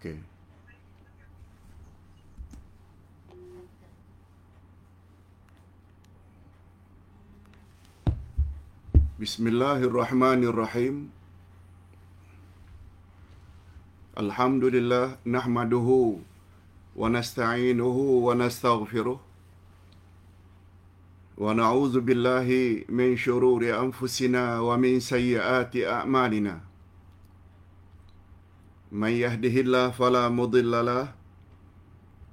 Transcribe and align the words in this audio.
Okey. 0.00 0.16
Bismillahirrahmanirrahim. 9.20 11.12
Alhamdulillah 14.16 15.20
nahmaduhu 15.28 16.24
wa 16.96 17.08
nasta'inuhu 17.12 18.24
wa 18.24 18.32
nastaghfiruh. 18.32 19.20
Wa 21.36 21.52
na'udzu 21.52 22.00
billahi 22.00 22.88
min 22.88 23.20
shururi 23.20 23.68
anfusina 23.68 24.64
wa 24.64 24.80
min 24.80 24.96
sayyiati 24.96 25.84
a'malina. 25.84 26.69
من 28.92 29.10
يهده 29.14 29.54
الله 29.60 29.90
فلا 29.90 30.28
مضل 30.28 30.70
له 30.86 31.14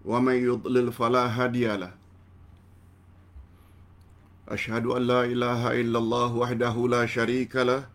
ومن 0.06 0.34
يضلل 0.50 0.92
فلا 0.92 1.26
هادي 1.28 1.68
له 1.78 1.94
أشهد 4.50 4.86
أن 4.86 5.02
لا 5.02 5.22
إله 5.26 5.62
إلا 5.82 6.00
الله 6.00 6.30
وحده 6.36 6.76
لا 6.88 7.06
شريك 7.06 7.56
له 7.56 7.86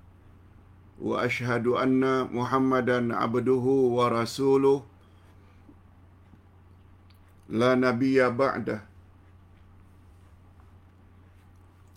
وأشهد 1.02 1.66
أن 1.66 2.02
محمدا 2.34 3.16
عبده 3.16 3.66
ورسوله 3.98 4.78
لا 7.48 7.74
نبي 7.74 8.28
بعده 8.30 8.80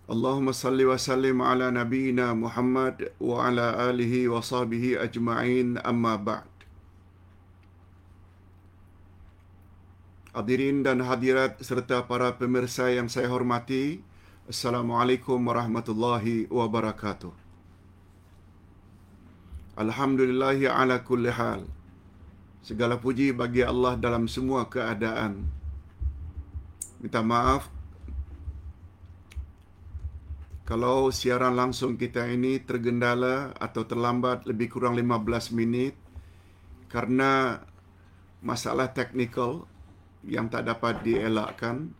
اللهم 0.09 0.51
صل 0.51 0.79
وسلم 0.85 1.41
على 1.41 1.71
نبينا 1.71 2.33
محمد 2.33 3.09
وعلى 3.21 3.89
آله 3.89 4.13
وصحبه 4.29 5.03
أجمعين 5.03 5.77
أما 5.77 6.15
بعد 6.15 6.54
Hadirin 10.35 10.83
dan 10.83 10.99
hadirat 10.99 11.63
serta 11.63 12.03
para 12.11 12.35
pemirsa 12.35 12.91
yang 12.91 13.07
saya 13.07 13.31
hormati, 13.31 14.03
Assalamualaikum 14.51 15.39
warahmatullahi 15.39 16.51
wabarakatuh. 16.51 17.31
Alhamdulillahi 19.79 20.67
ala 20.67 20.99
kulli 21.07 21.31
hal. 21.31 21.63
Segala 22.59 22.99
puji 22.99 23.31
bagi 23.31 23.63
Allah 23.63 23.95
dalam 23.95 24.27
semua 24.27 24.67
keadaan. 24.67 25.47
Minta 26.99 27.23
maaf 27.23 27.71
kalau 30.67 31.15
siaran 31.15 31.55
langsung 31.55 31.95
kita 31.95 32.27
ini 32.27 32.59
tergendala 32.59 33.55
atau 33.55 33.87
terlambat 33.87 34.43
lebih 34.43 34.67
kurang 34.67 34.99
15 34.99 35.55
minit 35.55 35.95
karena 36.91 37.63
masalah 38.43 38.91
teknikal 38.91 39.63
yang 40.25 40.49
tak 40.49 40.65
dapat 40.65 41.05
dielakkan 41.05 41.93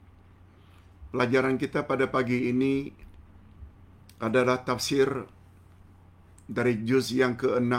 Pelajaran 1.16 1.56
kita 1.56 1.88
pada 1.88 2.12
pagi 2.12 2.52
ini 2.52 2.92
adalah 4.20 4.60
tafsir 4.68 5.08
dari 6.44 6.84
juz 6.84 7.08
yang 7.16 7.40
ke-6 7.40 7.72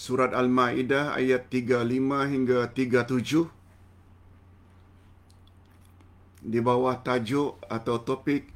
surat 0.00 0.32
Al-Maidah 0.32 1.12
ayat 1.12 1.52
35 1.52 2.32
hingga 2.32 2.72
37 2.72 3.52
di 6.40 6.60
bawah 6.64 7.04
tajuk 7.04 7.60
atau 7.68 8.00
topik 8.00 8.48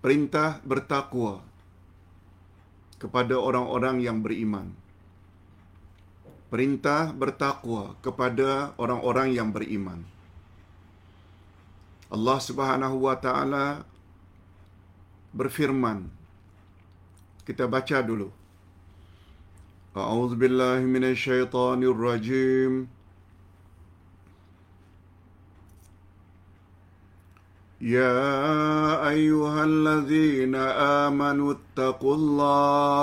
perintah 0.00 0.64
bertakwa 0.64 1.44
kepada 2.96 3.36
orang-orang 3.36 4.00
yang 4.00 4.24
beriman. 4.24 4.72
Perintah 6.54 7.10
bertakwa 7.10 7.98
kepada 7.98 8.78
orang-orang 8.78 9.34
yang 9.34 9.50
beriman. 9.50 10.06
Allah 12.14 12.38
Subhanahu 12.38 13.10
wa 13.10 13.18
taala 13.18 13.82
berfirman. 15.34 16.06
Kita 17.42 17.66
baca 17.66 17.98
dulu. 18.06 18.30
A'udzu 19.98 20.38
billahi 20.38 20.86
minasyaitonir 20.86 21.90
rajim 21.90 22.86
Ya 27.82 28.14
ayyuhalladzina 29.10 30.62
amanu 31.10 31.58
taqullaha 31.74 32.94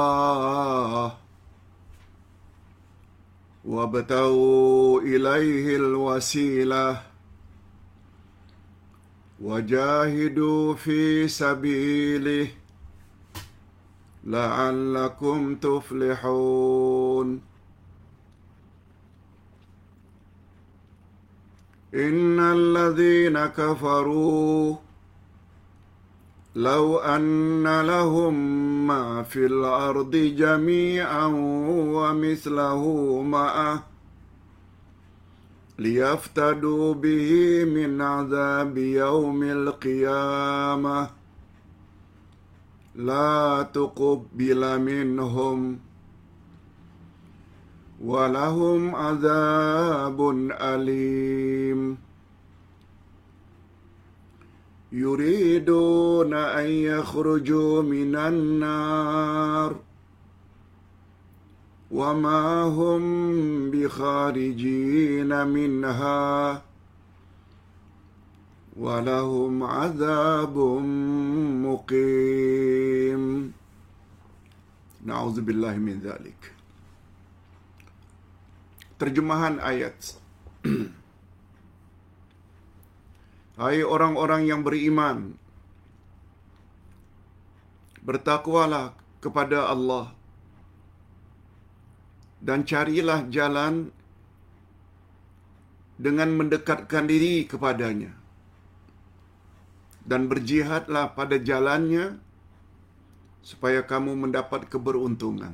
wabtaghu 3.65 5.01
ilaihil 5.05 5.95
wasilah 5.95 7.11
وجاهدوا 9.41 10.73
في 10.73 11.27
سبيله 11.27 12.47
لعلكم 14.23 15.55
تفلحون. 15.55 17.41
إن 21.93 22.39
الذين 22.39 23.45
كفروا 23.45 24.75
لو 26.55 26.97
أن 26.97 27.81
لهم 27.81 28.33
ما 28.87 29.23
في 29.23 29.45
الأرض 29.45 30.15
جميعا 30.15 31.25
ومثله 31.95 32.83
معه 33.21 33.83
ليفتدوا 35.79 36.93
به 36.93 37.63
من 37.65 38.01
عذاب 38.01 38.77
يوم 38.77 39.43
القيامة. 39.43 41.09
لا 42.95 43.67
تقبل 43.73 44.79
منهم 44.79 45.79
ولهم 48.01 48.95
عذاب 48.95 50.29
أليم. 50.51 51.97
يريدون 54.91 56.33
أن 56.33 56.69
يخرجوا 56.69 57.81
من 57.81 58.15
النار 58.15 59.79
وما 61.91 62.63
هم 62.63 63.03
بخارجين 63.71 65.47
منها 65.47 66.61
ولهم 68.77 69.63
عذاب 69.63 70.57
مقيم. 71.67 73.23
نعوذ 75.05 75.41
بالله 75.41 75.75
من 75.77 75.99
ذلك. 75.99 76.53
Terjemahan 79.01 79.57
ayat 79.57 79.97
Hai 83.61 83.85
orang-orang 83.85 84.49
yang 84.49 84.65
beriman. 84.65 85.37
Bertakwalah 88.01 88.97
kepada 89.21 89.69
Allah. 89.69 90.17
Dan 92.41 92.65
carilah 92.65 93.29
jalan 93.29 93.93
dengan 96.01 96.33
mendekatkan 96.33 97.05
diri 97.05 97.45
kepadanya. 97.45 98.17
Dan 100.09 100.25
berjihadlah 100.25 101.13
pada 101.13 101.37
jalannya 101.37 102.17
supaya 103.45 103.85
kamu 103.85 104.17
mendapat 104.25 104.65
keberuntungan. 104.73 105.53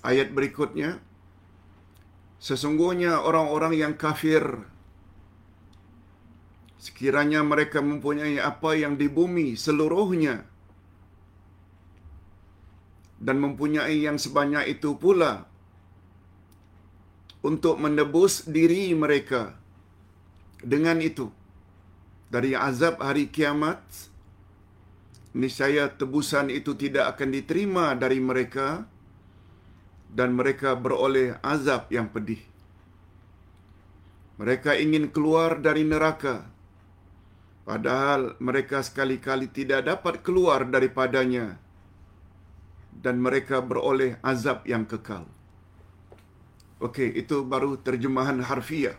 Ayat 0.00 0.32
berikutnya. 0.32 0.96
Sesungguhnya 2.40 3.20
orang-orang 3.20 3.76
yang 3.76 3.92
kafir 4.00 4.64
sekiranya 6.84 7.40
mereka 7.40 7.80
mempunyai 7.80 8.36
apa 8.36 8.76
yang 8.76 9.00
di 9.00 9.08
bumi 9.08 9.56
seluruhnya 9.56 10.44
dan 13.24 13.40
mempunyai 13.40 14.04
yang 14.04 14.20
sebanyak 14.20 14.76
itu 14.76 14.92
pula 15.00 15.48
untuk 17.40 17.80
menebus 17.80 18.44
diri 18.44 18.92
mereka 18.92 19.56
dengan 20.60 21.00
itu 21.00 21.32
dari 22.28 22.52
azab 22.52 23.00
hari 23.00 23.32
kiamat 23.32 23.80
niscaya 25.32 25.88
tebusan 25.88 26.52
itu 26.52 26.76
tidak 26.76 27.16
akan 27.16 27.32
diterima 27.32 27.96
dari 27.96 28.20
mereka 28.20 28.84
dan 30.12 30.36
mereka 30.36 30.76
beroleh 30.78 31.40
azab 31.42 31.90
yang 31.90 32.06
pedih. 32.12 32.38
Mereka 34.38 34.78
ingin 34.78 35.10
keluar 35.10 35.58
dari 35.58 35.82
neraka 35.82 36.54
padahal 37.64 38.36
mereka 38.40 38.84
sekali-kali 38.84 39.48
tidak 39.48 39.88
dapat 39.88 40.20
keluar 40.20 40.68
daripadanya 40.68 41.56
dan 42.94 43.18
mereka 43.18 43.60
beroleh 43.64 44.20
azab 44.22 44.62
yang 44.68 44.86
kekal. 44.86 45.26
Okey, 46.84 47.08
itu 47.16 47.40
baru 47.46 47.80
terjemahan 47.80 48.44
harfiah. 48.44 48.96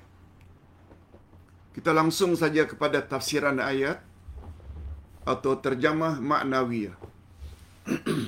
Kita 1.76 1.92
langsung 1.92 2.40
saja 2.40 2.64
kepada 2.64 3.04
tafsiran 3.04 3.60
ayat 3.60 4.00
atau 5.28 5.60
terjemah 5.60 6.24
maknawiyah. 6.24 6.96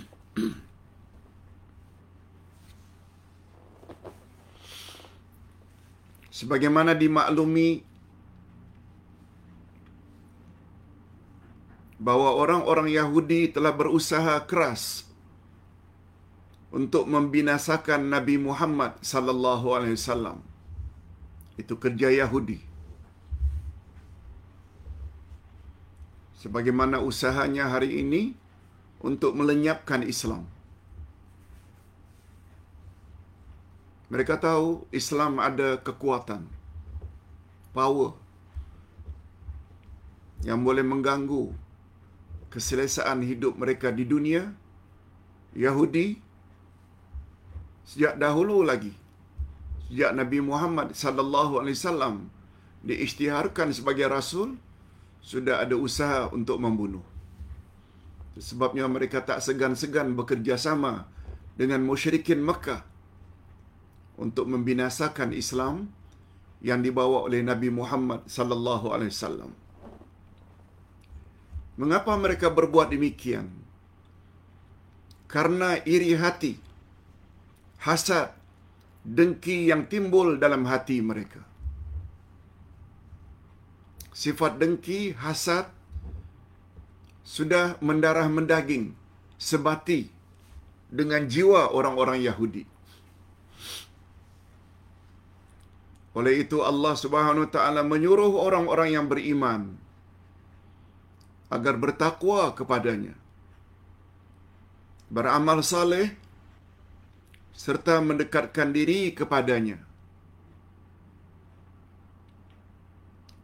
Sebagaimana 6.37 6.93
dimaklumi 6.93 7.86
bahawa 11.97 12.29
orang-orang 12.37 12.87
Yahudi 12.93 13.49
telah 13.49 13.73
berusaha 13.73 14.37
keras 14.45 15.09
untuk 16.69 17.09
membinasakan 17.09 18.13
Nabi 18.13 18.37
Muhammad 18.37 19.01
sallallahu 19.01 19.67
alaihi 19.73 19.97
wasallam. 19.97 20.37
Itu 21.57 21.81
kerja 21.81 22.13
Yahudi. 22.13 22.61
Sebagaimana 26.37 27.01
usahanya 27.01 27.65
hari 27.73 28.05
ini 28.05 28.37
untuk 29.01 29.33
melenyapkan 29.33 30.05
Islam. 30.05 30.45
Mereka 34.07 34.39
tahu 34.39 34.87
Islam 34.93 35.41
ada 35.41 35.81
kekuatan, 35.81 36.47
power 37.75 38.15
yang 40.47 40.63
boleh 40.63 40.85
mengganggu 40.85 41.66
keselesaan 42.57 43.21
hidup 43.21 43.53
mereka 43.61 43.93
di 43.93 44.05
dunia. 44.13 44.43
Yahudi 45.65 46.07
sejak 47.89 48.17
dahulu 48.23 48.57
lagi 48.69 48.93
sejak 49.87 50.11
Nabi 50.19 50.39
Muhammad 50.49 50.87
sallallahu 51.01 51.53
alaihi 51.61 51.77
wasallam 51.79 52.15
diisytiharkan 52.87 53.71
sebagai 53.77 54.07
rasul 54.11 54.49
sudah 55.29 55.55
ada 55.63 55.75
usaha 55.87 56.19
untuk 56.37 56.57
membunuh. 56.65 57.05
Sebabnya 58.47 58.85
mereka 58.95 59.19
tak 59.29 59.39
segan-segan 59.45 60.13
bekerjasama 60.19 60.93
dengan 61.59 61.81
musyrikin 61.89 62.41
Mekah 62.49 62.81
untuk 64.23 64.45
membinasakan 64.53 65.33
Islam 65.33 65.89
yang 66.69 66.85
dibawa 66.85 67.25
oleh 67.27 67.41
Nabi 67.41 67.69
Muhammad 67.79 68.29
sallallahu 68.37 68.93
alaihi 68.93 69.13
wasallam. 69.15 69.51
Mengapa 71.77 72.17
mereka 72.17 72.49
berbuat 72.49 72.89
demikian? 72.89 73.53
Karena 75.29 75.77
iri 75.85 76.17
hati, 76.17 76.57
hasad, 77.85 78.33
dengki 79.05 79.69
yang 79.69 79.85
timbul 79.85 80.41
dalam 80.41 80.65
hati 80.65 80.97
mereka. 81.05 81.45
Sifat 84.09 84.57
dengki, 84.57 85.13
hasad 85.13 85.69
sudah 87.21 87.77
mendarah 87.83 88.25
mendaging 88.25 88.97
sebati 89.37 90.09
dengan 90.89 91.29
jiwa 91.29 91.69
orang-orang 91.69 92.23
Yahudi. 92.25 92.63
Oleh 96.17 96.41
itu 96.41 96.65
Allah 96.65 96.97
Subhanahu 96.97 97.45
wa 97.45 97.51
taala 97.53 97.85
menyuruh 97.85 98.33
orang-orang 98.41 98.89
yang 98.97 99.05
beriman 99.05 99.77
agar 101.47 101.75
bertakwa 101.79 102.51
kepadanya. 102.51 103.15
Beramal 105.07 105.63
saleh 105.63 106.11
serta 107.55 108.03
mendekatkan 108.03 108.75
diri 108.75 109.15
kepadanya. 109.15 109.79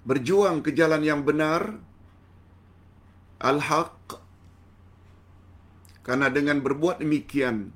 Berjuang 0.03 0.59
ke 0.59 0.75
jalan 0.75 0.99
yang 0.99 1.23
benar 1.23 1.79
al-haq 3.39 4.19
karena 6.03 6.27
dengan 6.27 6.59
berbuat 6.59 6.99
demikian 6.99 7.71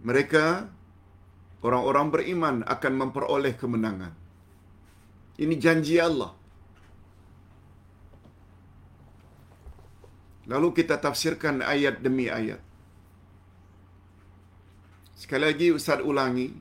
mereka 0.00 0.72
orang-orang 1.60 2.06
beriman 2.08 2.56
akan 2.64 2.92
memperoleh 2.96 3.52
kemenangan. 3.58 4.14
Ini 5.38 5.54
janji 5.58 5.98
Allah. 5.98 6.37
Lalu 10.48 10.80
kita 10.80 10.96
tafsirkan 10.96 11.60
ayat 11.60 12.00
demi 12.00 12.32
ayat. 12.32 12.64
Sekali 15.12 15.44
lagi 15.44 15.68
Ustaz 15.76 16.00
ulangi. 16.00 16.56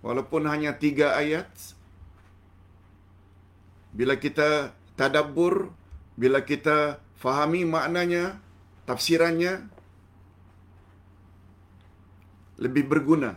Walaupun 0.00 0.48
hanya 0.48 0.72
tiga 0.80 1.12
ayat. 1.12 1.50
Bila 3.92 4.16
kita 4.16 4.72
tadabbur, 4.96 5.76
bila 6.16 6.40
kita 6.40 7.04
fahami 7.20 7.68
maknanya, 7.68 8.40
tafsirannya, 8.88 9.68
lebih 12.60 12.88
berguna 12.88 13.36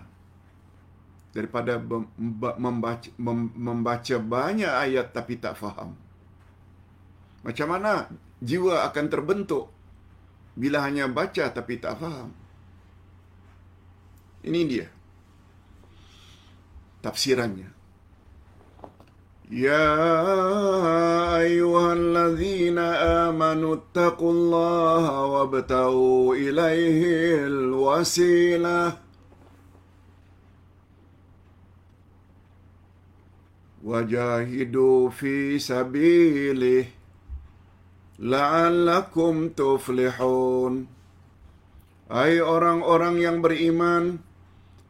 daripada 1.33 1.81
membaca, 2.59 3.09
membaca 3.57 4.15
banyak 4.21 4.69
ayat 4.69 5.11
tapi 5.11 5.35
tak 5.41 5.57
faham. 5.57 5.97
Macam 7.41 7.67
mana 7.71 8.07
jiwa 8.43 8.83
akan 8.91 9.05
terbentuk 9.07 9.71
bila 10.53 10.83
hanya 10.83 11.07
baca 11.07 11.47
tapi 11.49 11.79
tak 11.79 11.95
faham? 11.97 12.29
Ini 14.43 14.61
dia 14.67 14.87
tafsirannya. 16.99 17.71
Ya 19.53 19.85
ayyuhalladzina 21.39 23.27
amanu 23.27 23.79
taqullaha 23.91 25.27
wabtau 25.29 26.33
ilaihil 26.33 27.75
wasilah 27.75 28.97
wajahidu 33.83 35.11
fi 35.11 35.59
sabilih 35.59 37.02
la'allakum 38.23 39.51
tuflihun. 39.51 40.87
Hai 42.07 42.39
orang-orang 42.39 43.19
yang 43.19 43.37
beriman 43.43 44.23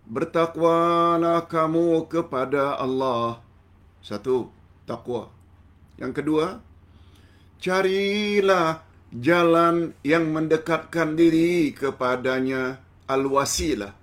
bertakwalah 0.06 1.50
kamu 1.50 2.06
kepada 2.06 2.78
Allah. 2.78 3.42
Satu 4.06 4.54
takwa. 4.86 5.34
Yang 5.98 6.14
kedua 6.22 6.48
carilah 7.64 8.84
jalan 9.16 9.96
yang 10.04 10.30
mendekatkan 10.30 11.16
diri 11.16 11.72
kepadanya 11.72 12.84
al-wasilah. 13.08 13.96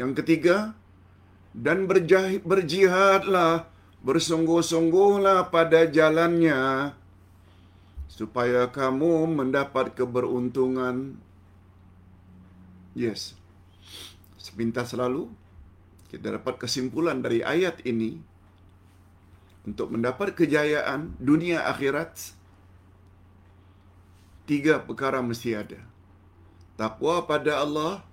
Yang 0.00 0.24
ketiga 0.24 0.72
dan 1.52 1.84
berjihad, 1.84 2.40
berjihadlah, 2.48 3.68
bersungguh-sungguhlah 4.00 5.52
pada 5.52 5.84
jalannya, 5.84 6.96
supaya 8.22 8.70
kamu 8.70 9.34
mendapat 9.34 9.98
keberuntungan. 9.98 11.18
Yes. 12.94 13.34
Sepintas 14.38 14.94
selalu, 14.94 15.26
kita 16.06 16.38
dapat 16.38 16.54
kesimpulan 16.62 17.18
dari 17.18 17.42
ayat 17.42 17.82
ini, 17.82 18.22
untuk 19.66 19.90
mendapat 19.90 20.38
kejayaan 20.38 21.18
dunia 21.18 21.66
akhirat, 21.66 22.14
tiga 24.46 24.78
perkara 24.78 25.18
mesti 25.18 25.58
ada. 25.58 25.82
Takwa 26.78 27.26
pada 27.26 27.58
Allah, 27.58 28.06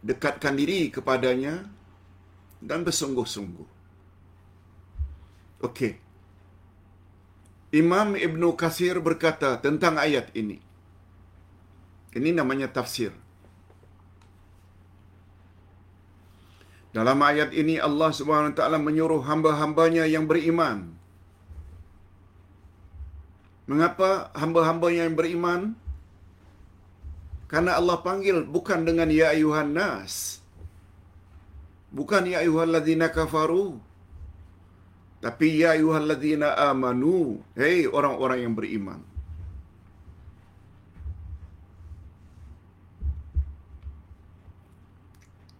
dekatkan 0.00 0.56
diri 0.56 0.88
kepadanya 0.88 1.68
dan 2.64 2.80
bersungguh-sungguh. 2.80 3.68
Okey. 5.68 6.05
Imam 7.76 8.16
Ibn 8.16 8.42
Kasir 8.56 8.96
berkata 9.04 9.60
tentang 9.60 10.00
ayat 10.00 10.32
ini. 10.32 10.64
Ini 12.16 12.32
namanya 12.32 12.72
tafsir. 12.72 13.12
Dalam 16.96 17.20
ayat 17.20 17.52
ini 17.52 17.76
Allah 17.76 18.08
Taala 18.56 18.80
menyuruh 18.80 19.20
hamba-hambanya 19.28 20.08
yang 20.08 20.24
beriman. 20.24 20.96
Mengapa 23.68 24.32
hamba-hambanya 24.32 25.04
yang 25.04 25.12
beriman 25.12 25.76
karena 27.52 27.76
Allah 27.76 28.00
panggil 28.00 28.48
bukan 28.48 28.88
dengan 28.88 29.12
ya 29.12 29.36
ayuhan 29.36 29.76
nas. 29.76 30.40
Bukan 31.92 32.24
ya 32.24 32.40
ayuhan 32.40 32.72
ladhina 32.72 33.12
kafaru. 33.12 33.76
Tapi 35.24 35.64
ya 35.64 35.72
ayuhalladzina 35.74 36.54
amanu, 36.70 37.40
hei 37.56 37.88
orang-orang 37.88 38.44
yang 38.44 38.54
beriman. 38.54 39.00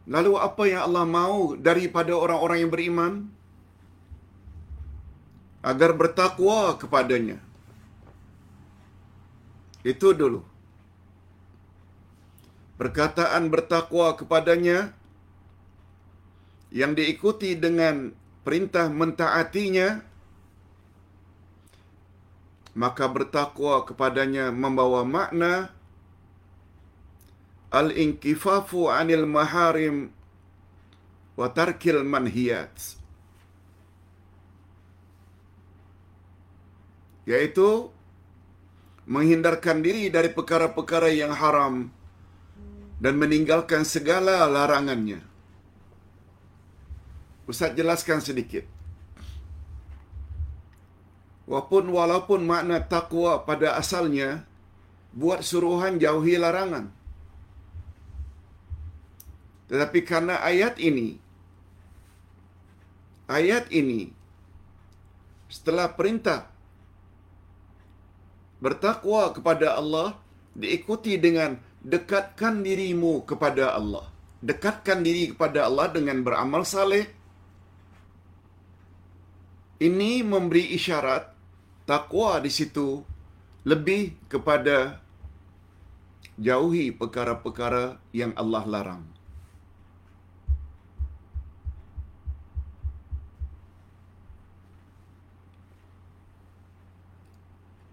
Lalu 0.07 0.33
apa 0.39 0.63
yang 0.71 0.87
Allah 0.87 1.03
mahu 1.03 1.59
daripada 1.59 2.15
orang-orang 2.15 2.59
yang 2.63 2.71
beriman? 2.71 3.13
Agar 5.67 5.99
bertakwa 5.99 6.79
kepadanya. 6.79 7.43
Itu 9.83 10.15
dulu. 10.15 10.47
Perkataan 12.79 13.51
bertakwa 13.51 14.15
kepadanya 14.15 14.95
yang 16.71 16.95
diikuti 16.95 17.59
dengan 17.59 18.15
perintah 18.47 18.87
mentaatinya 18.87 20.07
maka 22.79 23.11
bertakwa 23.11 23.83
kepadanya 23.83 24.55
membawa 24.55 25.03
makna 25.03 25.75
al-inkifafu 27.75 28.87
'anil 28.87 29.27
maharim 29.27 30.15
wa 31.35 31.51
tarkil 31.51 32.07
manhiyat 32.07 32.71
yaitu 37.27 37.91
menghindarkan 39.11 39.83
diri 39.83 40.07
dari 40.07 40.31
perkara-perkara 40.31 41.11
yang 41.11 41.35
haram 41.35 41.91
dan 43.03 43.15
meninggalkan 43.19 43.83
segala 43.87 44.47
larangannya. 44.47 45.21
Ustaz 47.47 47.73
jelaskan 47.79 48.19
sedikit. 48.19 48.67
Walaupun 51.47 51.95
walaupun 51.95 52.41
makna 52.43 52.83
takwa 52.83 53.47
pada 53.47 53.79
asalnya 53.79 54.43
buat 55.15 55.47
suruhan 55.47 56.03
jauhi 56.03 56.37
larangan. 56.37 56.91
Tetapi 59.71 59.99
karena 60.03 60.43
ayat 60.43 60.79
ini 60.83 61.19
ayat 63.31 63.71
ini 63.71 64.11
setelah 65.51 65.91
perintah 65.95 66.51
bertakwa 68.59 69.31
kepada 69.31 69.79
Allah 69.79 70.19
diikuti 70.59 71.15
dengan 71.19 71.59
dekatkan 71.87 72.67
dirimu 72.67 73.23
kepada 73.23 73.79
Allah. 73.79 74.11
Dekatkan 74.43 75.01
diri 75.07 75.33
kepada 75.33 75.67
Allah 75.67 75.91
dengan 75.95 76.21
beramal 76.21 76.67
saleh. 76.67 77.16
Ini 79.77 80.25
memberi 80.25 80.73
isyarat 80.73 81.37
takwa 81.85 82.41
di 82.41 82.49
situ 82.49 83.05
lebih 83.69 84.17
kepada 84.33 85.05
jauhi 86.41 86.89
perkara-perkara 86.97 88.01
yang 88.17 88.33
Allah 88.41 88.65
larang. 88.65 89.05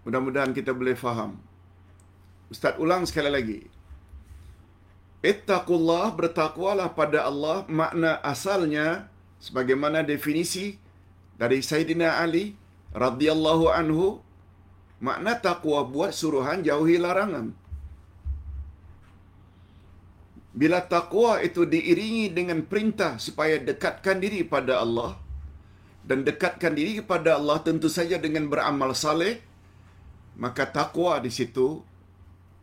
Mudah-mudahan 0.08 0.52
kita 0.56 0.72
boleh 0.72 0.96
faham. 0.96 1.40
Ustaz 2.52 2.76
ulang 2.80 3.08
sekali 3.08 3.28
lagi. 3.32 3.60
Ittaqullah 5.24 6.12
bertakwalah 6.12 6.92
pada 6.92 7.24
Allah 7.24 7.64
makna 7.68 8.20
asalnya 8.20 9.08
sebagaimana 9.40 10.04
definisi 10.04 10.76
dari 11.40 11.58
Sayyidina 11.60 12.22
Ali 12.22 12.54
radhiyallahu 12.94 13.66
anhu 13.70 14.22
makna 15.02 15.34
takwa 15.46 15.82
buat 15.84 16.14
suruhan 16.14 16.62
jauhi 16.62 16.96
larangan. 17.02 17.52
Bila 20.54 20.78
takwa 20.86 21.42
itu 21.42 21.66
diiringi 21.66 22.30
dengan 22.30 22.62
perintah 22.62 23.18
supaya 23.18 23.58
dekatkan 23.58 24.22
diri 24.22 24.46
pada 24.46 24.78
Allah 24.84 25.18
dan 26.06 26.22
dekatkan 26.22 26.78
diri 26.78 27.02
kepada 27.02 27.34
Allah 27.34 27.58
tentu 27.66 27.90
saja 27.90 28.22
dengan 28.22 28.46
beramal 28.46 28.94
saleh 28.94 29.42
maka 30.38 30.62
takwa 30.66 31.18
di 31.18 31.30
situ 31.30 31.82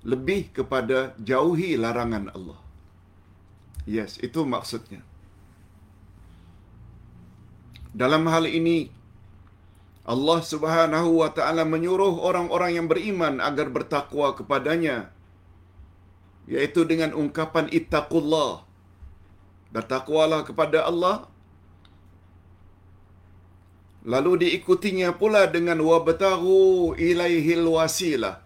lebih 0.07 0.55
kepada 0.55 1.13
jauhi 1.19 1.75
larangan 1.75 2.31
Allah. 2.31 2.59
Yes, 3.83 4.17
itu 4.21 4.45
maksudnya. 4.45 5.01
Dalam 7.91 8.23
hal 8.31 8.47
ini 8.47 8.87
Allah 10.07 10.39
Subhanahu 10.51 11.21
wa 11.21 11.29
taala 11.37 11.63
menyuruh 11.67 12.23
orang-orang 12.29 12.71
yang 12.79 12.87
beriman 12.91 13.37
agar 13.37 13.67
bertakwa 13.69 14.33
kepadanya 14.33 15.11
yaitu 16.49 16.81
dengan 16.91 17.11
ungkapan 17.13 17.69
ittaqullah. 17.69 18.65
Bertakwalah 19.71 20.41
kepada 20.43 20.83
Allah. 20.89 21.31
Lalu 24.03 24.31
diikutinya 24.43 25.13
pula 25.13 25.45
dengan 25.45 25.77
wabtaghu 25.79 26.97
ilaihil 26.97 27.69
wasilah. 27.69 28.41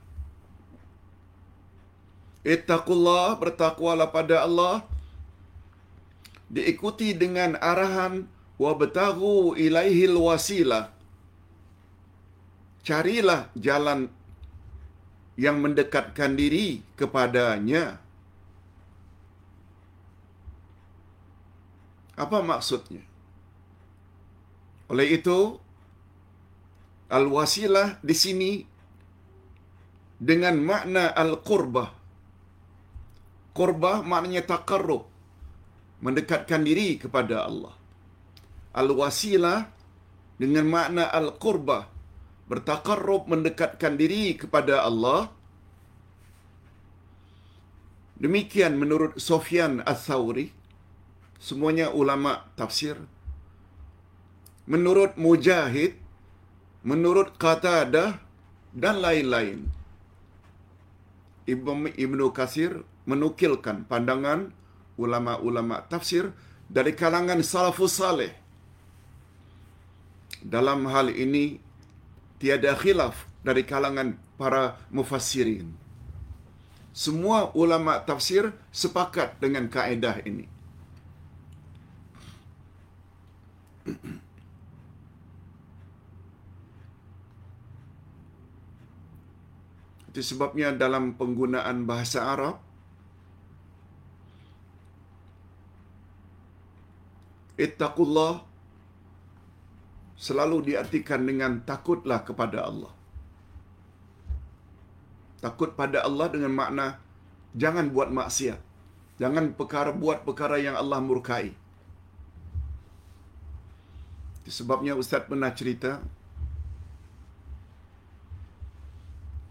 Ittaqullah 2.46 3.40
bertakwalah 3.42 4.12
pada 4.14 4.46
Allah 4.46 4.86
diikuti 6.52 7.18
dengan 7.18 7.58
arahan 7.58 8.30
wabtaghu 8.62 9.60
ilaihil 9.60 10.16
wasilah 10.28 10.96
carilah 12.86 13.50
jalan 13.58 14.08
yang 15.36 15.60
mendekatkan 15.60 16.38
diri 16.40 16.86
kepadanya. 16.96 18.00
Apa 22.16 22.40
maksudnya? 22.40 23.04
Oleh 24.88 25.20
itu, 25.20 25.60
al-wasilah 27.12 28.00
di 28.00 28.16
sini 28.16 28.52
dengan 30.16 30.56
makna 30.64 31.12
al-qurbah. 31.12 31.92
Qurbah 33.52 33.98
maknanya 34.08 34.48
takarrub, 34.48 35.04
mendekatkan 36.00 36.64
diri 36.64 36.96
kepada 36.96 37.44
Allah. 37.50 37.76
Al-wasilah 38.76 39.72
dengan 40.36 40.68
makna 40.68 41.08
al-qurbah, 41.08 41.88
bertakarrub 42.52 43.32
mendekatkan 43.32 43.96
diri 43.96 44.36
kepada 44.36 44.84
Allah. 44.84 45.32
Demikian 48.20 48.76
menurut 48.76 49.16
Sofyan 49.16 49.80
Al-Thawri, 49.80 50.52
semuanya 51.40 51.92
ulama 51.96 52.52
tafsir. 52.60 53.00
Menurut 54.68 55.16
Mujahid, 55.16 55.96
menurut 56.84 57.40
Qatadah 57.40 58.20
dan 58.76 59.00
lain-lain. 59.00 59.72
Ibnu 61.46 62.26
Kasir 62.34 62.82
menukilkan 63.06 63.86
pandangan 63.86 64.50
ulama-ulama 64.98 65.86
tafsir 65.86 66.34
dari 66.66 66.98
kalangan 66.98 67.40
salafus 67.46 68.02
salih. 68.02 68.45
Dalam 70.46 70.86
hal 70.86 71.10
ini 71.10 71.58
tiada 72.38 72.78
khilaf 72.78 73.26
dari 73.42 73.66
kalangan 73.66 74.14
para 74.38 74.78
mufassirin. 74.94 75.74
Semua 76.94 77.50
ulama 77.58 77.98
tafsir 78.06 78.54
sepakat 78.70 79.42
dengan 79.42 79.66
kaedah 79.68 80.22
ini. 80.22 80.46
Itu 90.14 90.24
sebabnya 90.24 90.72
dalam 90.72 91.20
penggunaan 91.20 91.84
bahasa 91.84 92.24
Arab 92.24 92.64
Ittaqullah 97.60 98.55
selalu 100.16 100.72
diartikan 100.72 101.28
dengan 101.28 101.60
takutlah 101.68 102.24
kepada 102.24 102.64
Allah. 102.68 102.92
Takut 105.44 105.76
pada 105.76 106.02
Allah 106.08 106.28
dengan 106.32 106.52
makna 106.56 106.98
jangan 107.54 107.92
buat 107.92 108.10
maksiat. 108.10 108.60
Jangan 109.16 109.56
perkara 109.56 109.96
buat 109.96 110.28
perkara 110.28 110.60
yang 110.60 110.76
Allah 110.76 111.00
murkai. 111.00 111.56
Sebabnya 114.46 114.94
Ustaz 114.94 115.26
pernah 115.26 115.50
cerita 115.56 116.04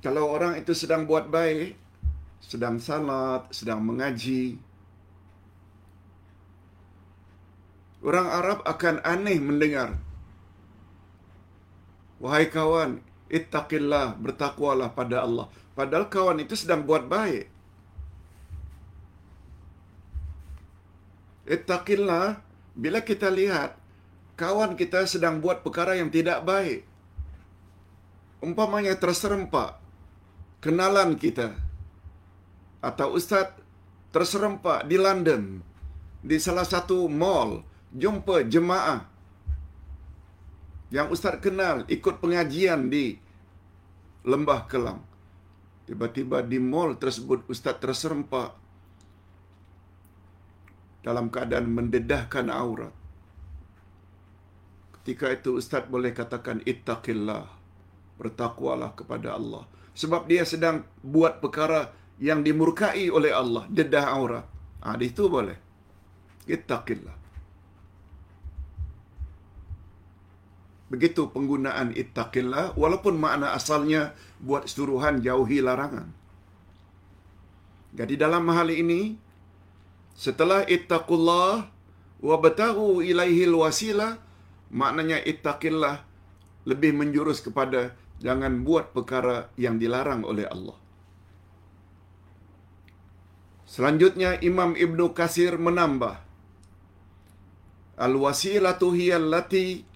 kalau 0.05 0.29
orang 0.29 0.61
itu 0.61 0.77
sedang 0.77 1.09
buat 1.09 1.33
baik, 1.33 1.81
sedang 2.45 2.77
salat, 2.77 3.49
sedang 3.57 3.81
mengaji, 3.81 4.61
orang 8.05 8.29
Arab 8.29 8.59
akan 8.69 9.01
aneh 9.01 9.41
mendengar 9.41 9.97
Wahai 12.25 12.49
kawan, 12.49 13.05
ittaqillah, 13.29 14.17
bertakwalah 14.17 14.97
pada 14.97 15.29
Allah. 15.29 15.53
Padahal 15.77 16.09
kawan 16.09 16.41
itu 16.41 16.57
sedang 16.57 16.81
buat 16.89 17.05
baik. 17.05 17.53
Ittaqillah 21.45 22.41
bila 22.73 23.05
kita 23.05 23.29
lihat 23.29 23.77
kawan 24.41 24.73
kita 24.81 25.05
sedang 25.05 25.45
buat 25.45 25.61
perkara 25.61 26.01
yang 26.01 26.09
tidak 26.09 26.41
baik. 26.49 26.89
Umpamanya 28.41 28.97
terserempak 28.97 29.77
kenalan 30.65 31.21
kita 31.21 31.53
atau 32.81 33.13
ustaz 33.13 33.53
terserempak 34.17 34.89
di 34.89 34.97
London 34.97 35.61
di 36.25 36.41
salah 36.41 36.65
satu 36.65 37.05
mall 37.05 37.61
jumpa 37.93 38.49
jemaah 38.49 39.14
yang 40.95 41.11
ustaz 41.11 41.43
kenal 41.43 41.83
ikut 41.91 42.23
pengajian 42.23 42.87
di 42.87 43.19
Lembah 44.23 44.71
Kelang. 44.71 45.03
Tiba-tiba 45.91 46.39
di 46.47 46.63
mall 46.63 46.95
tersebut 46.95 47.51
ustaz 47.51 47.83
terserempak 47.83 48.55
dalam 51.03 51.35
keadaan 51.35 51.67
mendedahkan 51.67 52.47
aurat. 52.49 52.95
Ketika 54.97 55.35
itu 55.35 55.59
ustaz 55.59 55.83
boleh 55.91 56.15
katakan 56.15 56.63
ittaqillah. 56.63 57.45
Bertakwalah 58.15 58.95
kepada 58.95 59.35
Allah. 59.35 59.67
Sebab 59.99 60.31
dia 60.31 60.47
sedang 60.47 60.87
buat 61.03 61.43
perkara 61.43 61.91
yang 62.23 62.47
dimurkai 62.47 63.11
oleh 63.11 63.35
Allah, 63.35 63.67
dedah 63.67 64.07
aurat. 64.15 64.47
Ah, 64.79 64.95
ha, 64.95 65.03
itu 65.03 65.27
boleh. 65.27 65.59
Ittaqillah. 66.47 67.24
Begitu 70.95 71.27
penggunaan 71.35 71.91
ittaqillah 71.91 72.79
walaupun 72.79 73.19
makna 73.19 73.51
asalnya 73.51 74.15
buat 74.39 74.71
suruhan 74.71 75.19
jauhi 75.27 75.59
larangan. 75.59 76.07
Jadi 77.99 78.15
dalam 78.15 78.47
hal 78.47 78.71
ini 78.71 79.19
setelah 80.15 80.63
ittaqullah 80.63 81.67
wa 82.23 82.37
batahu 82.39 83.03
ilaihil 83.03 83.59
wasilah 83.59 84.23
maknanya 84.71 85.19
ittaqillah 85.19 86.07
lebih 86.63 86.95
menjurus 86.95 87.43
kepada 87.43 87.99
jangan 88.23 88.63
buat 88.63 88.95
perkara 88.95 89.51
yang 89.59 89.83
dilarang 89.83 90.23
oleh 90.23 90.47
Allah. 90.47 90.79
Selanjutnya 93.67 94.39
Imam 94.47 94.79
Ibnu 94.79 95.11
Kasir 95.11 95.59
menambah 95.59 96.23
Al-wasilatu 97.99 98.95
hiya 98.95 99.19
allati 99.19 99.94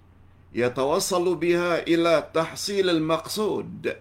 yatawassalu 0.61 1.33
biha 1.45 1.73
ila 1.95 2.15
tahsil 2.39 2.87
al-maqsud. 2.97 3.95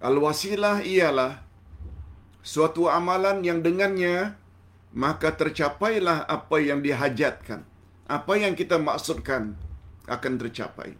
Al-wasilah 0.00 0.80
ialah 0.80 1.44
suatu 2.40 2.88
amalan 2.88 3.44
yang 3.44 3.60
dengannya 3.60 4.40
maka 4.96 5.28
tercapailah 5.40 6.24
apa 6.36 6.56
yang 6.58 6.80
dihajatkan. 6.86 7.60
Apa 8.10 8.34
yang 8.42 8.58
kita 8.58 8.80
maksudkan 8.80 9.54
akan 10.10 10.32
tercapai. 10.40 10.90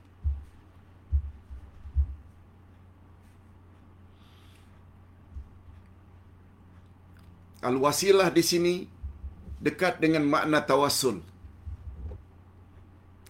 Al-wasilah 7.60 8.28
di 8.32 8.40
sini 8.40 8.74
dekat 9.60 9.98
dengan 10.00 10.24
makna 10.24 10.64
tawassul. 10.64 11.29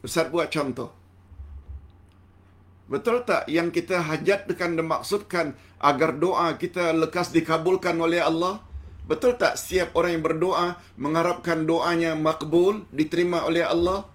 Ustaz 0.01 0.33
buat 0.33 0.49
contoh. 0.49 0.91
Betul 2.91 3.23
tak 3.23 3.47
yang 3.47 3.71
kita 3.71 4.03
hajat 4.03 4.51
dengan 4.51 4.83
dimaksudkan 4.83 5.55
agar 5.79 6.19
doa 6.19 6.59
kita 6.59 6.91
lekas 6.91 7.31
dikabulkan 7.31 7.95
oleh 8.03 8.19
Allah? 8.19 8.59
Betul 9.07 9.39
tak 9.39 9.59
setiap 9.59 9.95
orang 9.99 10.19
yang 10.19 10.25
berdoa 10.27 10.67
mengharapkan 10.99 11.67
doanya 11.71 12.15
makbul, 12.15 12.87
diterima 12.91 13.47
oleh 13.47 13.63
Allah? 13.63 14.07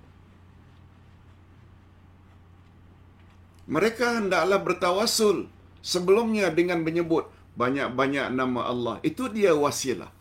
Mereka 3.66 4.22
hendaklah 4.22 4.60
bertawasul 4.62 5.50
sebelumnya 5.82 6.54
dengan 6.54 6.86
menyebut 6.86 7.28
banyak-banyak 7.58 8.28
nama 8.30 8.62
Allah. 8.72 8.96
Itu 9.02 9.28
dia 9.32 9.58
wasilah. 9.58 10.12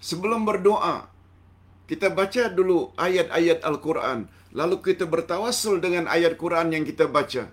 Sebelum 0.00 0.48
berdoa, 0.48 1.09
kita 1.90 2.06
baca 2.18 2.42
dulu 2.58 2.94
ayat-ayat 2.94 3.66
Al-Quran. 3.66 4.30
Lalu 4.58 4.76
kita 4.86 5.04
bertawasul 5.10 5.82
dengan 5.82 6.06
ayat 6.06 6.38
Quran 6.42 6.70
yang 6.74 6.84
kita 6.86 7.10
baca. 7.16 7.50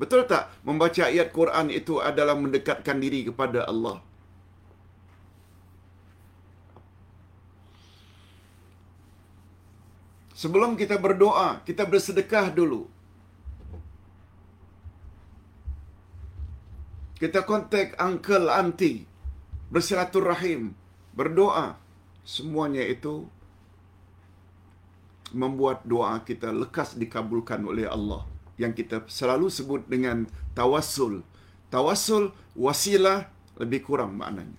Betul 0.00 0.24
tak? 0.24 0.48
Membaca 0.64 1.02
ayat 1.12 1.28
Quran 1.38 1.68
itu 1.68 2.00
adalah 2.00 2.36
mendekatkan 2.40 2.96
diri 3.04 3.20
kepada 3.28 3.68
Allah. 3.68 4.00
Sebelum 10.32 10.72
kita 10.80 10.96
berdoa, 10.96 11.60
kita 11.68 11.84
bersedekah 11.84 12.52
dulu. 12.56 12.88
Kita 17.20 17.44
kontak 17.48 17.96
uncle, 18.00 18.48
auntie. 18.52 19.08
Bersilaturrahim. 19.72 20.76
Berdoa. 21.16 21.80
Semuanya 22.24 22.84
itu 22.84 23.32
membuat 25.34 25.82
doa 25.82 26.22
kita 26.22 26.54
lekas 26.54 26.94
dikabulkan 26.94 27.62
oleh 27.66 27.88
Allah 27.88 28.26
yang 28.56 28.72
kita 28.72 29.04
selalu 29.10 29.50
sebut 29.52 29.84
dengan 29.88 30.24
tawassul. 30.54 31.24
Tawassul 31.68 32.32
wasilah 32.54 33.28
lebih 33.58 33.84
kurang 33.84 34.16
maknanya. 34.16 34.56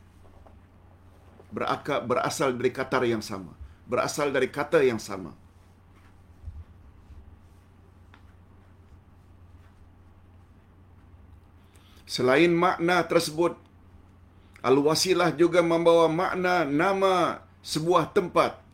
Berakar, 1.48 2.04
berasal 2.04 2.54
dari 2.60 2.72
kata 2.76 3.02
yang 3.08 3.24
sama. 3.24 3.56
Berasal 3.88 4.36
dari 4.36 4.52
kata 4.52 4.84
yang 4.84 5.00
sama. 5.00 5.32
Selain 12.08 12.52
makna 12.52 13.04
tersebut, 13.04 13.60
Al-Wasilah 14.64 15.36
juga 15.36 15.64
membawa 15.64 16.08
makna 16.12 16.64
nama 16.68 17.44
sebuah 17.64 18.12
tempat. 18.12 18.67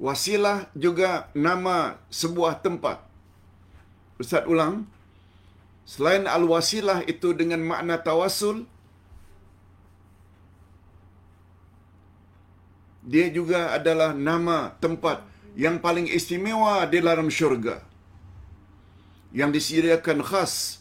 Wasilah 0.00 0.72
juga 0.72 1.28
nama 1.36 2.00
sebuah 2.08 2.64
tempat. 2.64 3.04
Ustaz 4.16 4.48
ulang. 4.48 4.88
Selain 5.84 6.24
Al-Wasilah 6.24 7.04
itu 7.04 7.34
dengan 7.34 7.60
makna 7.60 7.98
tawasul, 7.98 8.62
dia 13.02 13.26
juga 13.28 13.74
adalah 13.74 14.14
nama 14.14 14.72
tempat 14.78 15.26
yang 15.58 15.82
paling 15.82 16.06
istimewa 16.06 16.86
di 16.86 17.02
dalam 17.02 17.26
syurga. 17.28 17.82
Yang 19.34 19.50
disediakan 19.58 20.22
khas 20.22 20.80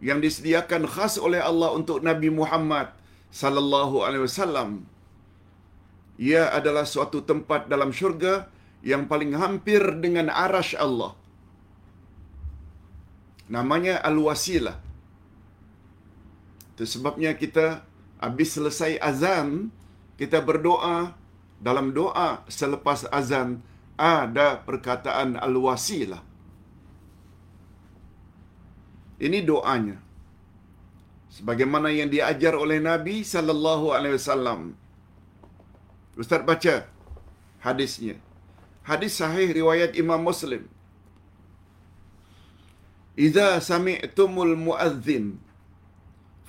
yang 0.00 0.18
disediakan 0.24 0.88
khas 0.88 1.20
oleh 1.20 1.38
Allah 1.44 1.76
untuk 1.76 2.00
Nabi 2.00 2.32
Muhammad 2.32 2.88
sallallahu 3.28 4.00
alaihi 4.00 4.24
wasallam. 4.24 4.88
Ia 6.20 6.52
adalah 6.52 6.84
suatu 6.84 7.24
tempat 7.24 7.72
dalam 7.72 7.96
syurga 7.96 8.52
yang 8.84 9.08
paling 9.08 9.32
hampir 9.40 9.80
dengan 10.04 10.28
arash 10.28 10.76
Allah. 10.76 11.16
Namanya 13.48 14.04
Al-Wasilah. 14.04 14.76
Itu 16.76 16.84
sebabnya 16.84 17.32
kita 17.42 17.88
habis 18.20 18.52
selesai 18.52 19.00
azan, 19.00 19.72
kita 20.20 20.44
berdoa 20.44 21.16
dalam 21.56 21.96
doa 21.96 22.44
selepas 22.52 23.08
azan 23.08 23.64
ada 23.96 24.60
perkataan 24.68 25.40
Al-Wasilah. 25.40 26.20
Ini 29.20 29.40
doanya. 29.44 29.96
Sebagaimana 31.32 31.88
yang 31.92 32.08
diajar 32.12 32.56
oleh 32.56 32.80
Nabi 32.80 33.16
sallallahu 33.24 33.92
alaihi 33.96 34.16
wasallam. 34.20 34.60
Ustaz 36.20 36.42
baca 36.48 36.74
hadisnya. 37.64 38.16
Hadis 38.88 39.16
sahih 39.20 39.48
riwayat 39.58 39.92
Imam 40.02 40.20
Muslim. 40.28 40.62
Iza 43.26 43.60
sami'tumul 43.60 44.54
muazzin 44.66 45.40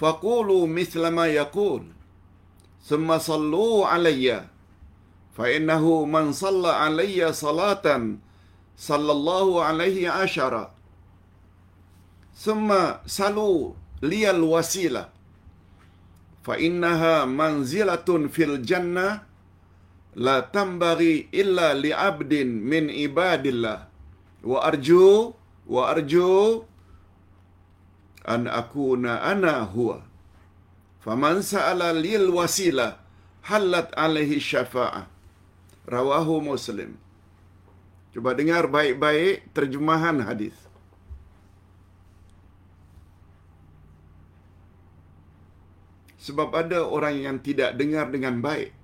faqulu 0.02 0.58
mithla 0.78 1.10
ma 1.18 1.26
yaqul 1.40 1.84
thumma 2.88 3.18
sallu 3.30 3.86
alayya 3.94 4.38
fa 5.38 5.46
innahu 5.58 5.94
man 6.16 6.34
salla 6.34 6.72
alayya 6.86 7.30
salatan 7.44 8.04
sallallahu 8.88 9.62
alaihi 9.70 10.10
ashara 10.24 10.64
thumma 12.44 12.82
salu 13.18 13.76
liyal 14.02 14.42
wasilah 14.54 15.08
fa 16.46 16.58
innaha 16.68 17.14
manzilatun 17.30 18.30
fil 18.36 18.58
jannah 18.70 19.31
la 20.16 20.44
tambari 20.44 21.32
illa 21.32 21.72
li'abdin 21.78 22.50
min 22.72 22.92
ibadillah 22.92 23.88
wa 24.44 24.58
arju 24.66 25.32
wa 25.70 25.82
arju 25.94 26.66
an 28.26 28.48
akuna 28.48 29.24
ana 29.24 29.64
huwa 29.66 30.04
faman 31.06 31.40
sa'ala 31.42 31.96
lil 31.96 32.28
wasila 32.34 33.00
halat 33.48 33.90
alaihi 33.96 34.42
syafa'ah 34.42 35.08
rawahu 35.88 36.44
muslim 36.44 37.00
Cuba 38.12 38.36
dengar 38.36 38.68
baik-baik 38.68 39.56
terjemahan 39.56 40.20
hadis. 40.28 40.52
Sebab 46.20 46.52
ada 46.52 46.84
orang 46.86 47.24
yang 47.24 47.38
tidak 47.40 47.80
dengar 47.80 48.12
dengan 48.12 48.44
baik. 48.44 48.76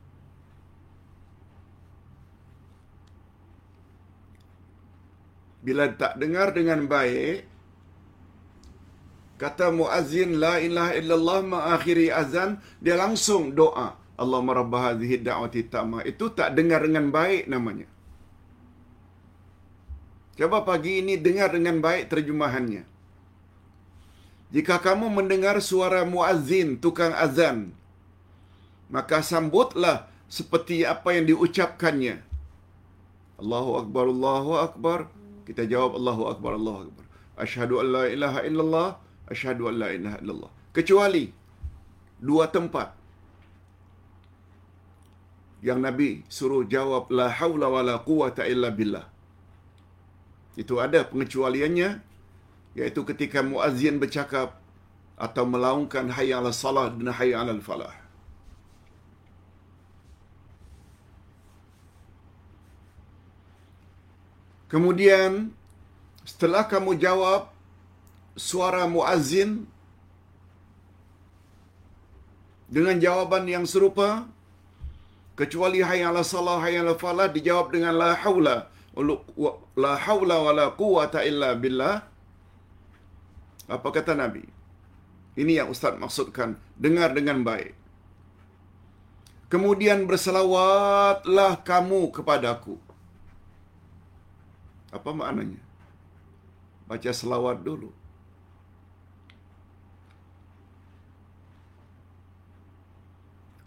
Bila 5.67 5.91
tak 6.01 6.15
dengar 6.21 6.55
dengan 6.55 6.87
baik, 6.87 7.43
kata 9.35 9.67
muazzin 9.75 10.39
la 10.43 10.63
ilaha 10.63 10.93
illallah 10.99 11.39
mengakhiri 11.43 12.07
azan, 12.21 12.63
dia 12.79 12.95
langsung 12.95 13.51
doa. 13.51 13.99
Allahumma 14.15 14.55
rabb 14.55 14.73
hadhihi 14.85 15.19
da'wati 15.27 15.67
tamah. 15.67 16.07
Itu 16.11 16.31
tak 16.31 16.55
dengar 16.57 16.87
dengan 16.87 17.11
baik 17.11 17.51
namanya. 17.51 17.87
Coba 20.39 20.63
pagi 20.63 21.03
ini 21.03 21.19
dengar 21.19 21.51
dengan 21.51 21.83
baik 21.83 22.07
terjemahannya. 22.13 22.83
Jika 24.55 24.79
kamu 24.79 25.11
mendengar 25.11 25.59
suara 25.59 26.07
muazzin, 26.07 26.79
tukang 26.79 27.11
azan, 27.11 27.75
maka 28.87 29.19
sambutlah 29.19 30.07
seperti 30.31 30.87
apa 30.87 31.11
yang 31.11 31.27
diucapkannya. 31.27 32.23
Allahu 33.41 33.71
Akbar, 33.83 34.05
Allahu 34.15 34.53
Akbar. 34.63 34.99
Kita 35.47 35.63
jawab 35.63 35.95
Allahu 35.99 36.23
Akbar, 36.27 36.51
Allahu 36.59 36.79
Akbar. 36.91 37.05
Ashadu 37.39 37.79
an 37.79 37.87
la 37.95 38.03
ilaha 38.15 38.39
illallah, 38.43 38.87
ashadu 39.31 39.71
an 39.71 39.75
la 39.81 39.89
ilaha 39.95 40.17
illallah. 40.19 40.51
Kecuali 40.75 41.25
dua 42.19 42.51
tempat 42.51 42.91
yang 45.63 45.79
Nabi 45.87 46.27
suruh 46.37 46.63
jawab 46.67 47.09
la 47.17 47.27
haula 47.31 47.67
wala 47.71 47.95
quwata 48.03 48.43
illa 48.53 48.69
billah. 48.79 49.07
Itu 50.57 50.81
ada 50.85 51.05
pengecualiannya 51.07 51.89
iaitu 52.77 53.01
ketika 53.09 53.39
muazzin 53.41 53.97
bercakap 54.03 54.57
atau 55.17 55.43
melaungkan 55.49 56.13
hayya 56.13 56.41
'ala 56.41 56.51
salat 56.53 56.91
dan 56.97 57.09
hayya 57.09 57.41
'ala 57.41 57.57
falah. 57.69 58.06
Kemudian 64.67 65.55
setelah 66.27 66.67
kamu 66.67 66.99
jawab 66.99 67.47
suara 68.35 68.83
muazzin 68.83 69.63
dengan 72.67 72.99
jawaban 72.99 73.47
yang 73.47 73.63
serupa 73.63 74.27
kecuali 75.39 75.79
hayya 75.79 76.11
'ala 76.11 76.21
salah 76.27 76.59
hayya 76.59 76.83
'ala 76.83 76.99
falah 76.99 77.31
dijawab 77.31 77.71
dengan 77.71 77.95
la 77.95 78.11
haula 78.23 78.57
la 79.83 79.93
haula 80.05 80.35
wala 80.41 80.65
quwata 80.73 81.21
illa 81.29 81.53
billah. 81.53 81.95
Apa 83.69 83.87
kata 83.93 84.17
nabi? 84.17 84.41
Ini 85.37 85.61
yang 85.61 85.69
ustaz 85.69 85.93
maksudkan. 86.01 86.57
Dengar 86.73 87.13
dengan 87.13 87.45
baik. 87.45 87.75
Kemudian 89.53 90.09
berselawatlah 90.09 91.61
kamu 91.63 92.11
kepadaku 92.11 92.86
apa 94.95 95.09
maknanya 95.11 95.61
baca 96.87 97.11
selawat 97.11 97.59
dulu 97.67 97.91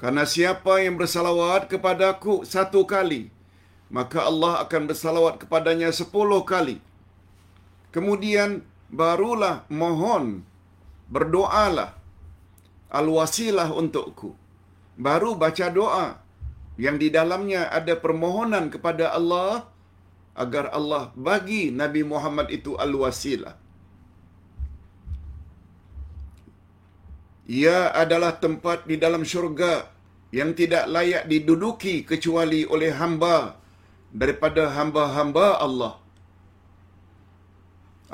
Karena 0.01 0.25
siapa 0.25 0.81
yang 0.81 0.97
bersalawat 0.97 1.69
kepadaku 1.69 2.35
satu 2.49 2.89
kali, 2.89 3.29
maka 3.93 4.25
Allah 4.31 4.65
akan 4.65 4.83
bersalawat 4.89 5.35
kepadanya 5.45 5.93
sepuluh 5.93 6.41
kali. 6.53 6.81
Kemudian 7.93 8.65
barulah 8.89 9.69
mohon, 9.69 10.41
berdoalah, 11.13 11.91
al-wasilah 12.89 13.69
untukku. 13.77 14.33
Baru 14.97 15.37
baca 15.37 15.69
doa 15.69 16.07
yang 16.81 16.97
di 16.97 17.13
dalamnya 17.13 17.69
ada 17.69 17.93
permohonan 17.93 18.73
kepada 18.73 19.13
Allah 19.13 19.69
agar 20.43 20.65
Allah 20.79 21.03
bagi 21.29 21.63
Nabi 21.81 22.03
Muhammad 22.13 22.49
itu 22.59 22.73
al-wasilah. 22.85 23.55
Ia 27.61 27.79
adalah 28.03 28.33
tempat 28.45 28.87
di 28.91 28.97
dalam 29.05 29.23
syurga 29.27 29.75
yang 30.39 30.51
tidak 30.61 30.85
layak 30.95 31.25
diduduki 31.33 31.95
kecuali 32.11 32.61
oleh 32.75 32.91
hamba 33.01 33.59
daripada 34.21 34.71
hamba-hamba 34.77 35.47
Allah. 35.67 35.95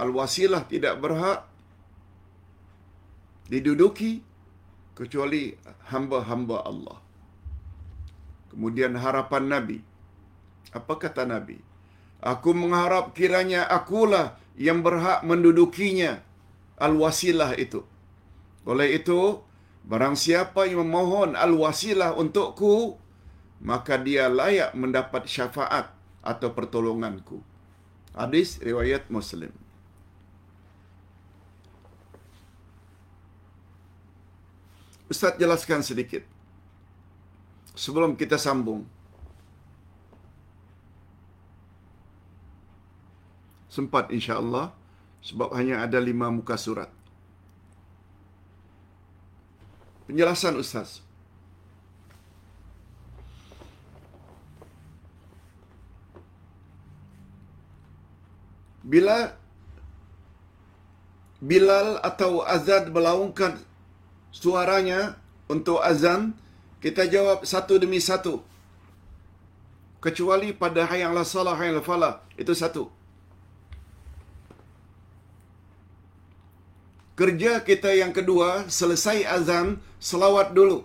Al-wasilah 0.04 0.62
tidak 0.72 0.94
berhak 1.04 1.40
diduduki 3.52 4.12
kecuali 4.98 5.42
hamba-hamba 5.92 6.56
Allah. 6.70 6.98
Kemudian 8.52 8.96
harapan 9.04 9.44
Nabi. 9.52 9.78
Apa 10.72 10.96
kata 10.96 11.28
Nabi? 11.28 11.60
Aku 12.24 12.56
mengharap 12.56 13.12
kiranya 13.12 13.68
akulah 13.68 14.40
yang 14.56 14.80
berhak 14.80 15.20
mendudukinya 15.22 16.24
al-wasilah 16.80 17.54
itu. 17.60 17.84
Oleh 18.66 18.98
itu, 18.98 19.40
barang 19.86 20.16
siapa 20.18 20.66
yang 20.66 20.82
memohon 20.88 21.38
al-wasilah 21.38 22.16
untukku, 22.16 22.98
maka 23.62 24.00
dia 24.00 24.26
layak 24.26 24.74
mendapat 24.74 25.28
syafaat 25.28 25.92
atau 26.24 26.50
pertolonganku. 26.50 27.40
Hadis 28.16 28.58
riwayat 28.58 29.06
Muslim. 29.12 29.52
Ustaz 35.06 35.38
jelaskan 35.38 35.86
sedikit. 35.86 36.26
Sebelum 37.78 38.18
kita 38.18 38.40
sambung. 38.40 38.82
Sempat 43.76 44.08
insya-Allah 44.08 44.72
sebab 45.20 45.52
hanya 45.52 45.84
ada 45.84 46.00
lima 46.00 46.32
muka 46.32 46.56
surat. 46.56 46.88
Penjelasan 50.08 50.56
Ustaz. 50.56 51.04
Bila 58.80 59.36
Bilal 61.44 62.00
atau 62.00 62.40
Azad 62.48 62.88
melaungkan 62.88 63.60
suaranya 64.32 65.20
untuk 65.52 65.84
azan, 65.84 66.32
kita 66.80 67.04
jawab 67.12 67.44
satu 67.44 67.76
demi 67.76 68.00
satu. 68.00 68.40
Kecuali 70.00 70.56
pada 70.56 70.88
hayang 70.88 71.12
la 71.12 71.28
salah 71.28 71.60
hayang 71.60 71.76
la 71.76 71.84
falah. 71.84 72.24
Itu 72.40 72.56
satu. 72.56 72.95
Kerja 77.16 77.64
kita 77.68 77.90
yang 77.96 78.12
kedua, 78.12 78.68
selesai 78.68 79.24
azan, 79.36 79.80
selawat 79.96 80.52
dulu. 80.52 80.84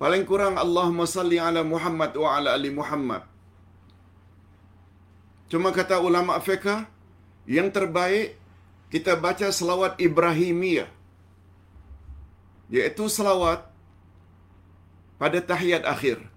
Paling 0.00 0.24
kurang 0.24 0.56
Allahumma 0.56 1.04
salli 1.04 1.36
ala 1.36 1.60
Muhammad 1.60 2.16
wa 2.16 2.28
ala 2.36 2.56
ali 2.56 2.72
Muhammad. 2.72 3.22
Cuma 5.52 5.68
kata 5.76 6.00
ulama 6.00 6.40
fiqh, 6.40 6.88
yang 7.44 7.68
terbaik 7.68 8.40
kita 8.88 9.20
baca 9.20 9.52
selawat 9.52 10.00
Ibrahimiyah. 10.00 10.88
Iaitu 12.72 13.04
selawat 13.12 13.68
pada 15.20 15.38
tahiyat 15.44 15.84
akhir. 15.84 16.29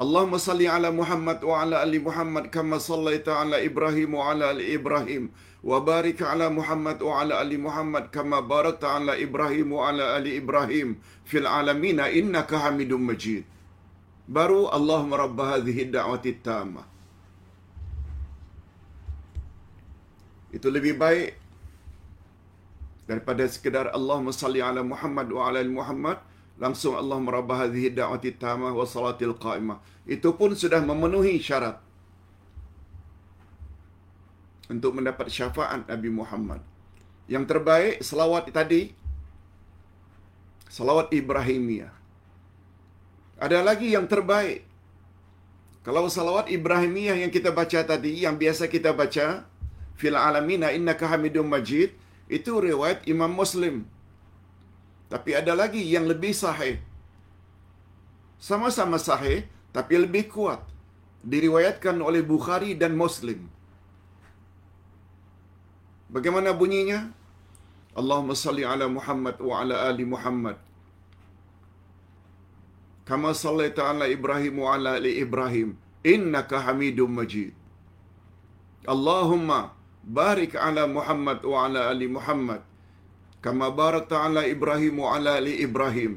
Ala 0.00 1.76
ali 1.84 1.98
Muhammad 2.00 2.44
kama 2.56 2.76
sallaita 2.80 3.36
ala 3.42 3.56
Ibrahim 3.60 4.16
wa 4.16 4.32
ala 4.32 4.44
ali 4.52 4.64
Ibrahim 4.78 5.28
wa 5.70 5.76
barik 5.88 6.24
ala 6.24 6.46
Muhammad 6.58 6.98
wa 7.08 7.20
ala 7.20 7.34
ali 7.42 7.60
Muhammad 7.60 8.04
kama 8.08 8.40
barakta 8.52 8.96
ala 8.96 9.12
Ibrahim 9.26 9.76
wa 9.76 9.92
ala 9.92 10.16
ali 10.16 10.40
Ibrahim 10.40 10.96
fil 11.30 11.44
alamin 11.44 12.00
innaka 12.20 12.56
Hamidum 12.64 13.02
Majid. 13.10 13.44
Baru 14.24 14.72
Allahumma 14.72 15.20
rabb 15.20 15.36
hadhihi 15.36 15.92
da'wati 15.92 16.32
tammah. 16.48 16.86
Itu 20.56 20.72
lebih 20.72 20.96
baik 20.96 21.36
daripada 23.04 23.44
sekedar 23.44 23.92
salli 24.32 24.64
ala 24.64 24.80
Muhammad 24.80 25.28
wa 25.28 25.42
ala 25.44 25.60
ali 25.60 25.72
Muhammad 25.80 26.29
langsung 26.60 26.92
Allah 26.92 27.16
merabah 27.16 27.64
hadhihi 27.64 27.96
da'wati 27.96 28.36
tamah 28.36 28.76
wa 28.76 28.84
salatil 28.84 29.34
qa'imah. 29.34 29.80
Itu 30.04 30.36
pun 30.36 30.52
sudah 30.52 30.84
memenuhi 30.84 31.40
syarat 31.40 31.80
untuk 34.70 34.94
mendapat 34.94 35.26
syafaat 35.26 35.82
Nabi 35.90 36.14
Muhammad 36.14 36.62
Yang 37.26 37.44
terbaik 37.50 37.94
selawat 38.06 38.46
tadi 38.54 38.94
selawat 40.70 41.10
Ibrahimiyah. 41.10 41.90
Ada 43.42 43.64
lagi 43.66 43.90
yang 43.90 44.06
terbaik. 44.06 44.62
Kalau 45.82 46.06
salawat 46.06 46.52
Ibrahimiyah 46.52 47.18
yang 47.24 47.32
kita 47.32 47.50
baca 47.50 47.80
tadi, 47.82 48.22
yang 48.22 48.36
biasa 48.38 48.68
kita 48.70 48.92
baca, 48.94 49.48
fil 49.98 50.14
alamina 50.14 50.70
innaka 50.70 51.08
hamidum 51.10 51.48
majid, 51.48 51.96
itu 52.30 52.52
riwayat 52.62 53.02
Imam 53.10 53.32
Muslim. 53.32 53.88
Tapi 55.12 55.30
ada 55.40 55.52
lagi 55.60 55.82
yang 55.94 56.06
lebih 56.12 56.32
sahih. 56.42 56.76
Sama-sama 58.48 58.98
sahih, 59.08 59.38
tapi 59.76 59.94
lebih 60.04 60.24
kuat. 60.34 60.60
Diriwayatkan 61.32 61.96
oleh 62.08 62.22
Bukhari 62.32 62.72
dan 62.82 62.92
Muslim. 63.02 63.40
Bagaimana 66.14 66.50
bunyinya? 66.60 67.00
Allahumma 68.00 68.38
salli 68.44 68.64
ala 68.72 68.86
Muhammad 68.98 69.36
wa 69.48 69.54
ala 69.60 69.76
ali 69.88 70.04
Muhammad. 70.14 70.56
Kama 73.08 73.30
sallaita 73.44 73.82
ala 73.90 74.06
Ibrahim 74.16 74.54
wa 74.62 74.68
ala 74.74 74.90
ali 74.98 75.12
Ibrahim. 75.24 75.68
Innaka 76.14 76.62
hamidum 76.66 77.10
majid. 77.20 77.52
Allahumma 78.94 79.58
barik 80.18 80.52
ala 80.66 80.82
Muhammad 80.96 81.38
wa 81.52 81.58
ala 81.66 81.80
ali 81.92 82.06
Muhammad. 82.16 82.62
Kama 83.44 83.68
barakta 83.80 84.16
ala 84.26 84.42
Ibrahim 84.54 84.94
wa 85.02 85.16
ala 85.16 85.32
ali 85.40 85.54
Ibrahim. 85.66 86.12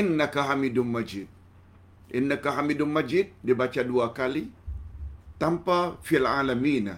Innaka 0.00 0.46
hamidum 0.48 0.86
majid. 0.96 1.28
Innaka 2.18 2.50
hamidum 2.56 2.90
majid 2.98 3.34
dibaca 3.42 3.82
dua 3.92 4.06
kali 4.18 4.44
tanpa 5.42 5.78
fil 6.08 6.26
alamina. 6.26 6.96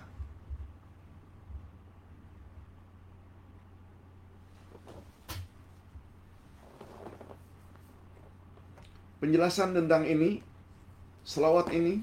penjelasan 9.23 9.71
tentang 9.79 10.03
ini, 10.15 10.43
selawat 11.23 11.71
ini, 11.71 12.03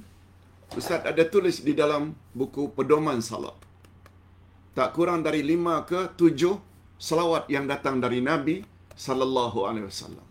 Ustaz 0.80 1.04
ada 1.12 1.24
tulis 1.34 1.60
di 1.68 1.74
dalam 1.76 2.16
buku 2.32 2.72
pedoman 2.78 3.20
salat. 3.20 3.58
Tak 4.78 4.96
kurang 4.96 5.20
dari 5.28 5.42
lima 5.44 5.84
ke 5.84 6.16
tujuh 6.16 6.56
selawat 7.00 7.48
yang 7.48 7.66
datang 7.66 8.04
dari 8.04 8.20
Nabi 8.20 8.60
Sallallahu 9.00 9.60
Alaihi 9.64 9.88
Wasallam. 9.88 10.28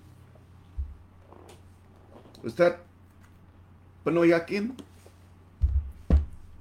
Ustaz, 2.45 2.77
penuh 4.05 4.29
yakin 4.29 4.77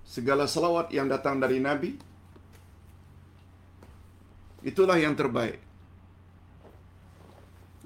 segala 0.07 0.47
selawat 0.47 0.89
yang 0.95 1.11
datang 1.11 1.37
dari 1.43 1.59
Nabi 1.59 1.99
itulah 4.63 4.95
yang 4.95 5.13
terbaik. 5.13 5.59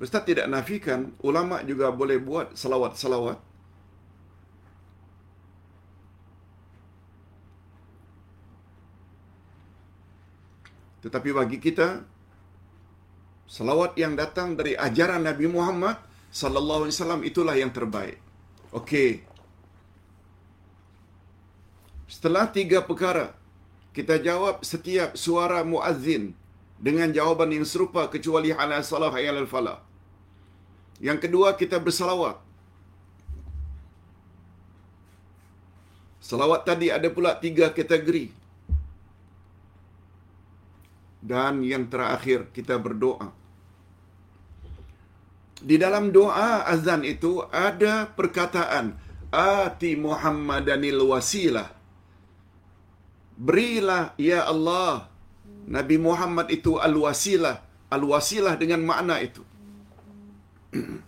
Ustaz 0.02 0.24
tidak 0.26 0.48
nafikan 0.50 1.14
ulama 1.26 1.66
juga 1.66 1.90
boleh 1.90 2.18
buat 2.22 2.54
selawat-selawat. 2.54 3.38
Tetapi 11.02 11.30
bagi 11.34 11.58
kita 11.58 12.11
selawat 13.56 14.00
yang 14.04 14.14
datang 14.22 14.56
dari 14.60 14.74
ajaran 14.88 15.28
Nabi 15.28 15.46
Muhammad 15.56 16.00
sallallahu 16.42 16.88
alaihi 16.88 16.96
wasallam 16.96 17.22
itulah 17.30 17.56
yang 17.62 17.72
terbaik. 17.78 18.18
Okey. 18.80 19.12
Setelah 22.08 22.46
tiga 22.58 22.80
perkara 22.90 23.28
kita 23.98 24.16
jawab 24.28 24.64
setiap 24.72 25.20
suara 25.24 25.60
muazzin 25.72 26.32
dengan 26.88 27.12
jawapan 27.18 27.60
yang 27.60 27.66
serupa 27.72 28.08
kecuali 28.14 28.56
ala 28.56 28.80
salah 28.92 29.12
hayal 29.16 29.44
al 29.44 29.50
falah. 29.54 29.80
Yang 31.08 31.20
kedua 31.28 31.50
kita 31.60 31.78
bersalawat. 31.86 32.40
Salawat 36.30 36.64
tadi 36.70 36.88
ada 36.98 37.10
pula 37.12 37.36
tiga 37.36 37.68
kategori. 37.76 38.26
Dan 41.32 41.62
yang 41.72 41.86
terakhir 41.92 42.48
kita 42.56 42.80
berdoa. 42.80 43.41
Di 45.62 45.78
dalam 45.78 46.10
doa 46.10 46.66
azan 46.66 47.06
itu 47.06 47.46
ada 47.54 48.10
perkataan 48.10 48.98
Ati 49.32 49.96
Muhammadanil 49.96 51.00
wasilah. 51.06 51.70
Berilah 53.38 54.18
ya 54.20 54.44
Allah 54.50 55.08
Nabi 55.70 55.96
Muhammad 56.02 56.52
itu 56.52 56.82
al-wasilah. 56.82 57.62
Al-wasilah 57.94 58.58
dengan 58.58 58.82
makna 58.84 59.22
itu. 59.22 59.46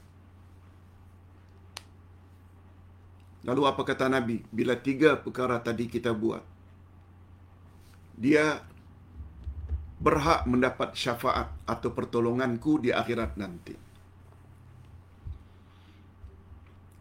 Lalu 3.48 3.62
apa 3.68 3.82
kata 3.84 4.08
Nabi? 4.08 4.40
Bila 4.54 4.80
tiga 4.80 5.20
perkara 5.20 5.60
tadi 5.60 5.92
kita 5.92 6.16
buat. 6.16 6.44
Dia 8.16 8.64
berhak 10.00 10.48
mendapat 10.48 10.96
syafaat 10.96 11.52
atau 11.68 11.92
pertolonganku 11.92 12.80
di 12.80 12.96
akhirat 12.96 13.36
nanti. 13.36 13.93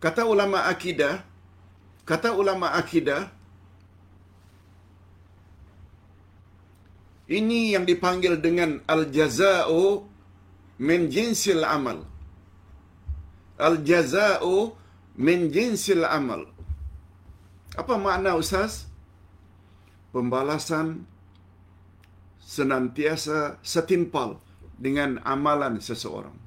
Kata 0.03 0.27
ulama 0.27 0.67
akidah, 0.67 1.23
kata 2.03 2.35
ulama 2.35 2.75
akidah, 2.75 3.31
ini 7.31 7.71
yang 7.71 7.87
dipanggil 7.87 8.35
dengan 8.43 8.83
al-jaza'u 8.91 10.03
min 10.83 11.07
jinsil 11.07 11.63
amal. 11.63 12.03
Al-jaza'u 13.63 14.75
min 15.23 15.55
jinsil 15.55 16.03
amal. 16.03 16.51
Apa 17.79 17.95
makna 17.95 18.35
Ustaz? 18.35 18.91
Pembalasan 20.11 21.07
senantiasa 22.43 23.63
setimpal 23.63 24.43
dengan 24.77 25.23
amalan 25.23 25.79
seseorang. 25.79 26.42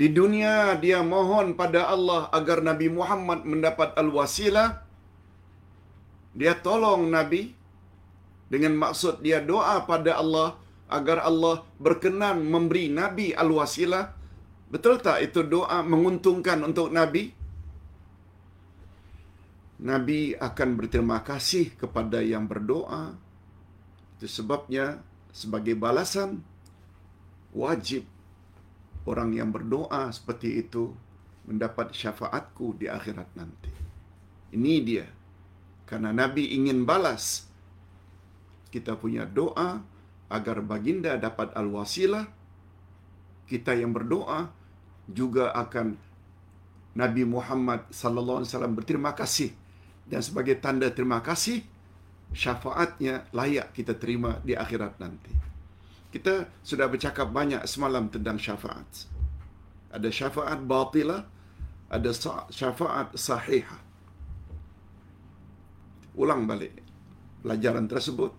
Di 0.00 0.08
dunia 0.08 0.80
dia 0.80 1.04
mohon 1.04 1.52
pada 1.60 1.84
Allah 1.92 2.32
agar 2.32 2.64
Nabi 2.64 2.88
Muhammad 2.88 3.44
mendapat 3.44 3.92
al-wasilah. 4.00 4.80
Dia 6.32 6.56
tolong 6.56 7.12
Nabi 7.12 7.52
dengan 8.48 8.80
maksud 8.80 9.20
dia 9.20 9.44
doa 9.44 9.84
pada 9.84 10.16
Allah 10.16 10.56
agar 10.88 11.20
Allah 11.28 11.68
berkenan 11.76 12.48
memberi 12.48 12.88
Nabi 12.88 13.36
al-wasilah. 13.36 14.16
Betul 14.72 15.04
tak 15.04 15.20
itu 15.20 15.44
doa 15.44 15.84
menguntungkan 15.84 16.64
untuk 16.64 16.88
Nabi? 16.88 17.36
Nabi 19.84 20.32
akan 20.32 20.68
berterima 20.80 21.20
kasih 21.20 21.76
kepada 21.76 22.24
yang 22.24 22.48
berdoa. 22.48 23.20
Itu 24.16 24.32
sebabnya 24.32 25.04
sebagai 25.28 25.76
balasan 25.76 26.40
wajib 27.52 28.08
orang 29.08 29.32
yang 29.36 29.48
berdoa 29.52 30.12
seperti 30.12 30.60
itu 30.60 30.92
mendapat 31.48 31.92
syafaatku 31.96 32.76
di 32.76 32.86
akhirat 32.86 33.28
nanti. 33.36 33.72
Ini 34.52 34.72
dia. 34.84 35.06
Karena 35.88 36.14
Nabi 36.14 36.54
ingin 36.54 36.86
balas 36.86 37.50
kita 38.70 38.94
punya 38.94 39.26
doa 39.26 39.82
agar 40.30 40.62
baginda 40.62 41.18
dapat 41.18 41.50
al-wasilah. 41.58 42.26
Kita 43.50 43.74
yang 43.74 43.90
berdoa 43.90 44.46
juga 45.10 45.50
akan 45.50 45.98
Nabi 46.94 47.26
Muhammad 47.26 47.90
sallallahu 47.90 48.42
alaihi 48.42 48.50
wasallam 48.54 48.74
berterima 48.78 49.10
kasih 49.14 49.50
dan 50.06 50.22
sebagai 50.22 50.58
tanda 50.58 50.90
terima 50.90 51.18
kasih 51.22 51.62
syafaatnya 52.30 53.26
layak 53.34 53.74
kita 53.74 53.98
terima 53.98 54.38
di 54.46 54.54
akhirat 54.54 54.98
nanti. 55.02 55.49
Kita 56.10 56.50
sudah 56.66 56.90
bercakap 56.90 57.30
banyak 57.30 57.62
semalam 57.70 58.10
tentang 58.10 58.34
syafaat. 58.34 58.86
Ada 59.94 60.10
syafaat 60.10 60.58
batilah, 60.66 61.22
ada 61.86 62.10
syafaat 62.50 63.14
sahihah. 63.14 63.78
Ulang 66.18 66.50
balik 66.50 66.74
pelajaran 67.46 67.86
tersebut 67.86 68.34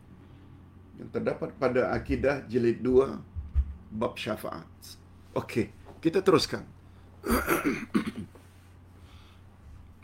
yang 1.00 1.10
terdapat 1.16 1.56
pada 1.56 1.96
akidah 1.96 2.44
jilid 2.52 2.84
2 2.84 3.96
bab 3.96 4.20
syafaat. 4.20 4.68
Okey, 5.32 5.72
kita 6.04 6.20
teruskan. 6.20 6.68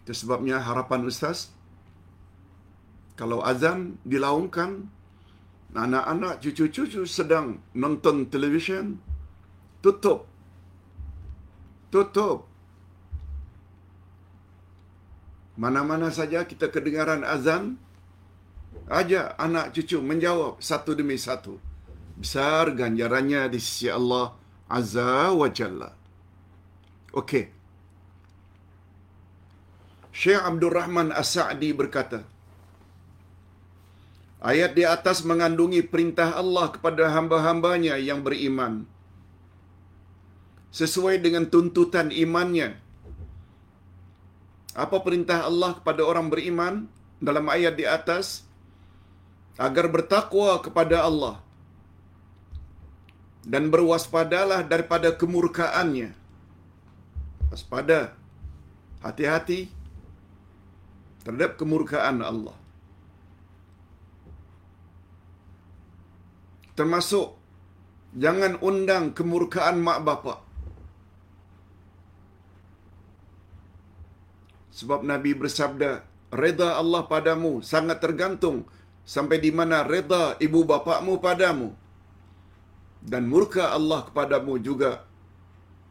Itu 0.02 0.16
sebabnya 0.16 0.64
harapan 0.64 1.04
ustaz 1.04 1.52
kalau 3.20 3.44
azan 3.44 4.00
dilaungkan 4.08 4.88
anak-anak 5.76 6.40
cucu-cucu 6.44 7.04
sedang 7.04 7.60
nonton 7.76 8.30
televisyen 8.32 9.00
tutup 9.84 10.30
tutup 11.92 12.48
mana-mana 15.58 16.14
saja 16.14 16.46
kita 16.48 16.72
kedengaran 16.72 17.26
azan 17.28 17.78
Ajak 18.88 19.36
anak 19.36 19.76
cucu 19.76 20.00
menjawab 20.00 20.64
satu 20.64 20.96
demi 20.96 21.20
satu. 21.20 21.60
Besar 22.16 22.72
ganjarannya 22.72 23.52
di 23.52 23.60
sisi 23.60 23.92
Allah 23.92 24.32
Azza 24.72 25.36
wa 25.36 25.48
Jalla. 25.52 25.92
Okey. 27.12 27.52
Syekh 30.16 30.42
Abdul 30.42 30.74
Rahman 30.74 31.14
As-Sa'di 31.14 31.78
berkata, 31.78 32.26
Ayat 34.48 34.80
di 34.80 34.88
atas 34.88 35.28
mengandungi 35.28 35.84
perintah 35.84 36.32
Allah 36.40 36.72
kepada 36.72 37.12
hamba-hambanya 37.12 38.00
yang 38.00 38.24
beriman. 38.24 38.88
Sesuai 40.72 41.20
dengan 41.20 41.44
tuntutan 41.52 42.16
imannya. 42.16 42.80
Apa 44.72 45.04
perintah 45.04 45.44
Allah 45.44 45.76
kepada 45.76 46.08
orang 46.08 46.32
beriman 46.32 46.88
dalam 47.20 47.52
ayat 47.52 47.76
di 47.76 47.84
atas? 47.84 48.48
Agar 49.60 49.92
bertakwa 49.92 50.64
kepada 50.64 51.04
Allah. 51.04 51.44
Dan 53.44 53.68
berwaspadalah 53.68 54.64
daripada 54.64 55.12
kemurkaannya. 55.12 56.16
Waspada. 57.52 58.16
Hati-hati 59.04 59.68
terhadap 61.28 61.60
kemurkaan 61.60 62.24
Allah. 62.24 62.56
Termasuk 66.78 67.34
jangan 68.14 68.62
undang 68.62 69.18
kemurkaan 69.18 69.82
mak 69.82 70.00
bapak. 70.06 70.40
Sebab 74.78 75.02
Nabi 75.02 75.34
bersabda, 75.34 76.06
reda 76.30 76.78
Allah 76.78 77.10
padamu 77.10 77.66
sangat 77.66 77.98
tergantung 77.98 78.70
sampai 79.10 79.42
di 79.42 79.50
mana 79.50 79.82
reda 79.82 80.38
ibu 80.38 80.62
bapakmu 80.70 81.18
padamu. 81.18 81.74
Dan 83.02 83.26
murka 83.26 83.74
Allah 83.74 84.06
kepadamu 84.06 84.62
juga 84.62 85.02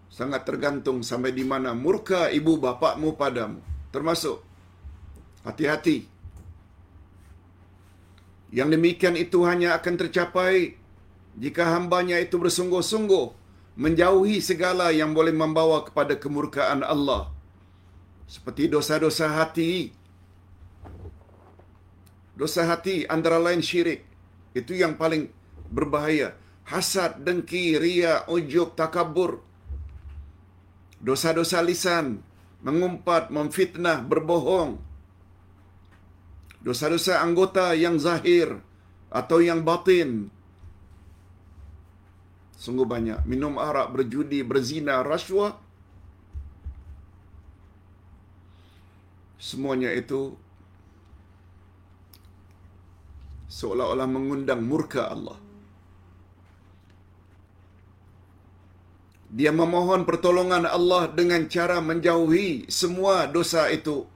sangat 0.07 0.47
tergantung 0.47 1.03
sampai 1.03 1.35
di 1.35 1.43
mana 1.43 1.75
murka 1.75 2.31
ibu 2.31 2.63
bapakmu 2.63 3.19
padamu. 3.19 3.59
Termasuk 3.91 4.39
hati-hati. 5.43 6.16
Yang 8.57 8.69
demikian 8.81 9.17
itu 9.21 9.45
hanya 9.45 9.77
akan 9.77 9.95
tercapai 10.01 10.81
jika 11.37 11.77
hambanya 11.77 12.17
itu 12.17 12.41
bersungguh-sungguh 12.41 13.27
menjauhi 13.77 14.41
segala 14.41 14.89
yang 14.97 15.13
boleh 15.13 15.37
membawa 15.37 15.85
kepada 15.85 16.17
kemurkaan 16.17 16.81
Allah. 16.81 17.29
Seperti 18.25 18.73
dosa-dosa 18.73 19.29
hati. 19.37 19.93
Dosa 22.33 22.65
hati 22.65 23.05
antara 23.05 23.37
lain 23.37 23.61
syirik. 23.61 24.09
Itu 24.57 24.73
yang 24.73 24.97
paling 24.97 25.29
berbahaya. 25.69 26.33
Hasad, 26.65 27.23
dengki, 27.29 27.77
ria, 27.77 28.25
ujub, 28.25 28.73
takabur. 28.73 29.45
Dosa-dosa 30.99 31.61
lisan. 31.61 32.25
Mengumpat, 32.65 33.29
memfitnah, 33.29 34.01
berbohong. 34.01 34.81
Dosa-dosa 36.67 37.23
anggota 37.23 37.79
yang 37.79 37.95
zahir 38.03 38.59
atau 39.07 39.39
yang 39.39 39.63
batin. 39.63 40.35
Sungguh 42.59 42.83
banyak. 42.83 43.23
Minum 43.23 43.55
arak, 43.55 43.95
berjudi, 43.95 44.43
berzina, 44.43 44.99
rasuah. 45.07 45.55
Semuanya 49.39 49.95
itu 49.95 50.35
seolah-olah 53.47 54.09
mengundang 54.11 54.67
murka 54.67 55.07
Allah. 55.07 55.39
Dia 59.31 59.55
memohon 59.55 60.03
pertolongan 60.03 60.67
Allah 60.67 61.07
dengan 61.15 61.47
cara 61.47 61.79
menjauhi 61.79 62.67
semua 62.67 63.31
dosa 63.31 63.71
itu 63.71 64.16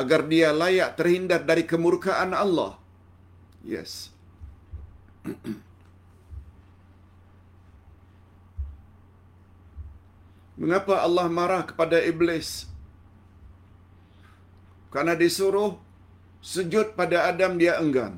agar 0.00 0.20
dia 0.32 0.48
layak 0.62 0.90
terhindar 0.98 1.40
dari 1.50 1.64
kemurkaan 1.70 2.32
Allah. 2.44 2.72
Yes. 3.72 3.92
Mengapa 10.62 10.94
Allah 11.06 11.26
marah 11.38 11.62
kepada 11.68 11.98
iblis? 12.10 12.48
Karena 14.94 15.14
disuruh 15.22 15.70
sujud 16.52 16.86
pada 16.98 17.16
Adam 17.30 17.52
dia 17.62 17.74
enggan. 17.84 18.14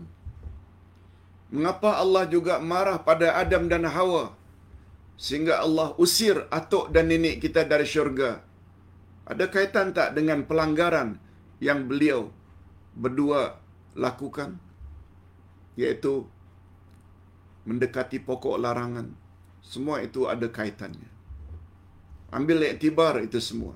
Mengapa 1.54 1.90
Allah 2.02 2.24
juga 2.34 2.54
marah 2.72 2.98
pada 3.08 3.26
Adam 3.42 3.62
dan 3.72 3.84
Hawa? 3.96 4.24
Sehingga 5.24 5.54
Allah 5.66 5.88
usir 6.04 6.36
atuk 6.58 6.90
dan 6.94 7.06
nenek 7.10 7.36
kita 7.44 7.62
dari 7.72 7.86
syurga. 7.86 8.30
Ada 9.32 9.44
kaitan 9.54 9.94
tak 9.98 10.08
dengan 10.18 10.42
pelanggaran 10.48 11.08
yang 11.66 11.88
beliau 11.90 12.20
berdua 13.02 13.40
lakukan? 13.96 14.60
Iaitu 15.80 16.28
mendekati 17.68 18.20
pokok 18.28 18.60
larangan. 18.64 19.08
Semua 19.64 20.04
itu 20.06 20.28
ada 20.32 20.46
kaitannya. 20.56 21.08
Ambil 22.38 22.68
iktibar 22.68 23.16
itu 23.26 23.40
semua. 23.48 23.74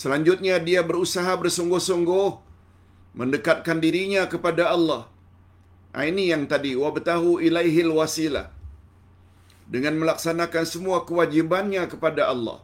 Selanjutnya 0.00 0.56
dia 0.68 0.80
berusaha 0.82 1.32
bersungguh-sungguh 1.42 2.28
mendekatkan 3.20 3.78
dirinya 3.84 4.22
kepada 4.32 4.74
Allah. 4.74 5.02
Ini 5.94 6.34
yang 6.34 6.44
tadi 6.50 6.74
wabtahu 6.74 7.38
ilaihil 7.46 7.94
wasilah. 7.98 8.50
Dengan 9.70 9.94
melaksanakan 10.02 10.64
semua 10.66 11.06
kewajibannya 11.08 11.86
kepada 11.92 12.26
Allah. 12.32 12.58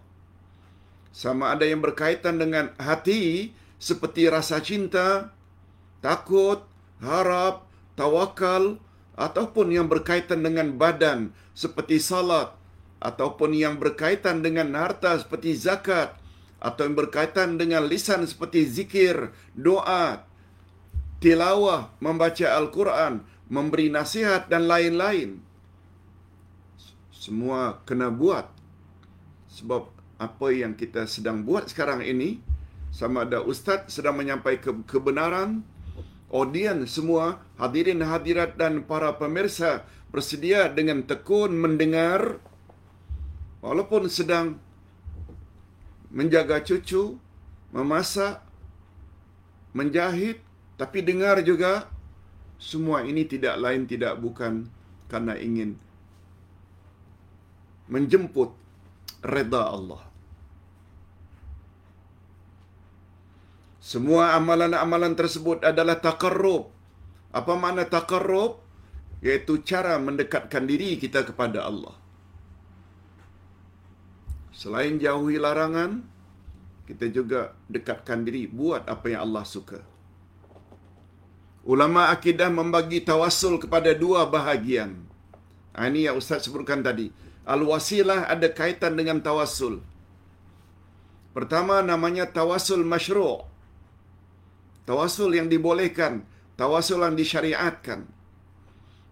Sama 1.10 1.52
ada 1.54 1.66
yang 1.66 1.82
berkaitan 1.82 2.38
dengan 2.38 2.70
hati 2.78 3.50
seperti 3.82 4.30
rasa 4.30 4.62
cinta, 4.62 5.34
takut, 5.98 6.62
harap, 7.02 7.66
tawakal 7.98 8.78
ataupun 9.18 9.74
yang 9.74 9.90
berkaitan 9.90 10.40
dengan 10.40 10.78
badan 10.78 11.34
seperti 11.52 11.98
salat 11.98 12.54
ataupun 13.00 13.56
yang 13.56 13.80
berkaitan 13.80 14.44
dengan 14.44 14.72
harta 14.76 15.16
seperti 15.18 15.56
zakat 15.56 16.14
atau 16.60 16.84
yang 16.84 16.96
berkaitan 16.96 17.56
dengan 17.56 17.88
lisan 17.88 18.28
seperti 18.28 18.68
zikir, 18.68 19.32
doa, 19.56 20.28
tilawah, 21.24 21.88
membaca 22.04 22.52
Al-Quran, 22.52 23.24
memberi 23.48 23.88
nasihat 23.88 24.48
dan 24.52 24.68
lain-lain. 24.68 25.40
Semua 27.12 27.80
kena 27.88 28.12
buat. 28.12 28.48
Sebab 29.52 29.99
apa 30.20 30.52
yang 30.52 30.76
kita 30.76 31.08
sedang 31.08 31.48
buat 31.48 31.72
sekarang 31.72 32.04
ini, 32.04 32.44
sama 32.92 33.24
ada 33.24 33.40
ustaz 33.40 33.88
sedang 33.88 34.20
menyampaikan 34.20 34.84
kebenaran, 34.84 35.64
audien 36.28 36.84
semua, 36.84 37.40
hadirin 37.56 38.04
hadirat 38.04 38.60
dan 38.60 38.84
para 38.84 39.16
pemirsa 39.16 39.88
bersedia 40.12 40.68
dengan 40.68 41.08
tekun 41.08 41.56
mendengar, 41.56 42.36
walaupun 43.64 44.12
sedang 44.12 44.60
menjaga 46.12 46.60
cucu, 46.68 47.16
memasak, 47.72 48.44
menjahit, 49.72 50.44
tapi 50.76 51.00
dengar 51.00 51.40
juga 51.40 51.88
semua 52.60 53.08
ini 53.08 53.24
tidak 53.24 53.56
lain 53.56 53.88
tidak 53.88 54.20
bukan 54.20 54.68
karena 55.08 55.32
ingin 55.40 55.80
menjemput 57.88 58.52
reda 59.24 59.64
Allah. 59.72 60.09
Semua 63.90 64.38
amalan-amalan 64.38 65.18
tersebut 65.18 65.66
adalah 65.66 65.98
takarrub. 65.98 66.70
Apa 67.34 67.58
makna 67.62 67.82
takarrub? 67.94 68.62
Yaitu 69.26 69.66
cara 69.66 69.98
mendekatkan 69.98 70.62
diri 70.70 70.94
kita 71.02 71.26
kepada 71.26 71.66
Allah. 71.66 71.98
Selain 74.54 74.94
jauhi 75.02 75.42
larangan, 75.42 76.06
kita 76.86 77.10
juga 77.10 77.58
dekatkan 77.66 78.22
diri 78.22 78.46
buat 78.46 78.86
apa 78.86 79.10
yang 79.10 79.26
Allah 79.26 79.42
suka. 79.42 79.82
Ulama 81.66 82.14
akidah 82.14 82.46
membagi 82.46 83.02
tawassul 83.02 83.58
kepada 83.58 83.90
dua 83.90 84.22
bahagian. 84.30 85.02
Ini 85.74 86.14
yang 86.14 86.16
Ustaz 86.22 86.46
sebutkan 86.46 86.86
tadi. 86.86 87.10
Al-wasilah 87.42 88.30
ada 88.30 88.54
kaitan 88.54 88.94
dengan 88.94 89.18
tawassul. 89.18 89.82
Pertama 91.34 91.82
namanya 91.82 92.30
tawassul 92.30 92.86
masyru'. 92.86 93.49
Tawassul 94.88 95.36
yang 95.36 95.48
dibolehkan, 95.52 96.24
tawassul 96.56 97.04
yang 97.04 97.16
disyariatkan. 97.16 98.08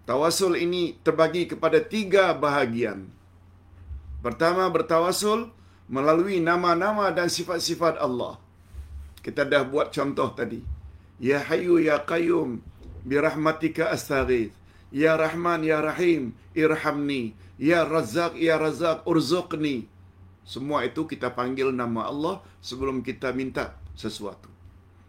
Tawassul 0.09 0.57
ini 0.57 0.97
terbagi 1.05 1.53
kepada 1.53 1.85
tiga 1.85 2.33
bahagian. 2.33 3.13
Pertama 4.25 4.67
bertawasul 4.73 5.53
melalui 5.87 6.41
nama-nama 6.41 7.13
dan 7.13 7.29
sifat-sifat 7.29 8.01
Allah. 8.01 8.41
Kita 9.21 9.45
dah 9.45 9.63
buat 9.69 9.93
contoh 9.93 10.33
tadi. 10.33 10.65
Ya 11.21 11.43
Hayyu 11.43 11.79
Ya 11.83 12.01
Qayyum 12.01 12.65
birahmatika 13.05 13.93
astaghith. 13.93 14.55
Ya 14.89 15.15
Rahman 15.21 15.61
Ya 15.63 15.85
Rahim 15.85 16.33
irhamni. 16.57 17.37
Ya 17.61 17.85
Razzaq 17.85 18.35
Ya 18.41 18.57
Razzaq 18.57 19.05
urzuqni. 19.05 19.87
Semua 20.49 20.89
itu 20.89 21.05
kita 21.05 21.37
panggil 21.37 21.69
nama 21.77 22.09
Allah 22.09 22.41
sebelum 22.65 23.05
kita 23.05 23.37
minta 23.37 23.77
sesuatu. 23.93 24.49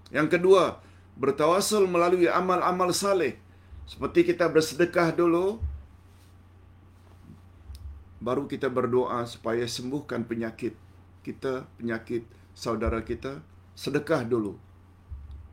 Yang 0.10 0.38
kedua, 0.38 0.82
bertawasul 1.18 1.86
melalui 1.86 2.26
amal-amal 2.26 2.90
saleh. 2.96 3.38
Seperti 3.86 4.26
kita 4.34 4.50
bersedekah 4.50 5.14
dulu, 5.14 5.62
baru 8.22 8.46
kita 8.46 8.70
berdoa 8.70 9.26
supaya 9.26 9.66
sembuhkan 9.66 10.26
penyakit 10.26 10.74
kita, 11.22 11.66
penyakit 11.78 12.26
saudara 12.58 13.02
kita, 13.06 13.42
sedekah 13.78 14.26
dulu. 14.26 14.58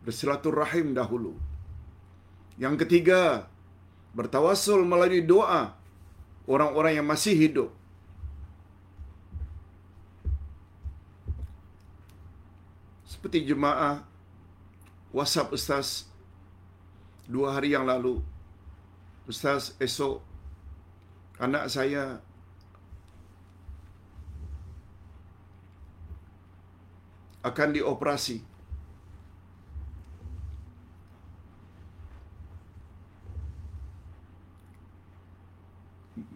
Bersilaturahim 0.04 0.94
dahulu. 0.94 1.36
Yang 2.56 2.86
ketiga, 2.86 3.50
bertawasul 4.16 4.86
melalui 4.86 5.20
doa 5.20 5.76
orang-orang 6.48 7.02
yang 7.02 7.06
masih 7.06 7.34
hidup. 7.36 7.70
Seperti 13.04 13.48
jemaah 13.48 14.06
WhatsApp 15.16 15.48
Ustaz 15.56 16.04
dua 17.24 17.56
hari 17.56 17.72
yang 17.72 17.88
lalu. 17.88 18.20
Ustaz, 19.24 19.72
esok 19.80 20.20
anak 21.40 21.72
saya 21.72 22.20
akan 27.40 27.68
dioperasi. 27.72 28.44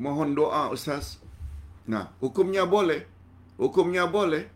Mohon 0.01 0.33
doa 0.33 0.72
Ustaz. 0.72 1.20
Nah, 1.85 2.16
hukumnya 2.24 2.64
boleh. 2.64 3.05
Hukumnya 3.61 4.09
boleh. 4.09 4.49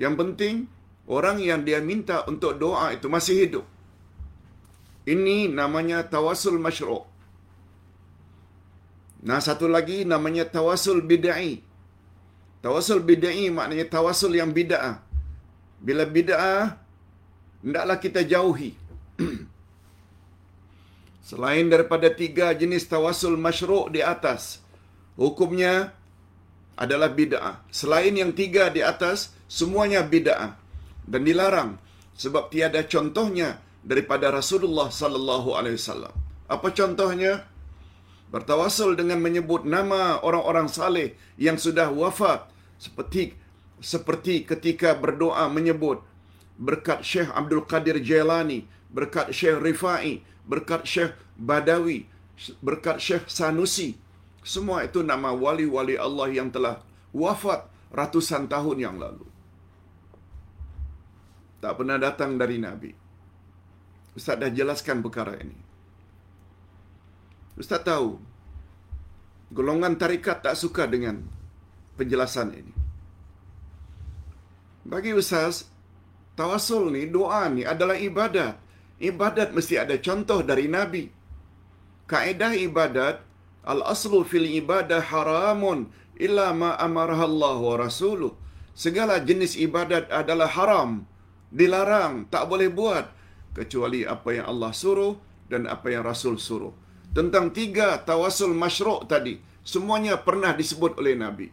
Yang 0.00 0.14
penting, 0.16 0.54
orang 1.06 1.38
yang 1.38 1.62
dia 1.62 1.78
minta 1.78 2.26
untuk 2.26 2.58
doa 2.58 2.90
itu 2.94 3.06
masih 3.06 3.34
hidup. 3.46 3.64
Ini 5.06 5.54
namanya 5.54 6.02
tawasul 6.02 6.58
masyru'. 6.58 7.06
Nah, 9.26 9.38
satu 9.38 9.70
lagi 9.70 10.02
namanya 10.02 10.46
tawasul 10.46 11.02
bid'ai. 11.02 11.62
Tawasul 12.62 13.06
bid'ai 13.06 13.46
maknanya 13.54 13.86
tawasul 13.86 14.34
yang 14.34 14.50
bid'ah. 14.50 14.98
Bila 15.78 16.02
bid'ah, 16.10 16.74
hendaklah 17.62 17.98
kita 18.02 18.26
jauhi. 18.26 18.74
Selain 21.28 21.66
daripada 21.70 22.10
tiga 22.10 22.50
jenis 22.54 22.86
tawasul 22.90 23.38
masyru' 23.38 23.90
di 23.94 24.02
atas, 24.02 24.58
hukumnya 25.14 25.94
adalah 26.74 27.10
bid'ah. 27.14 27.62
Selain 27.70 28.14
yang 28.14 28.34
tiga 28.34 28.70
di 28.74 28.82
atas, 28.82 29.34
semuanya 29.46 30.02
bid'ah 30.02 30.65
dan 31.06 31.22
dilarang 31.22 31.70
sebab 32.18 32.50
tiada 32.52 32.82
contohnya 32.84 33.62
daripada 33.86 34.34
Rasulullah 34.34 34.90
sallallahu 34.90 35.54
alaihi 35.54 35.78
wasallam. 35.78 36.14
Apa 36.50 36.74
contohnya? 36.74 37.46
Bertawasul 38.26 38.98
dengan 38.98 39.22
menyebut 39.22 39.62
nama 39.62 40.18
orang-orang 40.18 40.66
saleh 40.66 41.14
yang 41.38 41.54
sudah 41.54 41.94
wafat 41.94 42.50
seperti 42.74 43.38
seperti 43.78 44.42
ketika 44.42 44.98
berdoa 44.98 45.46
menyebut 45.46 46.02
berkat 46.58 47.04
Syekh 47.06 47.30
Abdul 47.30 47.62
Qadir 47.68 48.02
Jailani, 48.02 48.66
berkat 48.90 49.30
Syekh 49.30 49.62
Rifai, 49.62 50.24
berkat 50.48 50.88
Syekh 50.88 51.12
Badawi, 51.36 52.08
berkat 52.64 52.98
Syekh 52.98 53.28
Sanusi. 53.28 53.94
Semua 54.42 54.86
itu 54.86 55.02
nama 55.06 55.30
wali-wali 55.34 55.94
Allah 55.94 56.28
yang 56.32 56.48
telah 56.50 56.80
wafat 57.12 57.68
ratusan 57.92 58.48
tahun 58.48 58.76
yang 58.78 58.96
lalu. 58.96 59.26
Tak 61.60 61.72
pernah 61.80 61.96
datang 61.96 62.36
dari 62.36 62.60
Nabi. 62.60 62.92
Ustaz 64.16 64.36
dah 64.40 64.48
jelaskan 64.48 65.04
perkara 65.04 65.36
ini. 65.40 65.56
Ustaz 67.56 67.80
tahu, 67.84 68.20
golongan 69.52 69.96
tarikat 69.96 70.44
tak 70.44 70.56
suka 70.56 70.84
dengan 70.84 71.20
penjelasan 71.96 72.52
ini. 72.52 72.74
Bagi 74.86 75.12
Ustaz, 75.16 75.66
tawasul 76.38 76.94
ni, 76.94 77.08
doa 77.08 77.48
ni 77.48 77.64
adalah 77.66 77.96
ibadat. 77.98 78.60
Ibadat 78.96 79.52
mesti 79.52 79.76
ada 79.76 79.96
contoh 80.00 80.40
dari 80.40 80.68
Nabi. 80.70 81.04
Kaedah 82.06 82.54
ibadat, 82.54 83.20
al-aslu 83.66 84.22
fil 84.22 84.46
ibadah 84.46 85.02
haramun 85.02 85.90
illa 86.16 86.54
ma 86.56 86.78
amarah 86.80 87.20
Allah 87.26 87.58
wa 87.60 87.76
rasuluh. 87.76 88.32
Segala 88.76 89.20
jenis 89.20 89.56
ibadat 89.56 90.12
adalah 90.12 90.48
haram, 90.52 91.04
dilarang, 91.50 92.26
tak 92.28 92.50
boleh 92.50 92.68
buat 92.70 93.10
kecuali 93.56 94.04
apa 94.04 94.36
yang 94.36 94.46
Allah 94.52 94.72
suruh 94.76 95.16
dan 95.48 95.64
apa 95.70 95.88
yang 95.88 96.04
Rasul 96.04 96.36
suruh. 96.36 96.74
Tentang 97.16 97.48
tiga 97.48 97.96
tawasul 98.02 98.52
masyru' 98.52 99.08
tadi, 99.08 99.40
semuanya 99.64 100.20
pernah 100.20 100.52
disebut 100.52 101.00
oleh 101.00 101.16
Nabi. 101.16 101.48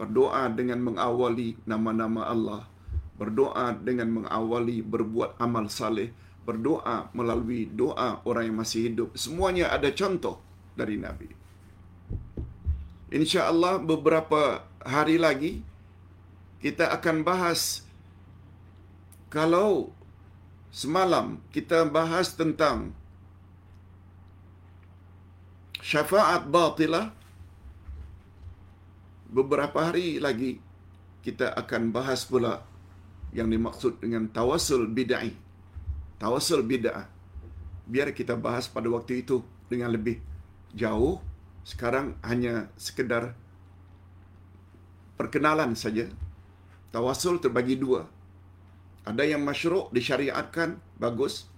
Berdoa 0.00 0.48
dengan 0.48 0.80
mengawali 0.80 1.60
nama-nama 1.68 2.24
Allah, 2.26 2.62
berdoa 3.20 3.76
dengan 3.76 4.08
mengawali 4.22 4.80
berbuat 4.80 5.36
amal 5.36 5.68
saleh, 5.68 6.10
berdoa 6.48 7.12
melalui 7.12 7.68
doa 7.68 8.24
orang 8.24 8.48
yang 8.48 8.58
masih 8.58 8.90
hidup. 8.90 9.14
Semuanya 9.14 9.70
ada 9.70 9.92
contoh 9.92 10.40
dari 10.74 10.96
Nabi. 10.96 11.28
Insya-Allah 13.12 13.76
beberapa 13.84 14.64
hari 14.80 15.20
lagi 15.20 15.60
kita 16.62 16.88
akan 16.94 17.26
bahas 17.26 17.82
kalau 19.28 19.90
semalam 20.70 21.42
kita 21.50 21.84
bahas 21.84 22.32
tentang 22.38 22.94
syafaat 25.82 26.46
batilah 26.46 27.10
beberapa 29.32 29.90
hari 29.90 30.22
lagi 30.22 30.62
kita 31.26 31.50
akan 31.54 31.90
bahas 31.90 32.22
pula 32.28 32.62
yang 33.32 33.48
dimaksud 33.48 33.98
dengan 33.98 34.28
tawasul 34.28 34.90
bid'ah. 34.92 35.32
Tawasul 36.20 36.62
bid'ah. 36.68 37.08
Biar 37.88 38.12
kita 38.12 38.36
bahas 38.36 38.68
pada 38.68 38.86
waktu 38.92 39.24
itu 39.24 39.40
dengan 39.66 39.94
lebih 39.94 40.20
jauh. 40.76 41.18
Sekarang 41.64 42.18
hanya 42.26 42.68
sekedar 42.76 43.32
perkenalan 45.16 45.72
saja. 45.78 46.10
Tawasul 46.92 47.40
terbagi 47.40 47.80
dua. 47.80 48.04
Ada 49.08 49.24
yang 49.24 49.42
masyru' 49.42 49.88
disyariatkan, 49.96 50.76
bagus. 51.00 51.48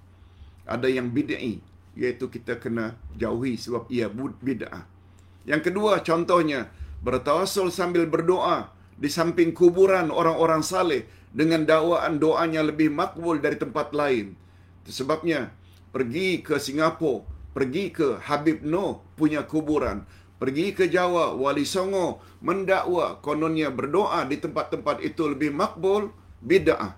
Ada 0.65 0.87
yang 0.87 1.11
bid'i, 1.11 1.59
iaitu 1.99 2.31
kita 2.31 2.57
kena 2.63 2.95
jauhi 3.19 3.59
sebab 3.59 3.91
ia 3.91 4.07
bid'ah. 4.09 4.87
Yang 5.45 5.69
kedua, 5.69 6.01
contohnya, 6.07 6.71
bertawasul 7.05 7.69
sambil 7.69 8.09
berdoa 8.09 8.73
di 8.97 9.11
samping 9.11 9.53
kuburan 9.53 10.09
orang-orang 10.09 10.63
saleh 10.63 11.05
dengan 11.35 11.67
dakwaan 11.67 12.23
doanya 12.23 12.63
lebih 12.63 12.95
makbul 12.95 13.43
dari 13.43 13.59
tempat 13.59 13.91
lain. 13.91 14.39
Sebabnya, 14.87 15.51
pergi 15.91 16.41
ke 16.47 16.63
Singapura, 16.63 17.27
pergi 17.53 17.91
ke 17.91 18.23
Habib 18.23 18.63
Noh 18.63 19.03
punya 19.19 19.43
kuburan, 19.45 20.07
pergi 20.41 20.75
ke 20.77 20.91
Jawa, 20.91 21.35
Wali 21.37 21.65
Songo 21.65 22.21
mendakwa 22.45 23.19
kononnya 23.25 23.73
berdoa 23.73 24.27
di 24.29 24.37
tempat-tempat 24.39 25.01
itu 25.01 25.25
lebih 25.31 25.55
makbul, 25.55 26.13
bid'ah. 26.45 26.93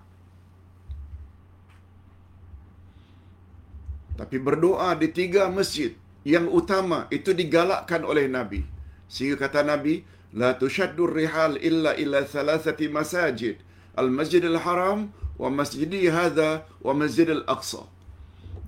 Tapi 4.16 4.36
berdoa 4.40 4.96
di 4.96 5.12
tiga 5.12 5.52
masjid 5.52 5.92
yang 6.24 6.48
utama 6.48 7.04
itu 7.12 7.36
digalakkan 7.36 8.02
oleh 8.02 8.26
Nabi. 8.26 8.64
Sehingga 9.06 9.46
kata 9.46 9.62
Nabi, 9.62 10.02
rihal 10.34 11.60
illa 11.60 11.92
illa 11.94 12.24
thalathati 12.24 12.90
masajid. 12.90 13.60
Al-Masjid 13.96 14.44
Al-Haram, 14.44 15.08
wa 15.40 15.48
masjidi 15.48 16.08
hadha, 16.08 16.64
wa 16.82 16.92
masjid 16.92 17.28
Al-Aqsa. 17.28 17.86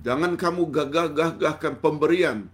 Jangan 0.01 0.39
kamu 0.39 0.71
gagah-gagahkan 0.71 1.83
pemberian. 1.83 2.47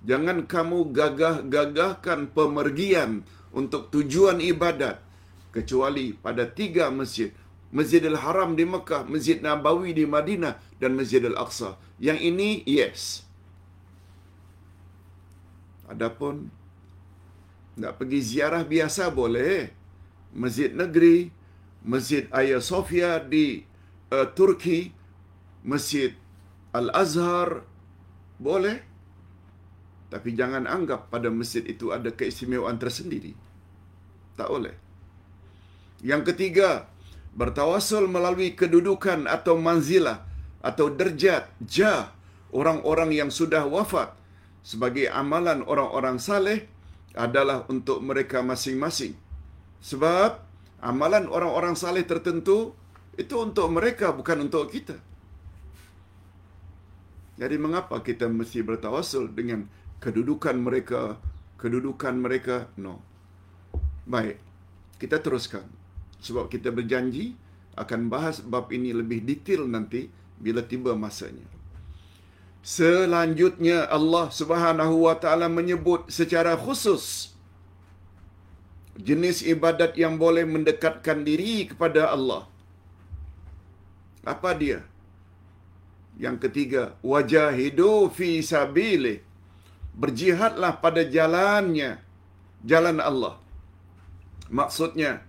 Jangan 0.00 0.48
kamu 0.48 0.96
gagah-gagahkan 0.96 2.32
pemergian 2.32 3.28
untuk 3.52 3.92
tujuan 3.92 4.40
ibadat. 4.40 5.02
Kecuali 5.50 6.14
pada 6.14 6.46
tiga 6.46 6.88
masjid. 6.88 7.34
Masjidil 7.70 8.18
Haram 8.18 8.58
di 8.58 8.66
Mekah, 8.66 9.06
Masjid 9.06 9.38
Nabawi 9.38 9.94
di 9.94 10.02
Madinah, 10.02 10.58
dan 10.82 10.98
Masjidil 10.98 11.38
Aqsa. 11.38 11.78
Yang 12.02 12.18
ini, 12.26 12.50
yes. 12.66 13.22
Adapun, 15.86 16.50
nak 17.78 17.94
pergi 17.98 18.18
ziarah 18.26 18.66
biasa 18.66 19.10
boleh. 19.14 19.70
Masjid 20.34 20.70
Negeri, 20.70 21.30
Masjid 21.86 22.26
Ayah 22.34 22.62
Sofia 22.62 23.22
di 23.22 23.62
uh, 24.10 24.26
Turki, 24.34 24.90
Masjid 25.62 26.14
Al-Azhar 26.74 27.62
boleh. 28.38 28.89
Tapi 30.10 30.34
jangan 30.34 30.66
anggap 30.66 31.06
pada 31.06 31.30
masjid 31.30 31.62
itu 31.62 31.94
ada 31.94 32.10
keistimewaan 32.10 32.76
tersendiri. 32.82 33.32
Tak 34.34 34.50
boleh. 34.50 34.74
Yang 36.02 36.34
ketiga, 36.34 36.90
bertawasul 37.38 38.10
melalui 38.10 38.58
kedudukan 38.58 39.30
atau 39.30 39.54
manzilah 39.54 40.26
atau 40.60 40.90
derjat 40.90 41.46
jah 41.62 42.10
orang-orang 42.50 43.14
yang 43.14 43.30
sudah 43.30 43.64
wafat 43.70 44.12
sebagai 44.66 45.06
amalan 45.08 45.62
orang-orang 45.64 46.18
saleh 46.18 46.66
adalah 47.14 47.64
untuk 47.70 48.02
mereka 48.02 48.42
masing-masing. 48.42 49.14
Sebab 49.80 50.42
amalan 50.82 51.30
orang-orang 51.30 51.78
saleh 51.78 52.04
tertentu 52.04 52.74
itu 53.16 53.34
untuk 53.38 53.66
mereka 53.72 54.12
bukan 54.12 54.50
untuk 54.50 54.68
kita. 54.68 54.98
Jadi 57.40 57.56
mengapa 57.56 58.04
kita 58.04 58.28
mesti 58.28 58.60
bertawasul 58.60 59.32
dengan 59.32 59.64
kedudukan 60.04 60.56
mereka, 60.56 61.20
kedudukan 61.60 62.14
mereka? 62.16 62.56
No. 62.80 63.04
Baik. 64.08 64.40
Kita 65.00 65.20
teruskan. 65.24 65.64
Sebab 66.20 66.52
kita 66.52 66.68
berjanji 66.72 67.36
akan 67.76 68.12
bahas 68.12 68.44
bab 68.44 68.68
ini 68.76 68.92
lebih 68.92 69.24
detail 69.24 69.64
nanti 69.64 70.12
bila 70.36 70.60
tiba 70.60 70.92
masanya. 70.96 71.46
Selanjutnya 72.60 73.88
Allah 73.88 74.28
Subhanahu 74.28 75.08
wa 75.08 75.16
taala 75.16 75.48
menyebut 75.48 76.12
secara 76.12 76.52
khusus 76.60 77.32
jenis 79.00 79.40
ibadat 79.40 79.96
yang 79.96 80.20
boleh 80.20 80.44
mendekatkan 80.44 81.24
diri 81.24 81.72
kepada 81.72 82.12
Allah. 82.12 82.44
Apa 84.32 84.52
dia? 84.52 84.84
Yang 86.20 86.36
ketiga, 86.44 86.82
wajahidu 87.00 88.12
fi 88.12 88.44
sabilih. 88.44 89.24
Berjihadlah 89.94 90.78
pada 90.78 91.02
jalannya, 91.04 92.00
jalan 92.64 92.98
Allah. 93.02 93.36
Maksudnya, 94.50 95.22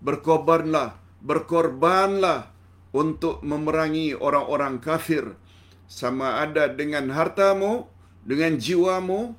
berkorbanlah, 0.00 0.96
berkorbanlah 1.20 2.50
untuk 2.92 3.44
memerangi 3.44 4.16
orang-orang 4.16 4.80
kafir 4.80 5.36
sama 5.88 6.40
ada 6.44 6.68
dengan 6.68 7.08
hartamu, 7.12 7.88
dengan 8.24 8.60
jiwamu, 8.60 9.32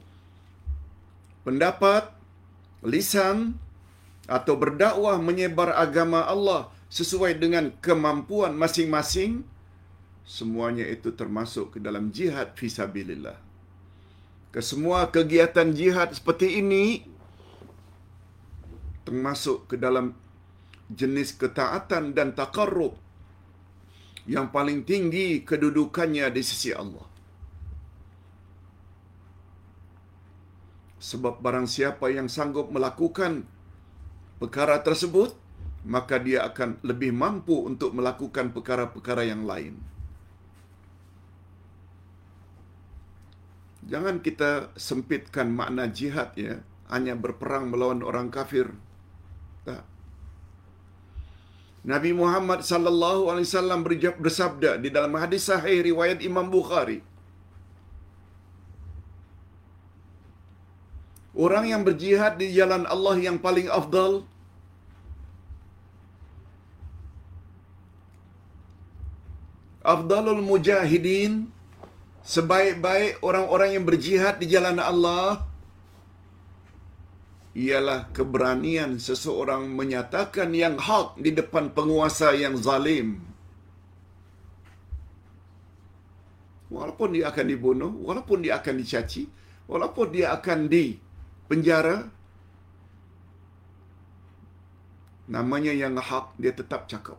pendapat, 1.46 2.10
lisan 2.86 3.58
atau 4.30 4.54
berdakwah 4.58 5.18
menyebar 5.18 5.74
agama 5.74 6.26
Allah 6.26 6.70
sesuai 6.90 7.38
dengan 7.38 7.74
kemampuan 7.82 8.54
masing-masing 8.58 9.46
semuanya 10.26 10.86
itu 10.86 11.10
termasuk 11.10 11.78
ke 11.78 11.80
dalam 11.82 12.14
jihad 12.14 12.54
fisabilillah. 12.54 13.49
Kesemua 14.50 15.14
kegiatan 15.14 15.70
jihad 15.78 16.10
seperti 16.18 16.58
ini 16.58 17.06
termasuk 19.06 19.70
ke 19.70 19.76
dalam 19.78 20.18
jenis 20.90 21.38
ketaatan 21.38 22.18
dan 22.18 22.34
takarrub 22.34 22.98
yang 24.26 24.50
paling 24.50 24.86
tinggi 24.86 25.46
kedudukannya 25.46 26.26
di 26.34 26.42
sisi 26.42 26.74
Allah. 26.74 27.06
Sebab 30.98 31.42
barang 31.42 31.70
siapa 31.70 32.10
yang 32.10 32.30
sanggup 32.30 32.74
melakukan 32.74 33.46
perkara 34.42 34.82
tersebut, 34.82 35.34
maka 35.86 36.20
dia 36.20 36.44
akan 36.46 36.82
lebih 36.84 37.16
mampu 37.16 37.56
untuk 37.66 37.96
melakukan 37.96 38.52
perkara-perkara 38.52 39.26
yang 39.26 39.46
lain. 39.46 39.80
Jangan 43.92 44.16
kita 44.26 44.50
sempitkan 44.88 45.48
makna 45.60 45.86
jihad 46.00 46.30
ya, 46.38 46.62
hanya 46.94 47.14
berperang 47.24 47.66
melawan 47.74 48.02
orang 48.10 48.28
kafir. 48.36 48.68
Tak. 49.66 49.84
Nabi 51.92 52.12
Muhammad 52.22 52.62
sallallahu 52.70 53.22
alaihi 53.32 53.48
wasallam 53.50 53.82
bersabda 54.26 54.72
di 54.84 54.90
dalam 54.96 55.14
hadis 55.22 55.50
sahih 55.50 55.80
riwayat 55.90 56.20
Imam 56.30 56.48
Bukhari. 56.58 57.00
Orang 61.46 61.66
yang 61.72 61.82
berjihad 61.88 62.36
di 62.42 62.48
jalan 62.58 62.84
Allah 62.94 63.16
yang 63.28 63.38
paling 63.46 63.70
afdal 63.80 64.28
Afdalul 69.94 70.42
mujahidin 70.50 71.48
sebaik-baik 72.30 73.26
orang-orang 73.26 73.74
yang 73.74 73.86
berjihad 73.90 74.38
di 74.38 74.46
jalan 74.54 74.78
Allah 74.78 75.50
ialah 77.58 78.14
keberanian 78.14 79.02
seseorang 79.02 79.66
menyatakan 79.74 80.54
yang 80.54 80.78
hak 80.78 81.18
di 81.18 81.34
depan 81.34 81.74
penguasa 81.74 82.38
yang 82.38 82.54
zalim. 82.54 83.26
Walaupun 86.70 87.18
dia 87.18 87.34
akan 87.34 87.46
dibunuh, 87.50 87.90
walaupun 88.06 88.46
dia 88.46 88.62
akan 88.62 88.78
dicaci, 88.78 89.26
walaupun 89.66 90.14
dia 90.14 90.30
akan 90.38 90.70
di 90.70 91.02
penjara, 91.50 92.06
namanya 95.34 95.74
yang 95.74 95.98
hak 95.98 96.38
dia 96.38 96.54
tetap 96.54 96.86
cakap. 96.86 97.18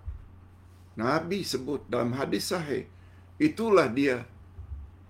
Nabi 0.95 1.43
sebut 1.43 1.83
dalam 1.91 2.15
hadis 2.15 2.55
sahih, 2.55 2.87
itulah 3.43 3.91
dia 3.91 4.23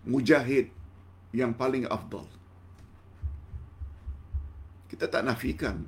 mujahid 0.05 0.73
yang 1.31 1.53
paling 1.55 1.85
afdal. 1.87 2.27
Kita 4.91 5.07
tak 5.07 5.23
nafikan 5.23 5.87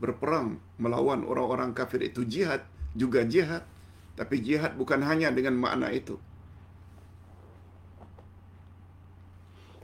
berperang 0.00 0.58
melawan 0.80 1.22
orang-orang 1.22 1.70
kafir 1.76 2.02
itu 2.02 2.24
jihad, 2.24 2.64
juga 2.96 3.22
jihad. 3.22 3.62
Tapi 4.18 4.42
jihad 4.42 4.74
bukan 4.74 5.00
hanya 5.06 5.30
dengan 5.30 5.56
makna 5.56 5.88
itu. 5.94 6.18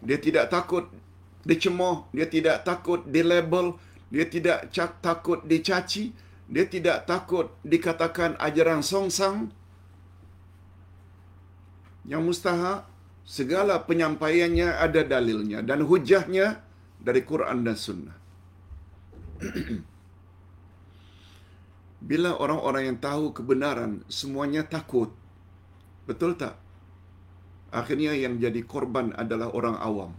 Dia 0.03 0.19
tidak 0.21 0.53
takut 0.53 0.91
dicemooh, 1.47 2.11
dia 2.13 2.27
tidak 2.29 2.67
takut 2.67 3.07
dilabel, 3.07 3.79
dia 4.13 4.27
tidak 4.29 4.69
takut 5.01 5.41
dicaci, 5.47 6.13
dia 6.51 6.65
tidak 6.67 7.07
takut 7.07 7.55
dikatakan 7.63 8.35
ajaran 8.37 8.83
songsang. 8.83 9.51
Yang 12.07 12.23
mustahak, 12.23 12.87
segala 13.27 13.83
penyampaiannya 13.83 14.79
ada 14.79 15.03
dalilnya 15.03 15.59
dan 15.67 15.83
hujahnya 15.83 16.63
dari 17.03 17.21
Quran 17.27 17.67
dan 17.67 17.77
Sunnah. 17.77 18.17
Bila 22.09 22.39
orang-orang 22.39 22.95
yang 22.95 22.99
tahu 23.03 23.35
kebenaran 23.35 24.07
semuanya 24.07 24.63
takut. 24.63 25.11
Betul 26.07 26.39
tak? 26.39 26.55
Akhirnya 27.75 28.15
yang 28.15 28.39
jadi 28.39 28.63
korban 28.63 29.11
adalah 29.19 29.51
orang 29.51 29.77
awam. 29.83 30.13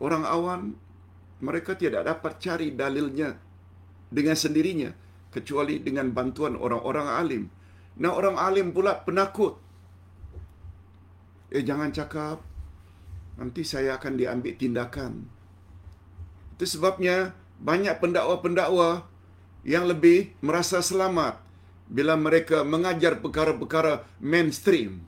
Orang 0.00 0.24
awam 0.24 0.74
mereka 1.44 1.76
tidak 1.76 2.08
dapat 2.08 2.40
cari 2.40 2.72
dalilnya 2.72 3.36
dengan 4.08 4.34
sendirinya 4.34 4.90
kecuali 5.30 5.78
dengan 5.84 6.10
bantuan 6.10 6.58
orang-orang 6.58 7.08
alim. 7.12 7.44
Nah 8.02 8.10
orang 8.16 8.40
alim 8.40 8.74
pula 8.74 8.98
penakut. 9.04 9.61
Eh 11.52 11.60
jangan 11.60 11.92
cakap 11.92 12.40
nanti 13.36 13.60
saya 13.60 14.00
akan 14.00 14.16
diambil 14.16 14.56
tindakan. 14.56 15.28
Itu 16.56 16.64
sebabnya 16.64 17.36
banyak 17.60 18.00
pendakwa-pendakwa 18.00 19.04
yang 19.62 19.84
lebih 19.84 20.32
merasa 20.40 20.80
selamat 20.80 21.44
bila 21.92 22.16
mereka 22.16 22.64
mengajar 22.64 23.20
perkara-perkara 23.20 24.08
mainstream. 24.16 25.04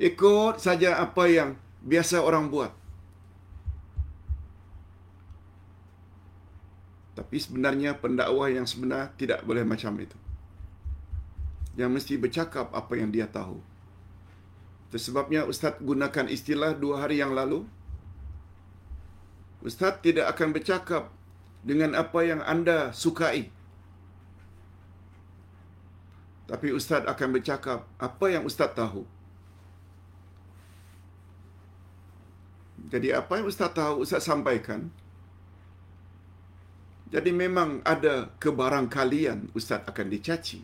Ikut 0.00 0.56
saja 0.56 1.04
apa 1.04 1.28
yang 1.28 1.60
biasa 1.84 2.24
orang 2.24 2.48
buat. 2.48 2.72
Tapi 7.12 7.36
sebenarnya 7.36 8.00
pendakwa 8.00 8.48
yang 8.48 8.64
sebenar 8.64 9.12
tidak 9.20 9.44
boleh 9.44 9.68
macam 9.68 9.92
itu. 10.00 10.16
Yang 11.76 11.90
mesti 11.92 12.14
bercakap 12.16 12.72
apa 12.72 12.92
yang 12.96 13.12
dia 13.12 13.28
tahu. 13.28 13.71
Itu 14.92 15.00
sebabnya 15.00 15.48
Ustaz 15.48 15.80
gunakan 15.80 16.28
istilah 16.28 16.76
dua 16.76 17.00
hari 17.00 17.16
yang 17.16 17.32
lalu. 17.32 17.64
Ustaz 19.64 20.04
tidak 20.04 20.28
akan 20.36 20.52
bercakap 20.52 21.08
dengan 21.64 21.96
apa 21.96 22.20
yang 22.20 22.44
anda 22.44 22.92
sukai. 22.92 23.48
Tapi 26.44 26.76
Ustaz 26.76 27.08
akan 27.08 27.28
bercakap 27.32 27.88
apa 27.96 28.26
yang 28.28 28.44
Ustaz 28.44 28.68
tahu. 28.76 29.08
Jadi 32.92 33.16
apa 33.16 33.40
yang 33.40 33.48
Ustaz 33.48 33.72
tahu, 33.72 34.04
Ustaz 34.04 34.28
sampaikan. 34.28 34.92
Jadi 37.08 37.32
memang 37.32 37.80
ada 37.80 38.28
kebarangkalian 38.36 39.56
Ustaz 39.56 39.88
akan 39.88 40.06
dicaci 40.12 40.60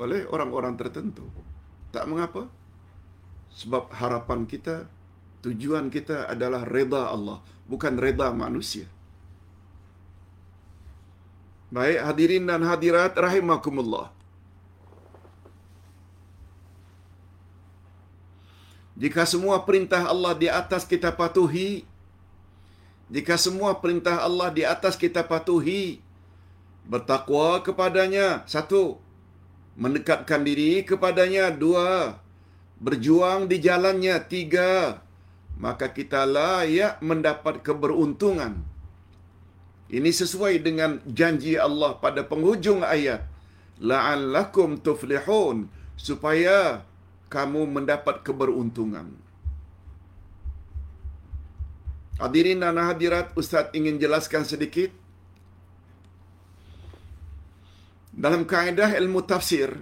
oleh 0.00 0.24
orang-orang 0.24 0.72
tertentu. 0.80 1.28
Tak 1.92 2.08
mengapa. 2.08 2.48
Sebab 3.50 3.90
harapan 3.90 4.46
kita, 4.46 4.86
tujuan 5.42 5.90
kita 5.90 6.30
adalah 6.30 6.62
reda 6.62 7.10
Allah, 7.10 7.42
bukan 7.66 7.98
reda 7.98 8.30
manusia. 8.30 8.86
Baik 11.70 12.02
hadirin 12.02 12.50
dan 12.50 12.66
hadirat 12.66 13.14
rahimakumullah. 13.14 14.10
Jika 19.00 19.24
semua 19.24 19.64
perintah 19.64 20.10
Allah 20.12 20.36
di 20.36 20.50
atas 20.50 20.84
kita 20.84 21.08
patuhi, 21.14 21.88
jika 23.08 23.34
semua 23.40 23.74
perintah 23.80 24.22
Allah 24.22 24.52
di 24.52 24.62
atas 24.62 24.94
kita 24.94 25.24
patuhi, 25.24 26.04
bertakwa 26.84 27.64
kepadanya, 27.64 28.44
satu, 28.44 29.00
mendekatkan 29.74 30.44
diri 30.44 30.84
kepadanya, 30.86 31.48
dua, 31.48 32.20
berjuang 32.80 33.46
di 33.46 33.60
jalannya, 33.60 34.16
tiga, 34.24 35.04
maka 35.60 35.92
kita 35.92 36.24
layak 36.24 36.98
mendapat 37.04 37.60
keberuntungan. 37.60 38.64
Ini 39.90 40.10
sesuai 40.10 40.62
dengan 40.64 41.02
janji 41.04 41.58
Allah 41.58 41.98
pada 42.00 42.24
penghujung 42.24 42.80
ayat. 42.80 43.26
La'allakum 43.82 44.78
tuflihun. 44.80 45.68
Supaya 46.00 46.86
kamu 47.28 47.68
mendapat 47.68 48.24
keberuntungan. 48.24 49.12
Hadirin 52.16 52.64
dan 52.64 52.80
hadirat, 52.80 53.34
Ustaz 53.36 53.68
ingin 53.76 54.00
jelaskan 54.00 54.48
sedikit. 54.48 54.88
Dalam 58.14 58.48
kaedah 58.48 58.96
ilmu 58.96 59.24
tafsir, 59.24 59.74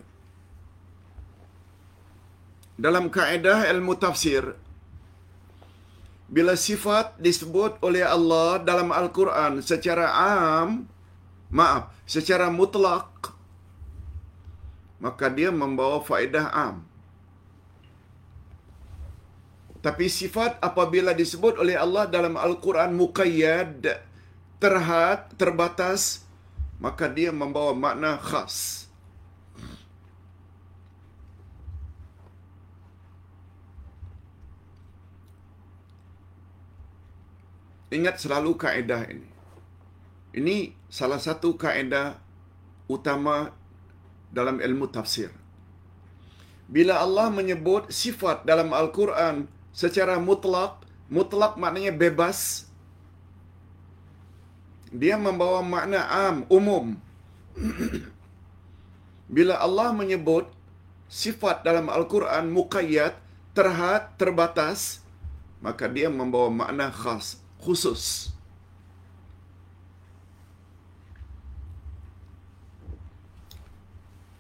dalam 2.79 3.11
kaedah 3.11 3.67
ilmu 3.75 3.99
tafsir, 3.99 4.55
bila 6.31 6.55
sifat 6.55 7.19
disebut 7.19 7.83
oleh 7.83 8.07
Allah 8.07 8.63
dalam 8.63 8.95
Al-Quran 8.95 9.59
secara 9.67 10.15
am, 10.15 10.87
maaf, 11.51 11.91
secara 12.07 12.47
mutlak, 12.55 13.35
maka 15.03 15.27
dia 15.27 15.51
membawa 15.51 15.99
faedah 16.07 16.47
am. 16.55 16.87
Tapi 19.79 20.11
sifat 20.11 20.59
apabila 20.59 21.15
disebut 21.15 21.59
oleh 21.59 21.79
Allah 21.79 22.07
dalam 22.07 22.35
Al-Quran 22.35 22.99
muqayyad, 22.99 23.87
terhad, 24.59 25.31
terbatas, 25.39 26.27
maka 26.83 27.07
dia 27.07 27.31
membawa 27.31 27.75
makna 27.75 28.19
khas. 28.19 28.88
Ingat 37.89 38.21
selalu 38.21 38.53
kaedah 38.61 39.03
ini. 39.09 39.29
Ini 40.37 40.77
salah 40.93 41.17
satu 41.17 41.57
kaedah 41.57 42.21
utama 42.85 43.53
dalam 44.29 44.61
ilmu 44.61 44.89
tafsir. 44.93 45.33
Bila 46.69 47.01
Allah 47.01 47.33
menyebut 47.33 47.89
sifat 47.89 48.45
dalam 48.45 48.77
Al-Quran 48.77 49.49
secara 49.73 50.21
mutlak, 50.21 50.85
mutlak 51.09 51.57
maknanya 51.57 51.97
bebas. 51.97 52.69
Dia 54.93 55.17
membawa 55.17 55.65
makna 55.65 56.05
am, 56.09 56.45
umum. 56.53 56.97
Bila 59.35 59.61
Allah 59.61 59.97
menyebut 59.97 60.49
sifat 61.09 61.65
dalam 61.65 61.89
Al-Quran 61.89 62.53
muqayyad, 62.53 63.17
terhad, 63.57 64.13
terbatas, 64.21 65.01
maka 65.65 65.89
dia 65.89 66.13
membawa 66.13 66.53
makna 66.53 66.93
khas, 66.93 67.41
khusus. 67.69 68.33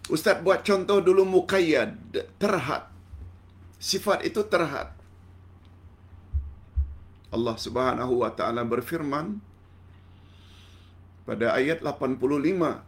Ustaz 0.09 0.41
buat 0.41 0.64
contoh 0.64 1.05
dulu 1.05 1.29
muqayyad, 1.29 1.93
terhad. 2.41 2.89
Sifat 3.76 4.24
itu 4.24 4.41
terhad. 4.53 4.89
Allah 7.29 7.57
Subhanahu 7.61 8.24
wa 8.24 8.33
taala 8.33 8.64
berfirman 8.64 9.26
pada 11.29 11.53
ayat 11.61 11.85
85 11.85 12.81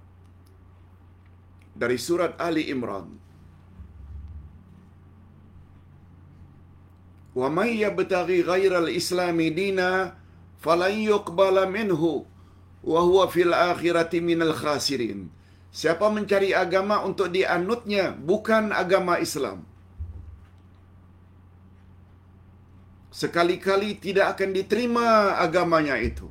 dari 1.77 1.97
surat 2.01 2.33
Ali 2.41 2.73
Imran. 2.73 3.21
Wa 7.37 7.53
may 7.53 7.85
yabtaghi 7.85 8.41
ghairal 8.49 8.89
islami 8.89 9.53
dina 9.53 10.20
falan 10.65 10.95
yuqbala 11.11 11.65
minhu 11.77 12.29
wa 12.85 13.01
huwa 13.07 13.25
fil 13.33 13.53
akhirati 13.53 14.21
minal 14.21 14.55
khasirin. 14.55 15.33
Siapa 15.71 16.07
mencari 16.11 16.51
agama 16.51 17.03
untuk 17.07 17.31
dianutnya 17.31 18.11
bukan 18.11 18.75
agama 18.75 19.23
Islam. 19.23 19.63
Sekali-kali 23.11 23.99
tidak 23.99 24.35
akan 24.35 24.51
diterima 24.55 25.39
agamanya 25.39 25.99
itu. 25.99 26.27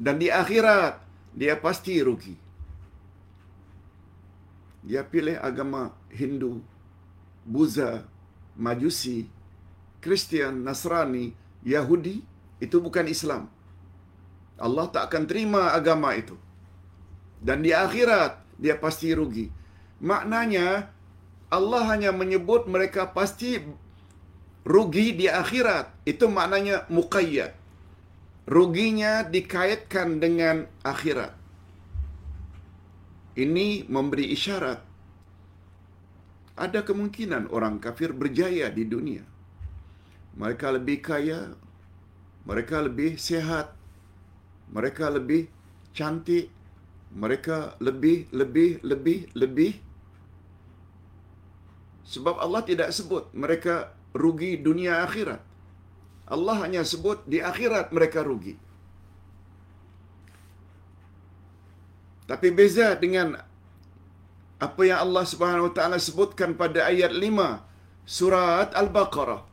Dan 0.00 0.16
di 0.16 0.28
akhirat, 0.32 1.00
dia 1.36 1.56
pasti 1.60 2.00
rugi. 2.00 2.36
Dia 4.80 5.04
pilih 5.04 5.36
agama 5.36 5.92
Hindu, 6.08 6.64
Buddha, 7.44 8.08
Majusi, 8.56 9.28
Kristian, 10.00 10.64
Nasrani, 10.64 11.36
Yahudi, 11.60 12.24
itu 12.60 12.76
bukan 12.78 13.08
Islam. 13.08 13.48
Allah 14.60 14.86
tak 14.92 15.08
akan 15.08 15.24
terima 15.24 15.72
agama 15.72 16.12
itu. 16.12 16.36
Dan 17.40 17.64
di 17.64 17.72
akhirat, 17.72 18.44
dia 18.60 18.76
pasti 18.76 19.16
rugi. 19.16 19.48
Maknanya, 20.04 20.92
Allah 21.48 21.82
hanya 21.88 22.12
menyebut 22.12 22.68
mereka 22.68 23.08
pasti 23.08 23.64
rugi 24.68 25.16
di 25.16 25.26
akhirat. 25.32 26.04
Itu 26.04 26.28
maknanya 26.28 26.84
muqayyad. 26.92 27.56
Ruginya 28.44 29.24
dikaitkan 29.24 30.20
dengan 30.20 30.68
akhirat. 30.84 31.32
Ini 33.40 33.88
memberi 33.88 34.36
isyarat. 34.36 34.80
Ada 36.60 36.84
kemungkinan 36.84 37.48
orang 37.48 37.80
kafir 37.80 38.12
berjaya 38.12 38.68
di 38.68 38.84
dunia. 38.84 39.24
Mereka 40.36 40.76
lebih 40.76 41.00
kaya, 41.00 41.56
mereka 42.48 42.76
lebih 42.86 43.20
sehat, 43.20 43.76
mereka 44.72 45.10
lebih 45.12 45.50
cantik, 45.92 46.48
mereka 47.10 47.74
lebih, 47.82 48.30
lebih, 48.30 48.70
lebih, 48.90 49.18
lebih. 49.34 49.72
Sebab 52.06 52.42
Allah 52.44 52.62
tidak 52.66 52.90
sebut 52.94 53.30
mereka 53.34 53.94
rugi 54.14 54.58
dunia 54.58 55.02
akhirat. 55.06 55.42
Allah 56.30 56.56
hanya 56.62 56.82
sebut 56.86 57.26
di 57.26 57.38
akhirat 57.42 57.90
mereka 57.90 58.22
rugi. 58.22 58.54
Tapi 62.30 62.48
beza 62.54 62.94
dengan 62.94 63.34
apa 64.62 64.82
yang 64.86 65.02
Allah 65.02 65.24
Subhanahu 65.26 65.66
Wa 65.70 65.74
Taala 65.74 65.98
sebutkan 65.98 66.54
pada 66.54 66.86
ayat 66.86 67.10
5 67.10 68.06
surat 68.06 68.70
Al-Baqarah. 68.70 69.49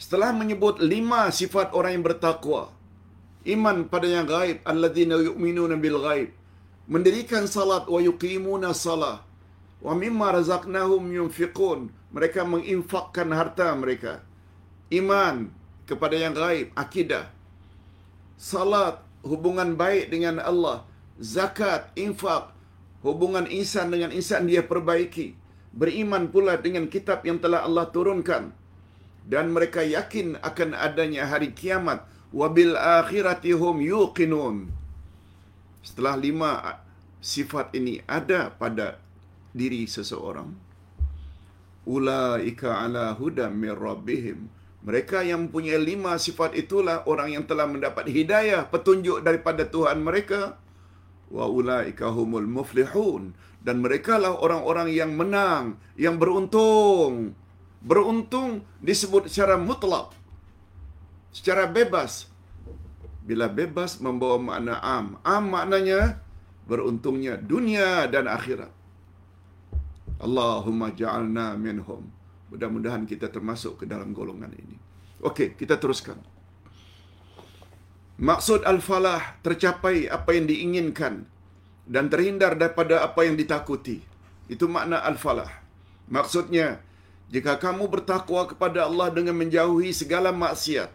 Setelah 0.00 0.32
menyebut 0.32 0.80
lima 0.80 1.28
sifat 1.28 1.76
orang 1.76 2.00
yang 2.00 2.04
bertakwa, 2.08 2.72
iman 3.54 3.84
pada 3.92 4.08
yang 4.08 4.24
gaib, 4.24 4.64
alladzina 4.64 5.20
yu'minuna 5.20 5.76
bil 5.76 6.00
gaib, 6.00 6.32
mendirikan 6.88 7.44
salat 7.44 7.84
wa 7.84 8.00
yuqimuna 8.00 8.72
salah, 8.72 9.20
wa 9.84 9.92
mimma 9.92 10.40
razaqnahum 10.40 11.04
yunfiqun, 11.18 11.92
mereka 12.16 12.48
menginfakkan 12.48 13.28
harta 13.38 13.68
mereka. 13.76 14.24
Iman 14.88 15.52
kepada 15.84 16.16
yang 16.16 16.32
gaib, 16.32 16.72
akidah. 16.82 17.28
Salat, 18.40 19.04
hubungan 19.20 19.76
baik 19.76 20.08
dengan 20.08 20.40
Allah. 20.40 20.88
Zakat, 21.20 21.92
infak, 21.92 22.56
hubungan 23.04 23.44
insan 23.52 23.92
dengan 23.92 24.16
insan 24.16 24.48
dia 24.48 24.64
perbaiki. 24.64 25.36
Beriman 25.76 26.32
pula 26.32 26.56
dengan 26.56 26.88
kitab 26.88 27.20
yang 27.28 27.36
telah 27.36 27.68
Allah 27.68 27.84
turunkan. 27.92 28.56
Dan 29.30 29.54
mereka 29.54 29.86
yakin 29.86 30.42
akan 30.42 30.74
adanya 30.74 31.30
hari 31.30 31.54
kiamat. 31.54 32.02
Wabil 32.34 32.74
akhirati 32.74 33.54
hum 33.54 33.78
yuqinun. 33.78 34.74
Setelah 35.86 36.18
lima 36.18 36.52
sifat 37.22 37.70
ini 37.78 38.02
ada 38.10 38.50
pada 38.50 38.98
diri 39.54 39.86
seseorang 39.86 40.70
ulaika 41.88 42.84
ala 42.84 43.16
huda 43.16 43.48
min 43.48 43.74
rabbihim 43.74 44.46
Mereka 44.80 45.26
yang 45.28 45.48
mempunyai 45.48 45.76
lima 45.76 46.16
sifat 46.16 46.56
itulah 46.56 47.04
orang 47.04 47.36
yang 47.36 47.44
telah 47.44 47.68
mendapat 47.68 48.08
hidayah, 48.08 48.64
petunjuk 48.64 49.20
daripada 49.20 49.68
Tuhan 49.68 50.00
mereka. 50.00 50.56
Wa 51.28 51.44
ulaika 51.44 52.08
humul 52.08 52.48
muflihun. 52.48 53.36
Dan 53.60 53.84
mereka 53.84 54.16
lah 54.16 54.32
orang-orang 54.40 54.88
yang 54.88 55.12
menang, 55.20 55.76
yang 56.00 56.16
beruntung. 56.16 57.36
Beruntung 57.80 58.64
disebut 58.84 59.28
secara 59.32 59.56
mutlak. 59.56 60.12
Secara 61.32 61.64
bebas. 61.64 62.28
Bila 63.24 63.48
bebas 63.48 64.00
membawa 64.00 64.36
makna 64.36 64.76
am. 64.84 65.16
Am 65.24 65.44
maknanya 65.48 66.20
beruntungnya 66.68 67.40
dunia 67.40 68.04
dan 68.06 68.28
akhirat. 68.28 68.70
Allahumma 70.20 70.92
ja'alna 70.92 71.56
minhum. 71.56 72.04
Mudah-mudahan 72.52 73.08
kita 73.08 73.32
termasuk 73.32 73.82
ke 73.82 73.84
dalam 73.88 74.12
golongan 74.12 74.52
ini. 74.52 74.76
Okey, 75.24 75.56
kita 75.56 75.80
teruskan. 75.80 76.20
Maksud 78.20 78.68
al-falah 78.68 79.40
tercapai 79.40 80.04
apa 80.04 80.36
yang 80.36 80.44
diinginkan 80.44 81.24
dan 81.88 82.12
terhindar 82.12 82.52
daripada 82.52 83.00
apa 83.00 83.24
yang 83.24 83.32
ditakuti. 83.32 84.04
Itu 84.44 84.68
makna 84.68 85.00
al-falah. 85.00 85.48
Maksudnya, 86.12 86.84
jika 87.30 87.56
kamu 87.62 87.86
bertakwa 87.86 88.50
kepada 88.50 88.90
Allah 88.90 89.14
dengan 89.14 89.38
menjauhi 89.38 89.94
segala 89.94 90.34
maksiat 90.34 90.90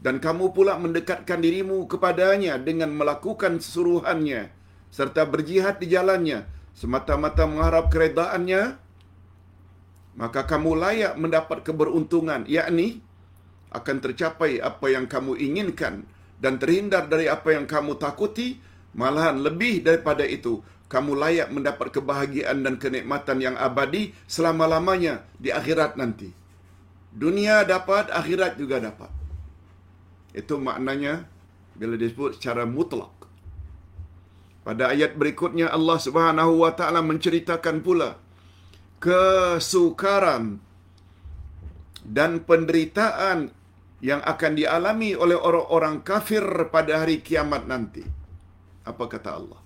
dan 0.00 0.22
kamu 0.22 0.54
pula 0.54 0.78
mendekatkan 0.78 1.42
dirimu 1.42 1.84
kepadanya 1.90 2.56
dengan 2.56 2.94
melakukan 2.94 3.58
suruhannya 3.58 4.48
serta 4.94 5.26
berjihad 5.26 5.82
di 5.82 5.90
jalannya 5.90 6.46
semata-mata 6.80 7.44
mengharap 7.44 7.92
keredaannya, 7.92 8.78
maka 10.16 10.48
kamu 10.48 10.80
layak 10.80 11.14
mendapat 11.20 11.60
keberuntungan, 11.60 12.48
yakni 12.48 13.04
akan 13.70 13.96
tercapai 14.02 14.58
apa 14.64 14.86
yang 14.88 15.06
kamu 15.06 15.36
inginkan 15.36 16.08
dan 16.40 16.56
terhindar 16.56 17.06
dari 17.06 17.28
apa 17.28 17.52
yang 17.52 17.68
kamu 17.68 18.00
takuti, 18.00 18.58
malahan 18.96 19.44
lebih 19.44 19.84
daripada 19.84 20.24
itu, 20.24 20.64
kamu 20.90 21.14
layak 21.14 21.48
mendapat 21.54 21.94
kebahagiaan 21.94 22.66
dan 22.66 22.74
kenikmatan 22.82 23.38
yang 23.38 23.54
abadi 23.54 24.10
selama-lamanya 24.26 25.22
di 25.38 25.54
akhirat 25.54 25.94
nanti. 25.94 26.34
Dunia 27.14 27.62
dapat, 27.62 28.10
akhirat 28.10 28.58
juga 28.58 28.82
dapat. 28.82 29.10
Itu 30.34 30.58
maknanya 30.58 31.30
bila 31.78 31.94
disebut 31.94 32.38
secara 32.38 32.66
mutlak. 32.66 33.14
Pada 34.66 34.90
ayat 34.90 35.14
berikutnya 35.14 35.70
Allah 35.70 35.98
Subhanahu 36.02 36.66
wa 36.66 36.74
taala 36.74 37.00
menceritakan 37.06 37.86
pula 37.86 38.18
kesukaran 39.00 40.60
dan 42.04 42.42
penderitaan 42.44 43.54
yang 44.02 44.20
akan 44.26 44.52
dialami 44.58 45.14
oleh 45.14 45.38
orang-orang 45.38 46.02
kafir 46.02 46.42
pada 46.74 47.04
hari 47.06 47.22
kiamat 47.22 47.64
nanti. 47.70 48.04
Apa 48.84 49.06
kata 49.06 49.30
Allah? 49.38 49.59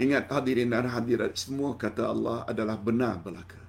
Ingat 0.00 0.32
hadirin 0.32 0.72
dan 0.72 0.88
hadirat 0.88 1.36
semua 1.36 1.76
kata 1.76 2.08
Allah 2.08 2.48
adalah 2.48 2.80
benar 2.80 3.20
belaka. 3.20 3.60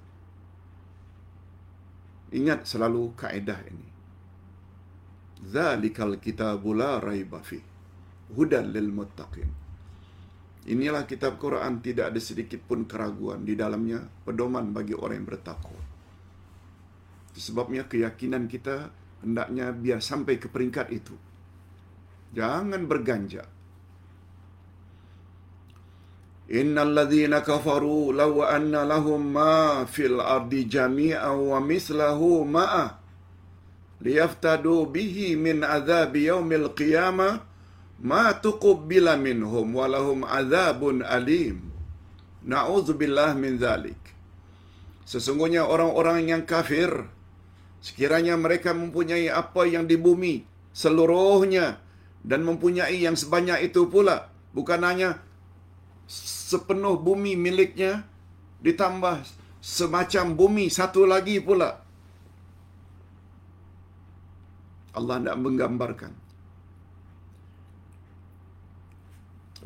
Ingat 2.32 2.64
selalu 2.64 3.12
kaedah 3.20 3.60
ini. 3.68 3.88
Zalikal 5.44 6.16
kitabu 6.24 6.72
la 6.72 7.04
raiba 7.04 7.44
fi. 7.44 7.60
Hudan 8.32 8.72
lil 8.72 8.88
muttaqin. 8.96 9.52
Inilah 10.72 11.04
kitab 11.04 11.36
Quran 11.36 11.84
tidak 11.84 12.16
ada 12.16 12.22
sedikit 12.24 12.64
pun 12.64 12.88
keraguan 12.88 13.44
di 13.44 13.60
dalamnya 13.60 14.00
pedoman 14.24 14.72
bagi 14.72 14.96
orang 14.96 15.20
yang 15.20 15.28
bertakwa. 15.28 15.82
Sebabnya 17.36 17.92
keyakinan 17.92 18.48
kita 18.48 18.88
hendaknya 19.20 19.76
biar 19.76 20.00
sampai 20.00 20.40
ke 20.40 20.48
peringkat 20.48 20.88
itu. 20.96 21.18
Jangan 22.32 22.88
berganjak. 22.88 23.61
Innal 26.52 26.92
ladzina 26.92 27.40
kafaru 27.40 28.12
law 28.12 28.44
anna 28.44 28.84
lahum 28.84 29.24
ma 29.24 29.88
fil 29.88 30.20
ardi 30.20 30.68
jami'an 30.68 31.40
wa 31.48 31.64
mislahu 31.64 32.44
ma'a 32.44 33.00
liyaftadu 34.04 34.92
bihi 34.92 35.40
min 35.40 35.64
azab 35.64 36.12
yaumil 36.12 36.76
qiyamah 36.76 37.48
ma 38.04 38.36
tuqbila 38.36 39.16
minhum 39.16 39.64
wa 39.72 39.88
lahum 39.88 40.28
azabun 40.28 41.08
alim. 41.08 41.72
Na'udzubillah 42.44 43.32
min 43.40 43.56
zalik. 43.56 44.02
Sesungguhnya 45.08 45.64
orang-orang 45.64 46.28
yang 46.28 46.44
kafir 46.44 46.92
sekiranya 47.80 48.36
mereka 48.36 48.76
mempunyai 48.76 49.32
apa 49.32 49.64
yang 49.72 49.88
di 49.88 49.96
bumi 49.96 50.44
seluruhnya 50.76 51.80
dan 52.28 52.44
mempunyai 52.44 53.00
yang 53.00 53.16
sebanyak 53.16 53.72
itu 53.72 53.88
pula 53.88 54.30
bukan 54.52 54.84
hanya 54.84 55.24
sepenuh 56.12 57.00
bumi 57.00 57.40
miliknya 57.40 58.04
ditambah 58.60 59.24
semacam 59.64 60.26
bumi 60.36 60.66
satu 60.68 61.08
lagi 61.08 61.40
pula. 61.40 61.80
Allah 64.92 65.24
tidak 65.24 65.38
menggambarkan. 65.40 66.14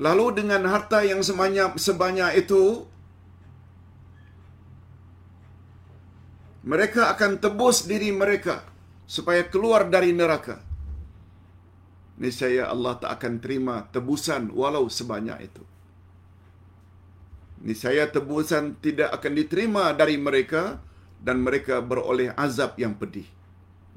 Lalu 0.06 0.26
dengan 0.44 0.62
harta 0.70 1.02
yang 1.08 1.24
sebanyak 1.24 1.80
sebanyak 1.80 2.46
itu 2.46 2.84
mereka 6.68 7.16
akan 7.16 7.40
tebus 7.40 7.88
diri 7.90 8.12
mereka 8.12 8.62
supaya 9.08 9.48
keluar 9.48 9.88
dari 9.88 10.12
neraka. 10.12 10.60
Niscaya 12.22 12.68
Allah 12.74 12.94
tak 13.00 13.12
akan 13.18 13.34
terima 13.40 13.76
tebusan 13.90 14.52
walau 14.52 14.86
sebanyak 14.92 15.48
itu. 15.48 15.64
Niscaya 17.66 18.06
tebusan 18.06 18.78
tidak 18.78 19.10
akan 19.18 19.34
diterima 19.34 19.90
dari 19.98 20.22
mereka 20.22 20.78
dan 21.18 21.42
mereka 21.42 21.82
beroleh 21.82 22.30
azab 22.38 22.78
yang 22.78 22.94
pedih. 22.94 23.26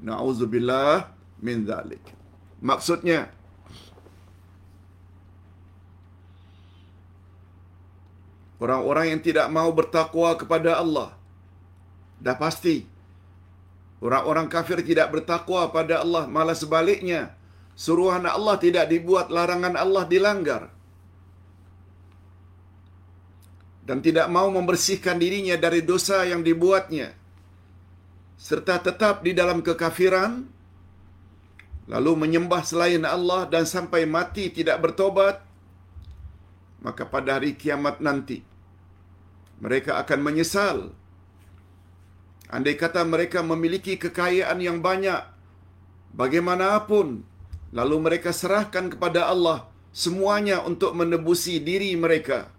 Nauzubillah 0.01 1.13
min 1.37 1.69
zalik. 1.69 2.01
Maksudnya 2.59 3.29
orang-orang 8.57 9.13
yang 9.13 9.21
tidak 9.21 9.47
mau 9.53 9.69
bertakwa 9.69 10.33
kepada 10.33 10.81
Allah 10.81 11.15
dah 12.19 12.35
pasti 12.35 12.83
orang-orang 14.03 14.51
kafir 14.51 14.83
tidak 14.83 15.07
bertakwa 15.13 15.71
pada 15.71 16.03
Allah 16.03 16.27
malah 16.27 16.57
sebaliknya 16.57 17.39
suruhan 17.79 18.27
Allah 18.27 18.59
tidak 18.59 18.91
dibuat, 18.91 19.31
larangan 19.31 19.79
Allah 19.79 20.03
dilanggar. 20.03 20.67
Dan 23.89 24.05
tidak 24.05 24.29
mau 24.29 24.53
membersihkan 24.53 25.17
dirinya 25.17 25.57
dari 25.57 25.81
dosa 25.81 26.21
yang 26.21 26.45
dibuatnya. 26.45 27.09
Serta 28.37 28.77
tetap 28.77 29.25
di 29.25 29.33
dalam 29.33 29.65
kekafiran, 29.65 30.45
lalu 31.89 32.11
menyembah 32.13 32.61
selain 32.61 33.01
Allah 33.01 33.49
dan 33.49 33.65
sampai 33.65 34.05
mati 34.05 34.53
tidak 34.53 34.77
bertobat, 34.85 35.41
maka 36.85 37.09
pada 37.09 37.41
hari 37.41 37.57
kiamat 37.57 37.97
nanti, 37.97 38.45
mereka 39.57 39.97
akan 39.97 40.19
menyesal. 40.21 40.93
Andai 42.53 42.77
kata 42.77 43.01
mereka 43.09 43.41
memiliki 43.41 43.97
kekayaan 43.97 44.61
yang 44.61 44.85
banyak, 44.85 45.25
bagaimanapun, 46.13 47.25
Lalu 47.69 47.97
mereka 48.01 48.33
serahkan 48.33 48.89
kepada 48.89 49.29
Allah 49.29 49.69
semuanya 49.93 50.65
untuk 50.65 50.97
menebusi 50.97 51.61
diri 51.61 51.93
mereka 51.93 52.49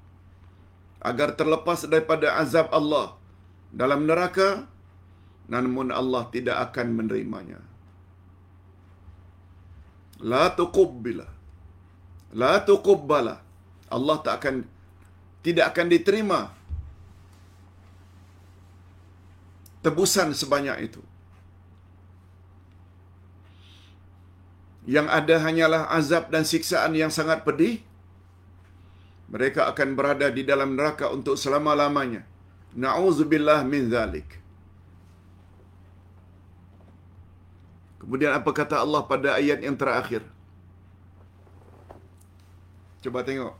agar 1.00 1.28
terlepas 1.40 1.80
daripada 1.92 2.36
azab 2.42 2.68
Allah 2.78 3.06
dalam 3.80 4.04
neraka 4.10 4.48
namun 5.54 5.88
Allah 6.00 6.22
tidak 6.34 6.56
akan 6.66 6.88
menerimanya. 6.98 7.60
La 10.32 10.44
tuqbila. 10.58 11.26
La 12.40 12.52
tuqbala. 12.68 13.36
Allah 13.96 14.16
tak 14.26 14.34
akan 14.38 14.56
tidak 15.46 15.72
akan 15.72 15.86
diterima 15.94 16.40
tebusan 19.82 20.30
sebanyak 20.40 20.76
itu. 20.86 21.02
yang 24.94 25.08
ada 25.18 25.36
hanyalah 25.44 25.82
azab 25.98 26.24
dan 26.34 26.44
siksaan 26.50 26.92
yang 27.00 27.12
sangat 27.18 27.44
pedih, 27.46 27.74
mereka 29.30 29.70
akan 29.70 29.94
berada 29.94 30.26
di 30.28 30.42
dalam 30.42 30.74
neraka 30.74 31.06
untuk 31.14 31.38
selama-lamanya. 31.38 32.26
Na'udzubillah 32.74 33.62
min 33.62 33.86
zalik. 33.86 34.26
Kemudian 38.02 38.34
apa 38.34 38.50
kata 38.50 38.82
Allah 38.82 39.06
pada 39.06 39.38
ayat 39.38 39.62
yang 39.62 39.78
terakhir? 39.78 40.26
Coba 43.06 43.22
tengok 43.22 43.54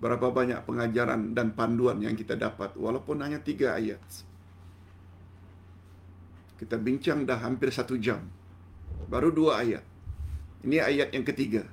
berapa 0.00 0.26
banyak 0.32 0.64
pengajaran 0.64 1.36
dan 1.36 1.52
panduan 1.54 2.00
yang 2.02 2.16
kita 2.18 2.34
dapat 2.34 2.74
walaupun 2.74 3.22
hanya 3.22 3.38
tiga 3.38 3.78
ayat. 3.78 4.00
Kita 6.58 6.76
bincang 6.76 7.24
dah 7.24 7.38
hampir 7.40 7.70
satu 7.70 7.94
jam. 7.94 8.26
Baru 9.06 9.30
dua 9.30 9.62
ayat. 9.62 9.84
Ini 10.66 10.76
ayat 10.82 11.08
yang 11.16 11.24
ketiga. 11.24 11.64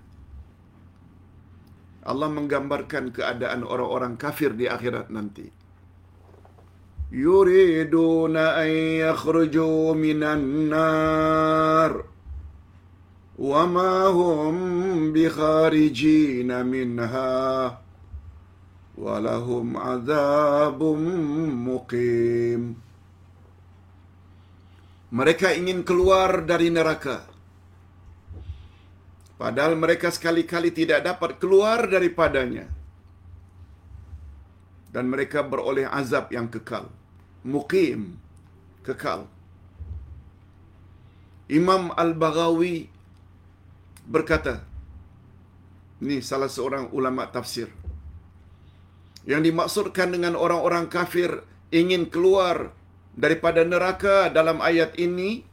Allah 2.07 2.31
menggambarkan 2.31 3.11
keadaan 3.11 3.67
orang-orang 3.67 4.15
kafir 4.15 4.55
di 4.55 4.71
akhirat 4.71 5.11
nanti. 5.11 5.51
Yuriduna 7.11 8.63
an 8.63 8.71
yakhruju 9.03 9.91
minan 9.91 10.71
nar. 10.71 11.91
Wa 13.35 13.63
ma 13.67 14.07
hum 14.07 14.55
bikharijina 15.11 16.63
minha. 16.63 17.75
Walahum 18.97 19.75
azabum 19.77 20.99
muqim. 21.53 22.73
Mereka 25.11 25.53
ingin 25.59 25.83
keluar 25.83 26.43
dari 26.47 26.71
neraka. 26.71 27.36
Padahal 29.37 29.77
mereka 29.77 30.09
sekali-kali 30.09 30.73
tidak 30.73 31.05
dapat 31.05 31.37
keluar 31.37 31.85
daripadanya. 31.85 32.65
Dan 34.89 35.13
mereka 35.13 35.45
beroleh 35.45 35.85
azab 35.85 36.33
yang 36.33 36.49
kekal. 36.49 36.89
Muqim. 37.45 38.17
Kekal. 38.81 39.29
Imam 41.53 41.93
Al-Baghawi 41.93 42.89
berkata, 44.09 44.65
ini 46.01 46.17
salah 46.19 46.49
seorang 46.49 46.89
ulama 46.89 47.29
tafsir. 47.29 47.69
Yang 49.23 49.53
dimaksudkan 49.53 50.17
dengan 50.17 50.33
orang-orang 50.33 50.89
kafir 50.89 51.45
ingin 51.69 52.09
keluar 52.09 52.73
daripada 53.13 53.61
neraka 53.61 54.33
dalam 54.33 54.65
ayat 54.65 54.97
ini, 54.97 55.45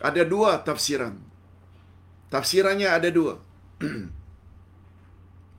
ada 0.00 0.22
dua 0.22 0.62
tafsiran. 0.64 1.27
Tafsirannya 2.28 2.88
ada 2.92 3.08
dua. 3.08 3.34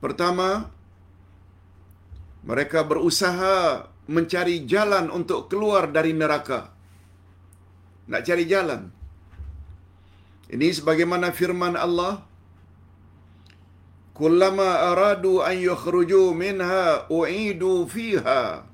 Pertama, 0.02 0.70
mereka 2.46 2.86
berusaha 2.86 3.86
mencari 4.08 4.64
jalan 4.64 5.12
untuk 5.12 5.50
keluar 5.50 5.90
dari 5.90 6.14
neraka. 6.14 6.72
Nak 8.10 8.22
cari 8.26 8.44
jalan. 8.46 8.90
Ini 10.50 10.68
sebagaimana 10.74 11.30
firman 11.30 11.78
Allah, 11.78 12.26
Kullama 14.20 14.92
aradu 14.92 15.40
an 15.40 15.56
yukhruju 15.56 16.36
minha 16.36 17.08
u'idu 17.08 17.88
fiha. 17.88 18.68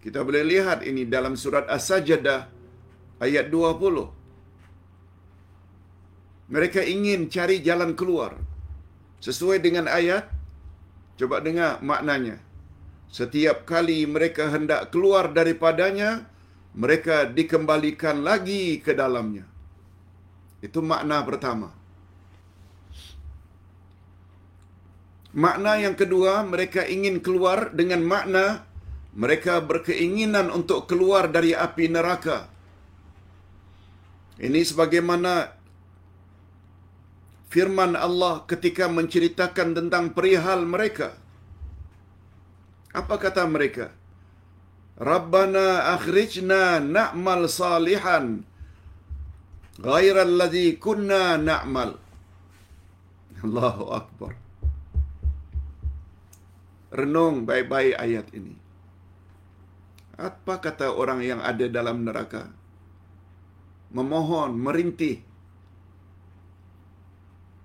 Kita 0.00 0.24
boleh 0.24 0.40
lihat 0.48 0.80
ini 0.80 1.04
dalam 1.04 1.36
surat 1.36 1.68
As-Sajdah 1.68 2.48
ayat 3.20 3.52
20. 3.52 4.23
Mereka 6.52 6.84
ingin 6.84 7.32
cari 7.32 7.64
jalan 7.64 7.96
keluar. 7.96 8.36
Sesuai 9.24 9.64
dengan 9.64 9.88
ayat, 9.88 10.28
coba 11.16 11.40
dengar 11.40 11.80
maknanya. 11.80 12.36
Setiap 13.08 13.64
kali 13.64 14.04
mereka 14.04 14.52
hendak 14.52 14.92
keluar 14.92 15.32
daripadanya, 15.32 16.28
mereka 16.74 17.24
dikembalikan 17.24 18.20
lagi 18.20 18.82
ke 18.82 18.92
dalamnya. 18.92 19.46
Itu 20.60 20.84
makna 20.84 21.22
pertama. 21.24 21.70
Makna 25.34 25.80
yang 25.82 25.96
kedua, 25.96 26.44
mereka 26.46 26.86
ingin 26.86 27.18
keluar 27.18 27.72
dengan 27.74 28.04
makna 28.04 28.66
mereka 29.14 29.62
berkeinginan 29.62 30.50
untuk 30.50 30.90
keluar 30.90 31.30
dari 31.30 31.54
api 31.54 31.86
neraka. 31.86 32.50
Ini 34.42 34.60
sebagaimana 34.66 35.53
firman 37.54 37.94
Allah 37.94 38.42
ketika 38.50 38.90
menceritakan 38.90 39.78
tentang 39.78 40.10
perihal 40.10 40.66
mereka. 40.66 41.14
Apa 42.90 43.14
kata 43.22 43.46
mereka? 43.46 43.94
Rabbana 44.98 45.94
akhrijna 45.94 46.82
na'mal 46.82 47.46
salihan 47.46 48.42
ghairal 49.78 50.34
ladzi 50.34 50.74
kunna 50.82 51.38
na'mal. 51.38 51.94
Allahu 53.46 53.84
akbar. 54.00 54.32
Renung 56.94 57.46
baik-baik 57.46 57.94
ayat 57.98 58.26
ini. 58.38 58.54
Apa 60.14 60.62
kata 60.62 60.94
orang 60.94 61.26
yang 61.26 61.40
ada 61.42 61.66
dalam 61.66 62.06
neraka? 62.06 62.50
Memohon, 63.90 64.54
merintih. 64.54 65.33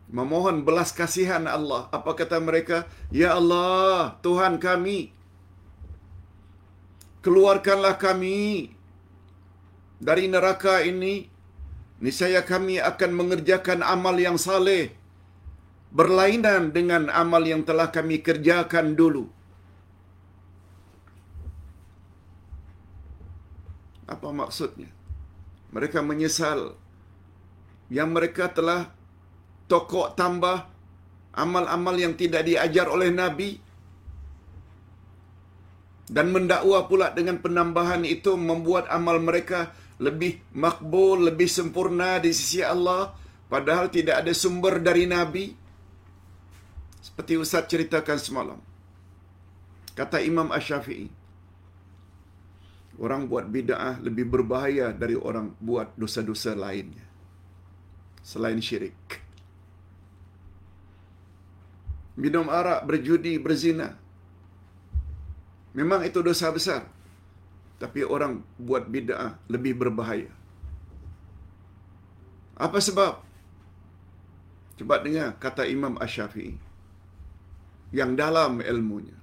Memohon 0.10 0.66
belas 0.66 0.90
kasihan 0.90 1.46
Allah. 1.46 1.86
Apa 1.94 2.18
kata 2.18 2.42
mereka? 2.42 2.90
Ya 3.14 3.38
Allah, 3.38 4.18
Tuhan 4.26 4.58
kami. 4.58 5.14
Keluarkanlah 7.22 7.96
kami 8.02 8.74
dari 10.02 10.26
neraka 10.26 10.82
ini. 10.82 11.30
Niscaya 12.00 12.42
kami 12.48 12.80
akan 12.80 13.12
mengerjakan 13.12 13.86
amal 13.86 14.16
yang 14.18 14.40
saleh. 14.40 14.96
Berlainan 15.94 16.72
dengan 16.74 17.12
amal 17.12 17.44
yang 17.46 17.62
telah 17.68 17.92
kami 17.94 18.24
kerjakan 18.26 18.98
dulu. 18.98 19.30
Apa 24.10 24.34
maksudnya? 24.34 24.90
Mereka 25.70 26.02
menyesal 26.02 26.74
yang 27.94 28.10
mereka 28.10 28.50
telah 28.50 28.90
tokok 29.70 30.18
tambah 30.18 30.58
amal-amal 31.38 31.96
yang 31.96 32.18
tidak 32.18 32.44
diajar 32.44 32.90
oleh 32.90 33.14
Nabi. 33.14 33.50
Dan 36.10 36.34
mendakwa 36.34 36.90
pula 36.90 37.14
dengan 37.14 37.38
penambahan 37.38 38.02
itu 38.02 38.34
membuat 38.34 38.90
amal 38.90 39.22
mereka 39.22 39.78
lebih 40.02 40.42
makbul, 40.58 41.30
lebih 41.30 41.46
sempurna 41.46 42.18
di 42.18 42.34
sisi 42.34 42.66
Allah. 42.66 43.14
Padahal 43.46 43.94
tidak 43.94 44.26
ada 44.26 44.34
sumber 44.34 44.82
dari 44.82 45.06
Nabi. 45.06 45.54
Seperti 46.98 47.38
Ustaz 47.38 47.70
ceritakan 47.70 48.18
semalam. 48.18 48.60
Kata 49.94 50.18
Imam 50.18 50.50
Ash-Syafi'i 50.50 51.20
orang 53.00 53.32
buat 53.32 53.48
bid'ah 53.48 54.04
lebih 54.04 54.28
berbahaya 54.28 54.92
dari 54.92 55.16
orang 55.16 55.56
buat 55.62 55.96
dosa-dosa 55.96 56.54
lainnya. 56.54 57.06
Selain 58.20 58.60
syirik 58.60 59.29
minum 62.20 62.52
arak, 62.52 62.84
berjudi, 62.84 63.40
berzina. 63.40 63.96
Memang 65.72 66.04
itu 66.04 66.20
dosa 66.20 66.52
besar. 66.52 66.84
Tapi 67.80 68.04
orang 68.04 68.44
buat 68.60 68.92
bid'ah 68.92 69.40
lebih 69.48 69.80
berbahaya. 69.80 70.28
Apa 72.60 72.84
sebab? 72.84 73.24
Coba 74.76 75.00
dengar 75.00 75.40
kata 75.40 75.64
Imam 75.64 75.96
Ash-Syafi'i. 75.96 76.60
Yang 77.96 78.12
dalam 78.20 78.60
ilmunya. 78.60 79.16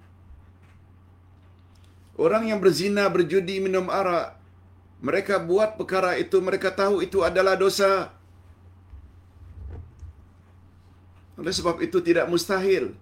Orang 2.17 2.49
yang 2.49 2.65
berzina, 2.65 3.05
berjudi, 3.13 3.61
minum 3.61 3.93
arak. 3.93 4.41
Mereka 5.05 5.45
buat 5.45 5.77
perkara 5.77 6.17
itu, 6.17 6.41
mereka 6.41 6.73
tahu 6.73 7.05
itu 7.05 7.21
adalah 7.21 7.61
dosa. 7.61 8.16
Oleh 11.37 11.53
sebab 11.53 11.77
itu 11.85 12.01
tidak 12.01 12.27
mustahil. 12.33 12.97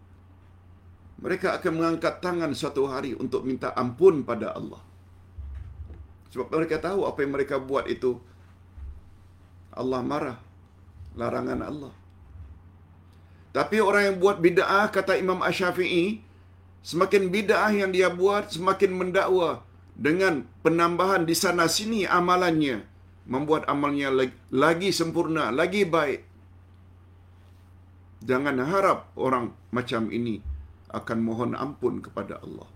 Mereka 1.23 1.55
akan 1.57 1.73
mengangkat 1.79 2.19
tangan 2.19 2.51
suatu 2.53 2.91
hari 2.91 3.15
untuk 3.15 3.47
minta 3.47 3.71
ampun 3.79 4.27
pada 4.27 4.53
Allah. 4.59 4.83
Sebab 6.35 6.51
mereka 6.51 6.83
tahu 6.83 7.07
apa 7.07 7.23
yang 7.23 7.33
mereka 7.33 7.63
buat 7.63 7.87
itu. 7.87 8.19
Allah 9.71 10.03
marah. 10.03 10.39
Larangan 11.15 11.61
Allah. 11.63 11.95
Tapi 13.55 13.79
orang 13.79 14.03
yang 14.11 14.17
buat 14.19 14.43
bid'ah, 14.43 14.91
kata 14.91 15.15
Imam 15.15 15.39
Ash-Syafi'i, 15.39 16.19
semakin 16.83 17.31
bid'ah 17.31 17.71
yang 17.71 17.95
dia 17.95 18.11
buat, 18.11 18.51
semakin 18.51 18.91
mendakwa 18.91 19.63
dengan 19.95 20.43
penambahan 20.67 21.23
di 21.23 21.39
sana 21.39 21.71
sini 21.71 22.03
amalannya. 22.03 22.83
Membuat 23.31 23.71
amalnya 23.71 24.11
lagi 24.51 24.91
sempurna, 24.91 25.55
lagi 25.55 25.87
baik. 25.87 26.34
Jangan 28.25 28.57
harap 28.65 29.13
orang 29.21 29.53
macam 29.69 30.09
ini 30.09 30.41
akan 30.89 31.19
mohon 31.21 31.53
ampun 31.53 32.01
kepada 32.01 32.41
Allah. 32.41 32.69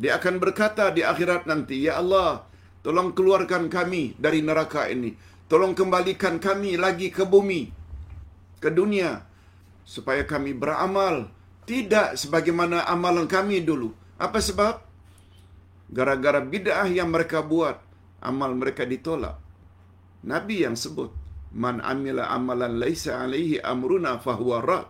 Dia 0.00 0.16
akan 0.16 0.40
berkata 0.40 0.88
di 0.94 1.04
akhirat 1.04 1.44
nanti, 1.44 1.84
Ya 1.84 2.00
Allah, 2.00 2.48
tolong 2.80 3.12
keluarkan 3.12 3.68
kami 3.68 4.16
dari 4.16 4.40
neraka 4.40 4.88
ini. 4.88 5.12
Tolong 5.50 5.76
kembalikan 5.76 6.40
kami 6.40 6.78
lagi 6.80 7.10
ke 7.12 7.26
bumi, 7.26 7.68
ke 8.62 8.70
dunia, 8.70 9.26
supaya 9.82 10.22
kami 10.22 10.54
beramal 10.54 11.28
tidak 11.66 12.16
sebagaimana 12.16 12.86
amalan 12.86 13.26
kami 13.26 13.60
dulu. 13.60 13.92
Apa 14.16 14.38
sebab? 14.38 14.78
Gara-gara 15.90 16.38
bid'ah 16.38 16.86
yang 16.86 17.10
mereka 17.10 17.42
buat, 17.42 17.82
amal 18.22 18.54
mereka 18.54 18.86
ditolak. 18.86 19.36
Nabi 20.22 20.62
yang 20.62 20.78
sebut, 20.78 21.10
Man 21.50 21.82
amila 21.82 22.30
amalan 22.30 22.78
laisa 22.78 23.18
alaihi 23.18 23.58
amruna 23.58 24.22
fahuwa 24.22 24.58
rad. 24.62 24.86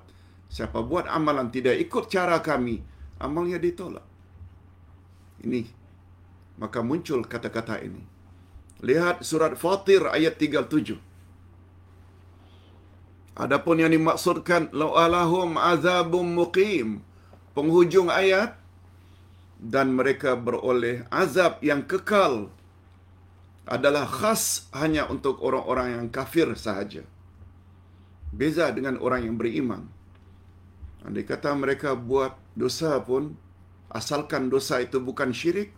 Siapa 0.50 0.82
buat 0.84 1.06
amalan 1.08 1.48
tidak 1.48 1.78
ikut 1.78 2.10
cara 2.12 2.42
kami, 2.44 2.82
amalnya 3.22 3.56
ditolak. 3.56 4.04
Ini. 5.46 5.62
Maka 6.60 6.84
muncul 6.84 7.24
kata-kata 7.24 7.80
ini. 7.80 8.04
Lihat 8.84 9.24
surat 9.24 9.56
Fatir 9.56 10.04
ayat 10.04 10.36
37. 10.36 11.00
Adapun 13.40 13.80
yang 13.80 13.88
dimaksudkan 13.88 14.68
law 14.76 15.00
alahum 15.00 15.56
azabum 15.56 16.28
muqim. 16.28 17.00
Penghujung 17.56 18.12
ayat 18.12 18.60
dan 19.60 19.96
mereka 19.96 20.36
beroleh 20.36 21.08
azab 21.08 21.60
yang 21.64 21.84
kekal 21.88 22.52
adalah 23.70 24.02
khas 24.02 24.66
hanya 24.74 25.06
untuk 25.06 25.38
orang-orang 25.46 25.94
yang 25.94 26.06
kafir 26.10 26.50
sahaja. 26.58 27.06
Beza 28.34 28.66
dengan 28.74 28.98
orang 28.98 29.30
yang 29.30 29.38
beriman. 29.38 29.86
Andai 31.06 31.22
kata 31.22 31.54
mereka 31.54 31.94
buat 31.94 32.34
dosa 32.58 32.98
pun, 32.98 33.38
asalkan 33.94 34.50
dosa 34.50 34.82
itu 34.82 34.98
bukan 34.98 35.30
syirik, 35.30 35.70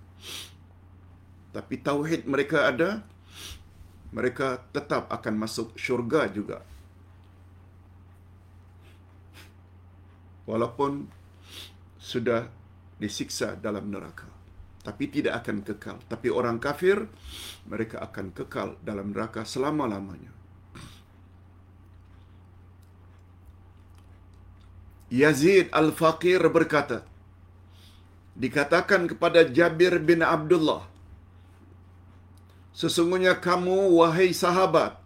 tapi 1.52 1.76
tauhid 1.84 2.24
mereka 2.24 2.72
ada, 2.72 3.04
mereka 4.08 4.64
tetap 4.72 5.12
akan 5.12 5.34
masuk 5.36 5.76
syurga 5.76 6.32
juga. 6.32 6.64
Walaupun 10.48 11.06
sudah 12.00 12.48
disiksa 12.96 13.54
dalam 13.54 13.92
neraka. 13.92 14.31
Tapi 14.82 15.04
tidak 15.14 15.42
akan 15.42 15.62
kekal. 15.62 15.96
Tapi 16.10 16.28
orang 16.28 16.58
kafir, 16.58 17.06
mereka 17.70 18.02
akan 18.02 18.34
kekal 18.34 18.68
dalam 18.82 19.14
neraka 19.14 19.46
selama-lamanya. 19.46 20.34
Yazid 25.12 25.68
Al-Faqir 25.70 26.40
berkata, 26.48 27.04
dikatakan 28.32 29.06
kepada 29.12 29.44
Jabir 29.44 30.00
bin 30.00 30.24
Abdullah, 30.24 30.88
Sesungguhnya 32.72 33.36
kamu, 33.36 34.00
wahai 34.00 34.32
sahabat, 34.32 34.96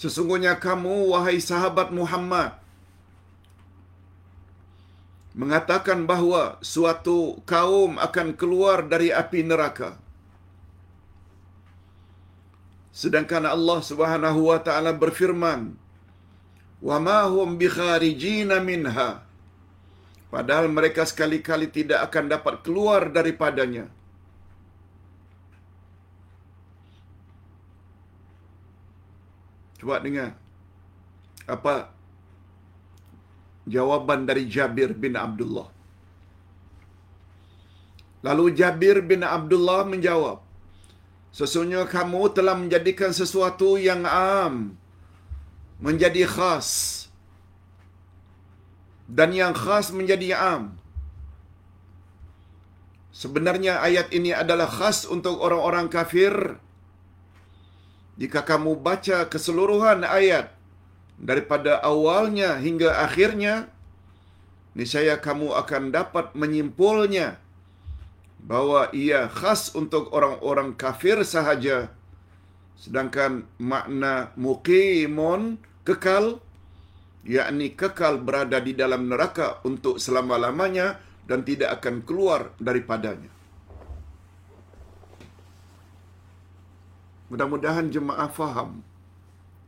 sesungguhnya 0.00 0.56
kamu, 0.56 1.12
wahai 1.12 1.36
sahabat 1.36 1.92
Muhammad, 1.92 2.56
mengatakan 5.32 6.04
bahawa 6.04 6.60
suatu 6.60 7.40
kaum 7.48 7.96
akan 7.96 8.36
keluar 8.36 8.84
dari 8.84 9.08
api 9.08 9.40
neraka. 9.50 9.96
Sedangkan 12.92 13.48
Allah 13.48 13.80
Subhanahu 13.80 14.52
wa 14.52 14.60
taala 14.60 14.92
berfirman, 14.92 15.72
"Wa 16.84 16.96
ma 17.00 17.24
hum 17.32 17.56
bikharijina 17.56 18.60
minha." 18.60 19.24
Padahal 20.32 20.68
mereka 20.68 21.04
sekali-kali 21.08 21.68
tidak 21.68 22.08
akan 22.08 22.24
dapat 22.32 22.54
keluar 22.64 23.08
daripadanya. 23.16 23.84
Cuba 29.76 30.00
dengar. 30.00 30.32
Apa 31.44 31.92
jawaban 33.66 34.26
dari 34.28 34.44
Jabir 34.54 34.92
bin 34.94 35.14
Abdullah. 35.14 35.68
Lalu 38.22 38.54
Jabir 38.54 39.02
bin 39.02 39.26
Abdullah 39.26 39.82
menjawab, 39.82 40.38
Sesungguhnya 41.32 41.88
kamu 41.88 42.28
telah 42.36 42.52
menjadikan 42.52 43.08
sesuatu 43.16 43.80
yang 43.80 44.04
am 44.04 44.76
menjadi 45.80 46.28
khas. 46.28 46.68
Dan 49.08 49.32
yang 49.32 49.56
khas 49.56 49.88
menjadi 49.96 50.36
am. 50.36 50.76
Sebenarnya 53.12 53.80
ayat 53.80 54.12
ini 54.12 54.36
adalah 54.36 54.68
khas 54.68 55.08
untuk 55.08 55.40
orang-orang 55.40 55.88
kafir. 55.88 56.60
Jika 58.20 58.44
kamu 58.44 58.76
baca 58.76 59.24
keseluruhan 59.32 60.04
ayat 60.04 60.52
daripada 61.22 61.78
awalnya 61.78 62.58
hingga 62.58 62.98
akhirnya, 62.98 63.70
niscaya 64.74 65.22
kamu 65.22 65.54
akan 65.54 65.94
dapat 65.94 66.34
menyimpulnya 66.34 67.38
bahwa 68.42 68.90
ia 68.90 69.30
khas 69.30 69.70
untuk 69.78 70.10
orang-orang 70.10 70.74
kafir 70.74 71.22
sahaja. 71.22 71.94
Sedangkan 72.74 73.46
makna 73.62 74.34
muqimun 74.34 75.62
kekal, 75.86 76.42
yakni 77.22 77.70
kekal 77.70 78.18
berada 78.18 78.58
di 78.58 78.74
dalam 78.74 79.06
neraka 79.06 79.62
untuk 79.62 80.02
selama-lamanya 80.02 80.98
dan 81.30 81.46
tidak 81.46 81.78
akan 81.78 82.02
keluar 82.02 82.50
daripadanya. 82.58 83.30
Mudah-mudahan 87.30 87.94
jemaah 87.94 88.26
faham 88.26 88.82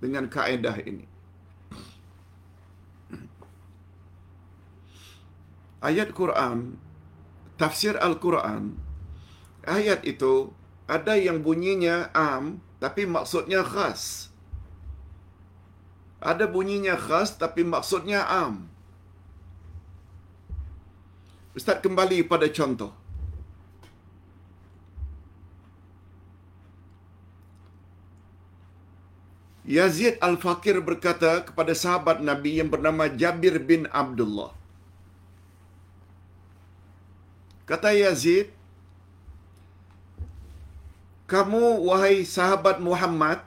dengan 0.02 0.26
kaedah 0.26 0.82
ini. 0.82 1.13
Ayat 5.84 6.16
Quran, 6.16 6.80
tafsir 7.60 7.92
Al-Quran, 8.00 8.72
ayat 9.68 10.00
itu 10.08 10.48
ada 10.88 11.12
yang 11.20 11.44
bunyinya 11.44 12.08
am 12.16 12.64
tapi 12.80 13.04
maksudnya 13.04 13.60
khas. 13.60 14.32
Ada 16.24 16.48
bunyinya 16.48 16.96
khas 16.96 17.36
tapi 17.36 17.68
maksudnya 17.68 18.24
am. 18.24 18.64
Ustaz 21.52 21.84
kembali 21.84 22.24
pada 22.32 22.48
contoh. 22.48 22.92
Yazid 29.64 30.16
Al-Fakir 30.20 30.80
berkata 30.80 31.44
kepada 31.44 31.72
sahabat 31.72 32.20
Nabi 32.20 32.60
yang 32.60 32.68
bernama 32.72 33.08
Jabir 33.08 33.60
bin 33.60 33.88
Abdullah. 33.88 34.63
Kata 37.64 37.96
Yazid, 37.96 38.52
kamu 41.24 41.80
wahai 41.80 42.20
sahabat 42.28 42.76
Muhammad, 42.84 43.40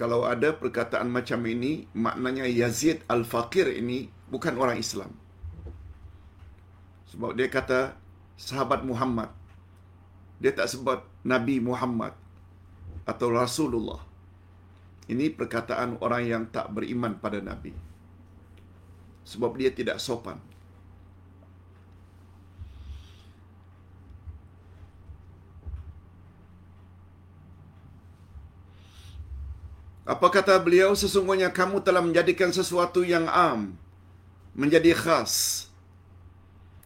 kalau 0.00 0.24
ada 0.24 0.56
perkataan 0.56 1.12
macam 1.12 1.44
ini, 1.44 1.84
maknanya 1.92 2.48
Yazid 2.48 3.04
Al-Fakir 3.04 3.68
ini 3.68 4.08
bukan 4.32 4.56
orang 4.56 4.80
Islam. 4.80 5.12
Sebab 7.12 7.36
dia 7.36 7.52
kata 7.52 8.00
sahabat 8.40 8.80
Muhammad. 8.80 9.28
Dia 10.40 10.52
tak 10.52 10.68
sebut 10.72 11.00
Nabi 11.20 11.60
Muhammad 11.60 12.12
atau 13.08 13.28
Rasulullah. 13.32 14.00
Ini 15.08 15.32
perkataan 15.32 16.00
orang 16.00 16.24
yang 16.24 16.42
tak 16.48 16.72
beriman 16.72 17.16
pada 17.16 17.40
Nabi. 17.40 17.85
Sebab 19.26 19.58
dia 19.58 19.74
tidak 19.74 19.98
sopan. 19.98 20.38
Apa 30.06 30.30
kata 30.30 30.54
beliau? 30.62 30.94
Sesungguhnya 30.94 31.50
kamu 31.50 31.82
telah 31.82 31.98
menjadikan 31.98 32.54
sesuatu 32.54 33.02
yang 33.02 33.26
am 33.26 33.74
menjadi 34.54 34.94
khas. 34.94 35.66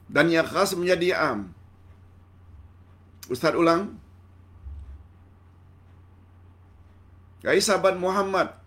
Dan 0.09 0.33
yang 0.33 0.49
khas 0.49 0.73
menjadi 0.73 1.15
am. 1.15 1.53
Ustaz 3.29 3.53
ulang. 3.53 4.01
Hai 7.45 7.61
sahabat 7.61 8.01
Muhammad. 8.01 8.60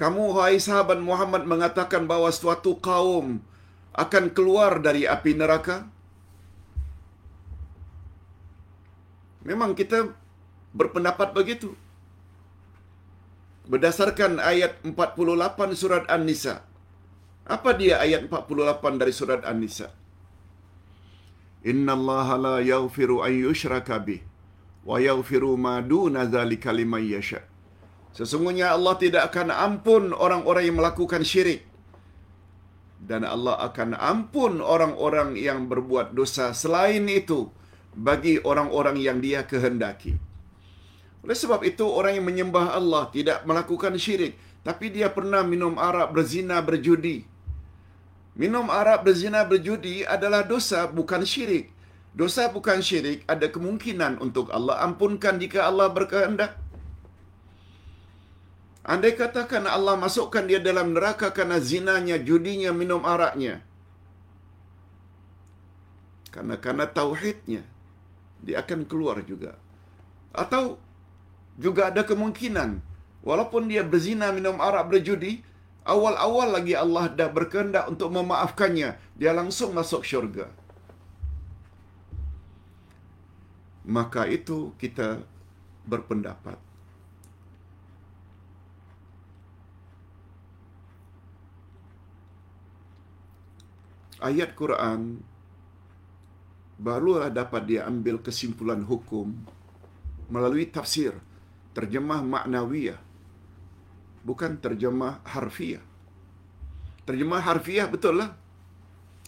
Kamu 0.00 0.32
hai 0.40 0.56
sahabat 0.56 0.96
Muhammad 1.08 1.42
mengatakan 1.44 2.08
bahawa 2.10 2.32
suatu 2.32 2.72
kaum 2.80 3.26
akan 3.92 4.24
keluar 4.36 4.80
dari 4.86 5.04
api 5.04 5.36
neraka? 5.40 5.76
Memang 9.44 9.76
kita 9.76 10.08
berpendapat 10.72 11.36
begitu. 11.36 11.76
Berdasarkan 13.68 14.40
ayat 14.40 14.80
48 14.88 15.76
surat 15.76 16.08
An-Nisa. 16.08 16.64
Apa 17.44 17.76
dia 17.76 18.00
ayat 18.00 18.24
48 18.24 19.00
dari 19.04 19.12
surat 19.12 19.44
An-Nisa? 19.44 19.92
Inna 21.60 21.92
Allah 21.92 22.28
la 22.40 22.56
yaghfiru 22.64 23.20
an 23.20 23.32
yushraka 23.36 24.00
bih 24.00 24.24
wa 24.88 24.96
yaghfiru 24.96 25.60
ma 25.60 25.84
duna 25.84 26.24
dzalika 26.24 26.72
liman 26.72 27.04
yasha. 27.04 27.49
Sesungguhnya 28.16 28.74
Allah 28.74 28.94
tidak 28.98 29.30
akan 29.30 29.54
ampun 29.54 30.10
orang-orang 30.10 30.66
yang 30.66 30.76
melakukan 30.82 31.22
syirik 31.22 31.70
dan 33.00 33.24
Allah 33.24 33.56
akan 33.64 33.96
ampun 33.96 34.60
orang-orang 34.60 35.32
yang 35.40 35.64
berbuat 35.72 36.12
dosa 36.12 36.52
selain 36.52 37.08
itu 37.08 37.48
bagi 37.96 38.36
orang-orang 38.44 39.00
yang 39.00 39.18
dia 39.24 39.48
kehendaki. 39.48 40.20
Oleh 41.24 41.36
sebab 41.36 41.64
itu 41.64 41.84
orang 41.84 42.20
yang 42.20 42.26
menyembah 42.28 42.76
Allah 42.76 43.08
tidak 43.12 43.44
melakukan 43.48 43.96
syirik 43.96 44.36
tapi 44.60 44.92
dia 44.92 45.08
pernah 45.08 45.40
minum 45.40 45.80
arak 45.80 46.12
berzina 46.12 46.60
berjudi. 46.60 47.24
Minum 48.36 48.68
arak 48.68 49.04
berzina 49.04 49.44
berjudi 49.48 50.04
adalah 50.04 50.44
dosa 50.44 50.84
bukan 50.88 51.24
syirik. 51.24 51.72
Dosa 52.12 52.52
bukan 52.52 52.84
syirik 52.84 53.24
ada 53.24 53.48
kemungkinan 53.48 54.20
untuk 54.20 54.52
Allah 54.52 54.80
ampunkan 54.84 55.40
jika 55.40 55.64
Allah 55.68 55.88
berkehendak. 55.88 56.56
Andai 58.90 59.14
katakan 59.14 59.70
Allah 59.70 59.94
masukkan 59.94 60.42
dia 60.50 60.58
dalam 60.58 60.90
neraka 60.90 61.30
karena 61.30 61.62
zinanya, 61.62 62.18
judinya, 62.18 62.74
minum 62.74 63.06
araknya. 63.06 63.62
Karena 66.34 66.58
karena 66.58 66.90
tauhidnya 66.90 67.62
dia 68.42 68.56
akan 68.66 68.82
keluar 68.90 69.22
juga. 69.22 69.54
Atau 70.34 70.82
juga 71.54 71.94
ada 71.94 72.02
kemungkinan 72.02 72.82
walaupun 73.22 73.70
dia 73.70 73.86
berzina, 73.86 74.34
minum 74.34 74.58
arak, 74.58 74.90
berjudi, 74.90 75.46
awal-awal 75.86 76.58
lagi 76.58 76.74
Allah 76.74 77.14
dah 77.14 77.30
berkehendak 77.30 77.86
untuk 77.86 78.10
memaafkannya, 78.10 78.98
dia 79.14 79.30
langsung 79.30 79.70
masuk 79.70 80.02
syurga. 80.02 80.50
Maka 83.86 84.26
itu 84.26 84.74
kita 84.82 85.22
berpendapat 85.86 86.69
ayat 94.20 94.54
Quran 94.54 95.20
barulah 96.80 97.28
dapat 97.28 97.68
dia 97.68 97.84
ambil 97.84 98.24
kesimpulan 98.24 98.80
hukum 98.84 99.36
melalui 100.32 100.64
tafsir, 100.70 101.12
terjemah 101.76 102.24
maknawiyah, 102.24 102.96
bukan 104.24 104.56
terjemah 104.56 105.20
harfiah. 105.28 105.84
Terjemah 107.04 107.42
harfiah 107.42 107.90
betul 107.90 108.22
lah. 108.22 108.32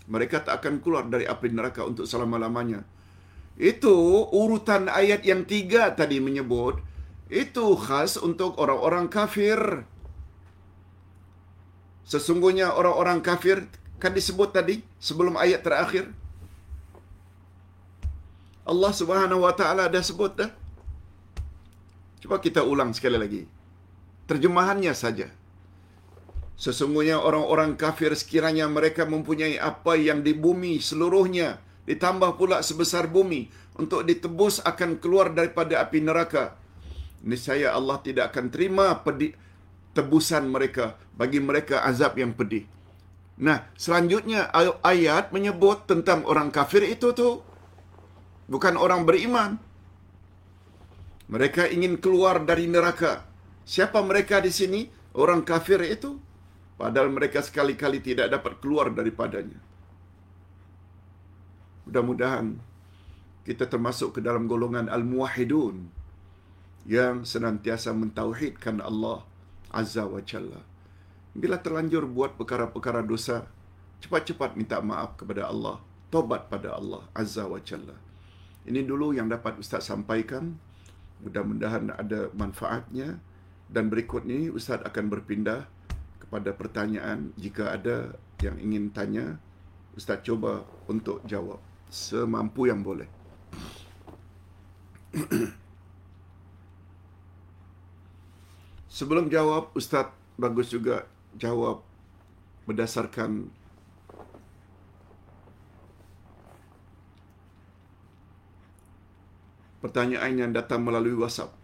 Mereka 0.07 0.47
tak 0.47 0.63
akan 0.63 0.81
keluar 0.81 1.07
dari 1.07 1.27
api 1.27 1.51
neraka 1.51 1.83
untuk 1.83 2.07
selama-lamanya. 2.07 2.87
Itu 3.59 4.27
urutan 4.33 4.89
ayat 4.89 5.27
yang 5.27 5.45
tiga 5.45 5.93
tadi 5.93 6.23
menyebut, 6.23 6.81
itu 7.29 7.77
khas 7.77 8.17
untuk 8.17 8.57
orang-orang 8.57 9.13
kafir. 9.13 9.85
Sesungguhnya 12.03 12.75
orang-orang 12.75 13.21
kafir 13.21 13.69
kan 14.03 14.11
disebut 14.11 14.51
tadi 14.51 14.83
sebelum 14.99 15.39
ayat 15.39 15.63
terakhir. 15.63 16.11
Allah 18.67 18.91
Subhanahu 18.91 19.47
wa 19.47 19.55
taala 19.55 19.87
dah 19.87 20.03
sebut 20.03 20.35
dah. 20.35 20.51
Cuba 22.19 22.43
kita 22.43 22.67
ulang 22.67 22.91
sekali 22.91 23.19
lagi. 23.23 23.43
Terjemahannya 24.27 24.95
saja. 24.95 25.31
Sesungguhnya 26.59 27.19
orang-orang 27.19 27.75
kafir 27.79 28.15
sekiranya 28.19 28.67
mereka 28.71 29.07
mempunyai 29.07 29.59
apa 29.59 29.95
yang 29.99 30.23
di 30.27 30.35
bumi 30.35 30.79
seluruhnya 30.79 31.59
ditambah 31.91 32.39
pula 32.39 32.63
sebesar 32.63 33.11
bumi 33.11 33.51
untuk 33.75 34.07
ditebus 34.07 34.63
akan 34.63 35.03
keluar 35.03 35.35
daripada 35.35 35.83
api 35.83 35.99
neraka. 36.03 36.55
Niscaya 37.23 37.75
Allah 37.75 37.99
tidak 38.03 38.35
akan 38.35 38.51
terima 38.51 38.95
pedih, 39.03 39.35
tebusan 39.95 40.47
mereka 40.51 40.99
bagi 41.19 41.39
mereka 41.43 41.83
azab 41.87 42.19
yang 42.19 42.35
pedih. 42.35 42.67
Nah, 43.41 43.65
selanjutnya 43.79 44.53
ayat 44.85 45.33
menyebut 45.33 45.89
tentang 45.89 46.29
orang 46.29 46.53
kafir 46.53 46.85
itu 46.85 47.17
tu 47.17 47.41
bukan 48.51 48.77
orang 48.77 49.09
beriman. 49.09 49.57
Mereka 51.33 51.73
ingin 51.73 51.97
keluar 51.97 52.45
dari 52.45 52.69
neraka. 52.69 53.25
Siapa 53.65 54.05
mereka 54.05 54.45
di 54.45 54.53
sini? 54.53 54.85
Orang 55.17 55.49
kafir 55.49 55.81
itu. 55.81 56.21
Padahal 56.77 57.09
mereka 57.09 57.41
sekali-kali 57.41 58.05
tidak 58.05 58.29
dapat 58.29 58.61
keluar 58.61 58.93
daripadanya. 58.93 59.57
Mudah-mudahan 61.89 62.61
kita 63.49 63.67
termasuk 63.67 64.19
ke 64.19 64.21
dalam 64.21 64.47
golongan 64.47 64.93
Al-Muwahidun 64.93 65.89
yang 66.87 67.23
senantiasa 67.23 67.95
mentauhidkan 67.95 68.83
Allah 68.83 69.23
Azza 69.71 70.05
wa 70.07 70.21
Jalla. 70.23 70.72
Bila 71.33 71.57
terlanjur 71.57 72.05
buat 72.05 72.37
perkara-perkara 72.37 73.01
dosa, 73.01 73.49
cepat-cepat 74.05 74.53
minta 74.53 74.77
maaf 74.85 75.17
kepada 75.17 75.49
Allah. 75.49 75.81
Tobat 76.13 76.53
pada 76.53 76.77
Allah 76.77 77.09
Azza 77.17 77.49
wa 77.49 77.57
Jalla. 77.57 77.97
Ini 78.69 78.85
dulu 78.85 79.17
yang 79.17 79.33
dapat 79.33 79.57
Ustaz 79.57 79.89
sampaikan. 79.89 80.61
Mudah-mudahan 81.25 81.89
ada 81.97 82.29
manfaatnya. 82.37 83.17
Dan 83.73 83.89
berikut 83.89 84.29
ini 84.29 84.53
Ustaz 84.53 84.85
akan 84.85 85.09
berpindah 85.09 85.65
kepada 86.21 86.53
pertanyaan. 86.53 87.33
Jika 87.41 87.73
ada 87.73 88.13
yang 88.45 88.61
ingin 88.61 88.93
tanya, 88.93 89.41
Ustaz 89.97 90.21
cuba 90.21 90.69
untuk 90.85 91.25
jawab 91.25 91.65
semampu 91.89 92.69
yang 92.69 92.85
boleh. 92.85 93.09
Sebelum 98.97 99.29
jawab, 99.33 99.73
Ustaz 99.77 100.13
bagus 100.41 100.69
juga 100.73 101.05
jawab 101.39 101.81
berdasarkan 102.69 103.49
pertanyaan 109.83 110.35
yang 110.39 110.53
datang 110.55 110.85
melalui 110.85 111.17
WhatsApp. 111.17 111.63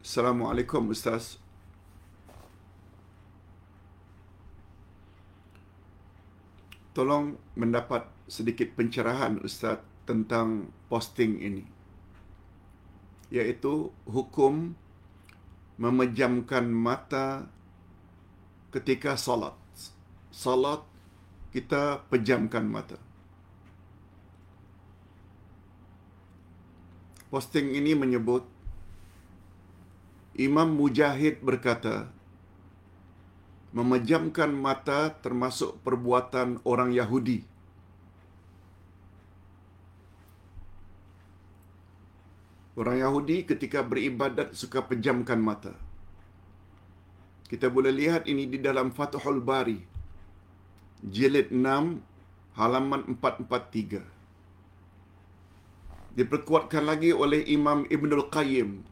Assalamualaikum 0.00 0.90
Ustaz. 0.90 1.39
Tolong 7.00 7.32
mendapat 7.56 8.04
sedikit 8.28 8.76
pencerahan 8.76 9.40
Ustaz 9.40 9.80
tentang 10.04 10.68
posting 10.92 11.40
ini. 11.40 11.64
Iaitu 13.32 13.88
hukum 14.04 14.76
memejamkan 15.80 16.68
mata 16.68 17.48
ketika 18.68 19.16
salat. 19.16 19.56
Salat 20.28 20.84
kita 21.56 22.04
pejamkan 22.12 22.68
mata. 22.68 23.00
Posting 27.32 27.80
ini 27.80 27.96
menyebut 27.96 28.44
Imam 30.36 30.68
Mujahid 30.76 31.40
berkata, 31.40 32.12
memejamkan 33.70 34.50
mata 34.50 35.14
termasuk 35.22 35.78
perbuatan 35.86 36.58
orang 36.66 36.90
Yahudi. 36.90 37.46
Orang 42.74 42.98
Yahudi 42.98 43.46
ketika 43.46 43.84
beribadat 43.86 44.56
suka 44.56 44.82
pejamkan 44.82 45.38
mata. 45.38 45.74
Kita 47.50 47.66
boleh 47.66 47.90
lihat 47.90 48.26
ini 48.30 48.46
di 48.46 48.58
dalam 48.62 48.94
Fathul 48.94 49.42
Bari. 49.42 49.78
Jilid 51.02 51.50
6 51.50 51.98
halaman 52.58 53.02
443. 53.18 54.06
Diperkuatkan 56.18 56.82
lagi 56.82 57.10
oleh 57.14 57.42
Imam 57.46 57.86
Ibnul 57.86 58.26
Qayyim. 58.34 58.82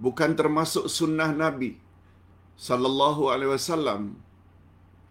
Bukan 0.00 0.32
termasuk 0.36 0.88
sunnah 0.88 1.32
Nabi 1.32 1.89
sallallahu 2.66 3.22
alaihi 3.32 3.52
wasallam 3.56 4.02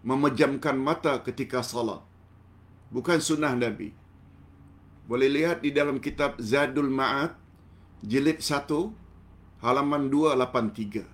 memejamkan 0.09 0.77
mata 0.87 1.13
ketika 1.27 1.59
salat. 1.71 2.01
Bukan 2.95 3.19
sunnah 3.29 3.53
Nabi. 3.63 3.89
Boleh 5.09 5.29
lihat 5.35 5.57
di 5.65 5.69
dalam 5.77 5.97
kitab 6.05 6.31
Zadul 6.51 6.91
Ma'ad 6.99 7.31
jilid 8.11 8.39
1 8.45 9.65
halaman 9.65 10.03
283. 10.13 11.05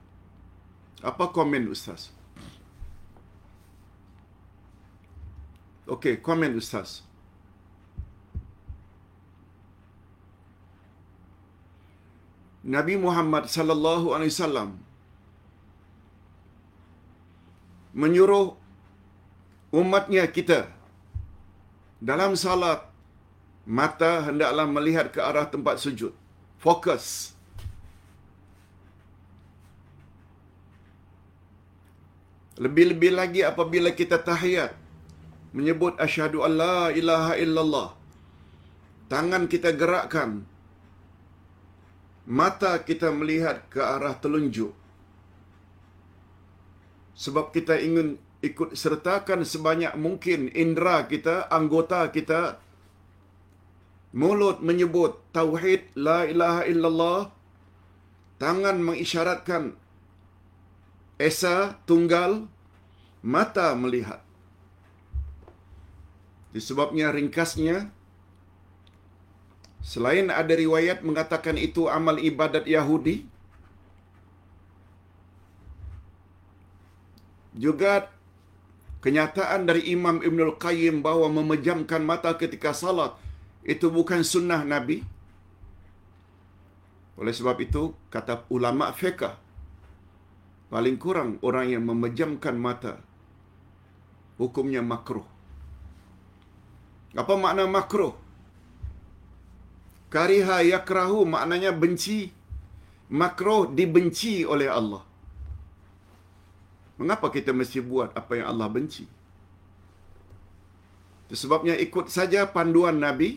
Apa 1.10 1.26
komen 1.38 1.66
Ustaz? 1.76 2.02
Okey, 5.95 6.16
komen 6.28 6.53
Ustaz. 6.62 6.90
Nabi 12.76 12.95
Muhammad 13.06 13.45
sallallahu 13.56 14.07
alaihi 14.18 14.34
wasallam 14.34 14.70
menyuruh 18.01 18.47
umatnya 19.80 20.23
kita 20.35 20.59
dalam 22.09 22.31
salat 22.43 22.80
mata 23.77 24.11
hendaklah 24.27 24.67
melihat 24.76 25.07
ke 25.15 25.19
arah 25.30 25.47
tempat 25.53 25.76
sujud. 25.84 26.13
Fokus. 26.63 27.05
Lebih-lebih 32.63 33.11
lagi 33.19 33.41
apabila 33.51 33.91
kita 33.99 34.17
tahiyat 34.27 34.72
menyebut 35.55 35.99
asyhadu 36.05 36.39
alla 36.47 36.91
ilaha 36.99 37.34
illallah. 37.43 37.89
Tangan 39.11 39.43
kita 39.53 39.72
gerakkan. 39.81 40.31
Mata 42.39 42.72
kita 42.89 43.07
melihat 43.19 43.57
ke 43.73 43.81
arah 43.84 44.15
telunjuk. 44.23 44.73
Sebab 47.16 47.56
kita 47.56 47.80
ingin 47.80 48.20
ikut 48.44 48.76
sertakan 48.76 49.48
sebanyak 49.48 49.96
mungkin 49.96 50.52
indera 50.52 51.08
kita, 51.08 51.48
anggota 51.48 52.12
kita. 52.12 52.60
Mulut 54.16 54.64
menyebut 54.64 55.24
tauhid 55.32 55.96
la 55.96 56.28
ilaha 56.28 56.62
illallah. 56.68 57.20
Tangan 58.36 58.84
mengisyaratkan 58.84 59.80
esa 61.16 61.80
tunggal 61.88 62.52
mata 63.24 63.72
melihat. 63.80 64.20
Disebabnya 66.52 67.12
ringkasnya 67.12 67.92
selain 69.80 70.32
ada 70.32 70.52
riwayat 70.56 71.04
mengatakan 71.04 71.60
itu 71.60 71.88
amal 71.92 72.20
ibadat 72.20 72.68
Yahudi 72.68 73.28
juga 77.56 78.11
kenyataan 78.99 79.64
dari 79.64 79.88
Imam 79.95 80.19
Ibnul 80.19 80.60
Qayyim 80.60 80.99
bahawa 80.99 81.32
memejamkan 81.32 82.03
mata 82.03 82.36
ketika 82.36 82.76
salat 82.76 83.15
itu 83.64 83.90
bukan 83.90 84.22
sunnah 84.22 84.61
Nabi. 84.61 85.02
Oleh 87.15 87.32
sebab 87.32 87.56
itu, 87.64 87.95
kata 88.11 88.44
ulama 88.52 88.91
fiqh, 88.91 89.32
paling 90.68 90.99
kurang 90.99 91.40
orang 91.40 91.72
yang 91.72 91.88
memejamkan 91.88 92.60
mata, 92.60 92.99
hukumnya 94.36 94.84
makruh. 94.84 95.23
Apa 97.15 97.34
makna 97.40 97.64
makruh? 97.72 98.11
Kariha 100.11 100.68
yakrahu 100.76 101.23
maknanya 101.23 101.72
benci. 101.72 102.36
Makruh 103.07 103.72
dibenci 103.72 104.44
oleh 104.44 104.68
Allah. 104.68 105.03
Mengapa 106.99 107.27
kita 107.35 107.51
mesti 107.51 107.80
buat 107.84 108.15
apa 108.19 108.39
yang 108.39 108.47
Allah 108.51 108.67
benci? 108.72 109.03
Sebabnya 111.41 111.76
ikut 111.85 112.07
saja 112.07 112.47
panduan 112.55 112.97
Nabi, 113.01 113.30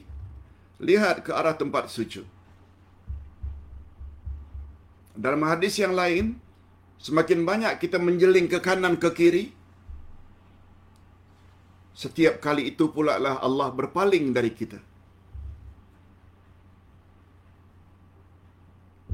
lihat 0.79 1.27
ke 1.27 1.31
arah 1.35 1.57
tempat 1.63 1.91
sujud. 1.91 2.27
Dalam 5.19 5.43
hadis 5.51 5.75
yang 5.83 5.95
lain, 5.99 6.39
semakin 7.03 7.43
banyak 7.43 7.73
kita 7.83 7.99
menjeling 7.99 8.47
ke 8.47 8.59
kanan 8.63 8.95
ke 9.03 9.11
kiri, 9.19 9.45
setiap 12.03 12.39
kali 12.39 12.71
itu 12.71 12.87
pula 12.95 13.19
lah 13.19 13.43
Allah 13.43 13.75
berpaling 13.75 14.31
dari 14.37 14.53
kita. 14.55 14.79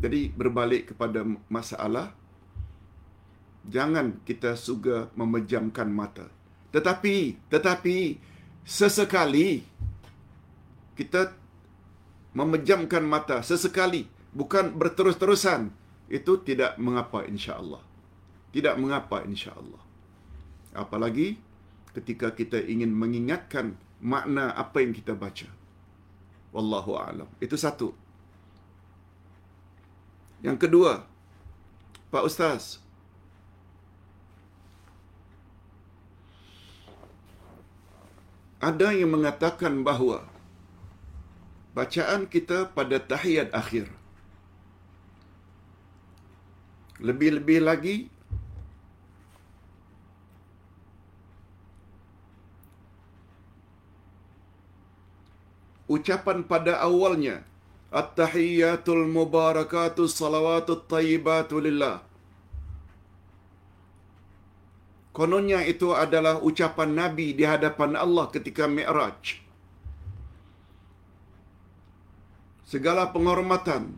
Jadi 0.04 0.28
berbalik 0.40 0.92
kepada 0.92 1.24
masalah, 1.48 2.12
jangan 3.68 4.20
kita 4.24 4.56
suka 4.58 5.08
memejamkan 5.16 5.88
mata. 5.88 6.28
Tetapi, 6.74 7.48
tetapi 7.48 8.18
sesekali 8.66 9.62
kita 10.98 11.34
memejamkan 12.34 13.04
mata 13.06 13.42
sesekali 13.46 14.10
bukan 14.34 14.74
berterus-terusan 14.74 15.70
itu 16.10 16.32
tidak 16.42 16.76
mengapa 16.76 17.22
insya-Allah. 17.24 17.80
Tidak 18.50 18.74
mengapa 18.78 19.22
insya-Allah. 19.26 19.82
Apalagi 20.74 21.38
ketika 21.94 22.34
kita 22.34 22.58
ingin 22.58 22.90
mengingatkan 22.90 23.78
makna 24.02 24.52
apa 24.52 24.82
yang 24.82 24.92
kita 24.92 25.14
baca. 25.14 25.46
Wallahu 26.54 26.98
a'lam. 26.98 27.30
Itu 27.42 27.58
satu. 27.58 27.94
Yang 30.44 30.68
kedua, 30.68 31.08
Pak 32.12 32.24
Ustaz, 32.28 32.83
ada 38.64 38.88
yang 38.96 39.10
mengatakan 39.12 39.84
bahawa 39.88 40.24
bacaan 41.76 42.24
kita 42.34 42.58
pada 42.76 42.96
tahiyat 43.12 43.52
akhir. 43.52 43.86
Lebih-lebih 47.08 47.60
lagi 47.68 47.96
ucapan 55.94 56.38
pada 56.52 56.80
awalnya 56.88 57.36
at-tahiyatul 58.00 59.04
mubarakatus 59.16 60.16
salawatut 60.16 60.88
tayyibatu 60.88 61.60
lillah 61.66 61.96
Kononnya 65.14 65.62
itu 65.62 65.94
adalah 65.94 66.42
ucapan 66.42 66.90
Nabi 66.90 67.38
di 67.38 67.46
hadapan 67.46 67.94
Allah 67.94 68.26
ketika 68.34 68.66
Mi'raj. 68.66 69.38
Segala 72.66 73.14
penghormatan, 73.14 73.94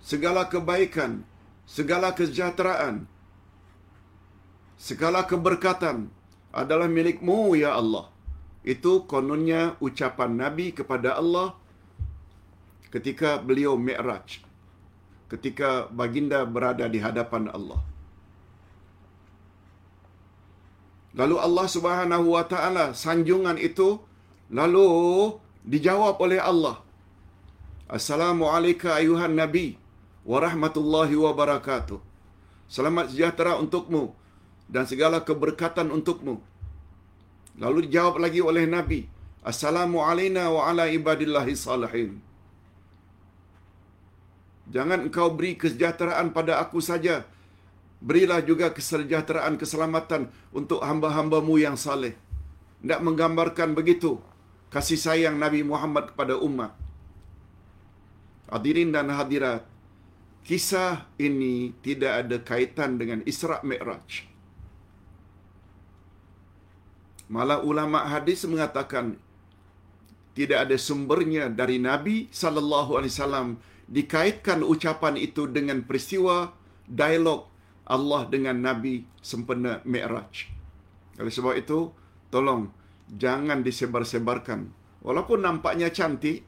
segala 0.00 0.48
kebaikan, 0.48 1.28
segala 1.68 2.16
kesejahteraan, 2.16 3.04
segala 4.80 5.28
keberkatan 5.28 6.08
adalah 6.48 6.88
milikmu 6.88 7.52
ya 7.52 7.76
Allah. 7.76 8.08
Itu 8.64 9.04
kononnya 9.04 9.76
ucapan 9.84 10.32
Nabi 10.32 10.72
kepada 10.72 11.20
Allah 11.20 11.60
ketika 12.88 13.36
beliau 13.36 13.76
Mi'raj. 13.76 14.40
Ketika 15.28 15.92
baginda 15.92 16.48
berada 16.48 16.88
di 16.88 16.96
hadapan 17.04 17.52
Allah. 17.52 17.97
Lalu 21.14 21.36
Allah 21.40 21.66
Subhanahu 21.76 22.36
wa 22.36 22.44
taala 22.44 22.92
sanjungan 22.92 23.56
itu 23.56 23.88
lalu 24.52 24.88
dijawab 25.64 26.20
oleh 26.20 26.40
Allah. 26.40 26.76
Assalamu 27.88 28.52
alayka 28.52 28.92
ayuhan 29.00 29.32
nabi 29.32 29.80
wa 30.28 30.38
rahmatullahi 30.44 31.16
wa 31.16 31.32
barakatuh. 31.32 31.98
Selamat 32.68 33.08
sejahtera 33.12 33.56
untukmu 33.56 34.12
dan 34.68 34.84
segala 34.84 35.24
keberkatan 35.24 35.88
untukmu. 35.88 36.36
Lalu 37.62 37.88
dijawab 37.88 38.20
lagi 38.24 38.40
oleh 38.44 38.64
Nabi, 38.68 39.00
Assalamu 39.50 40.04
alayna 40.04 40.52
wa 40.52 40.68
ala 40.68 40.84
ibadillahi 40.98 41.56
salihin. 41.56 42.20
Jangan 44.74 45.08
engkau 45.08 45.32
beri 45.32 45.56
kesejahteraan 45.56 46.36
pada 46.36 46.60
aku 46.62 46.78
saja, 46.84 47.24
Berilah 47.98 48.40
juga 48.46 48.70
kesejahteraan, 48.70 49.58
keselamatan 49.58 50.30
untuk 50.54 50.78
hamba-hambamu 50.86 51.58
yang 51.58 51.74
saleh. 51.74 52.14
Tidak 52.78 53.02
menggambarkan 53.02 53.74
begitu 53.74 54.22
kasih 54.70 55.00
sayang 55.00 55.36
Nabi 55.40 55.66
Muhammad 55.66 56.14
kepada 56.14 56.38
umat. 56.38 56.76
Hadirin 58.48 58.94
dan 58.94 59.10
hadirat, 59.12 59.66
kisah 60.46 61.10
ini 61.20 61.76
tidak 61.84 62.12
ada 62.24 62.36
kaitan 62.40 62.96
dengan 62.96 63.20
Isra' 63.26 63.60
Mi'raj. 63.66 64.24
Malah 67.28 67.60
ulama 67.60 68.08
hadis 68.08 68.48
mengatakan 68.48 69.20
tidak 70.32 70.64
ada 70.64 70.76
sumbernya 70.80 71.52
dari 71.52 71.76
Nabi 71.76 72.32
sallallahu 72.32 72.96
alaihi 72.96 73.12
wasallam 73.12 73.48
dikaitkan 73.84 74.64
ucapan 74.64 75.20
itu 75.20 75.44
dengan 75.44 75.84
peristiwa 75.84 76.56
dialog 76.88 77.44
Allah 77.88 78.28
dengan 78.28 78.60
Nabi 78.60 79.08
sempena 79.24 79.80
Mi'raj. 79.88 80.52
Oleh 81.18 81.32
sebab 81.32 81.56
itu, 81.56 81.88
tolong 82.28 82.68
jangan 83.08 83.64
disebar-sebarkan. 83.64 84.68
Walaupun 85.00 85.40
nampaknya 85.40 85.88
cantik, 85.88 86.44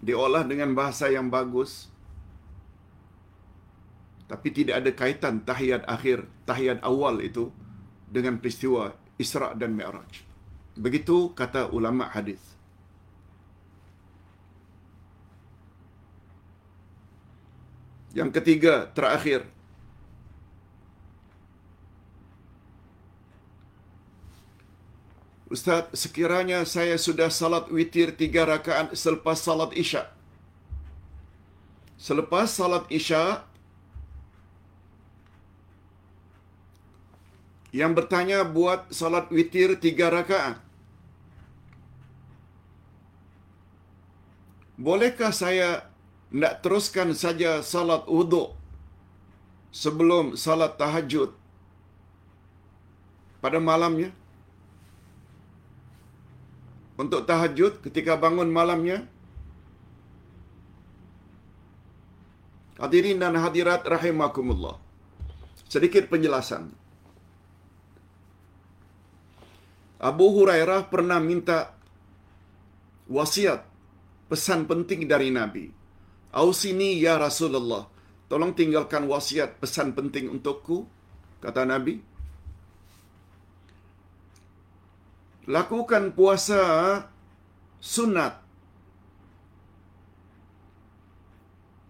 diolah 0.00 0.42
dengan 0.48 0.72
bahasa 0.72 1.12
yang 1.12 1.28
bagus, 1.28 1.92
tapi 4.26 4.48
tidak 4.48 4.80
ada 4.80 4.90
kaitan 4.96 5.44
tahiyat 5.44 5.84
akhir, 5.84 6.24
tahiyat 6.48 6.80
awal 6.80 7.20
itu 7.20 7.52
dengan 8.08 8.40
peristiwa 8.40 8.96
Isra' 9.20 9.52
dan 9.52 9.76
Mi'raj. 9.76 10.24
Begitu 10.80 11.36
kata 11.36 11.68
ulama 11.68 12.08
hadis. 12.08 12.51
Yang 18.12 18.30
ketiga, 18.36 18.92
terakhir. 18.92 19.48
Ustaz, 25.52 25.92
sekiranya 25.92 26.64
saya 26.64 26.96
sudah 26.96 27.28
salat 27.28 27.68
witir 27.68 28.16
tiga 28.16 28.48
rakaat 28.48 28.96
selepas 28.96 29.36
salat 29.36 29.72
isya. 29.76 30.08
Selepas 32.00 32.48
salat 32.48 32.88
isya, 32.88 33.44
yang 37.72 37.92
bertanya 37.92 38.48
buat 38.48 38.88
salat 38.92 39.28
witir 39.28 39.76
tiga 39.76 40.08
rakaat. 40.08 40.56
Bolehkah 44.80 45.36
saya 45.36 45.91
nak 46.40 46.64
teruskan 46.64 47.12
saja 47.22 47.60
salat 47.60 48.08
wuduk 48.08 48.56
sebelum 49.82 50.34
salat 50.44 50.74
tahajud 50.80 51.30
pada 53.44 53.60
malamnya? 53.60 54.10
Untuk 57.02 57.24
tahajud 57.28 57.82
ketika 57.84 58.14
bangun 58.24 58.48
malamnya? 58.58 58.98
Hadirin 62.82 63.20
dan 63.22 63.36
hadirat 63.38 63.82
rahimakumullah. 63.94 64.76
Sedikit 65.72 66.10
penjelasan. 66.12 66.72
Abu 70.02 70.26
Hurairah 70.34 70.90
pernah 70.92 71.22
minta 71.22 71.58
wasiat 73.06 73.62
pesan 74.26 74.66
penting 74.70 75.06
dari 75.06 75.30
Nabi. 75.30 75.81
Ausini 76.32 76.96
ya 76.96 77.20
Rasulullah. 77.20 77.84
Tolong 78.32 78.56
tinggalkan 78.56 79.04
wasiat 79.04 79.60
pesan 79.60 79.92
penting 79.92 80.32
untukku, 80.32 80.88
kata 81.44 81.68
Nabi. 81.68 82.00
Lakukan 85.44 86.16
puasa 86.16 86.62
sunat 87.76 88.40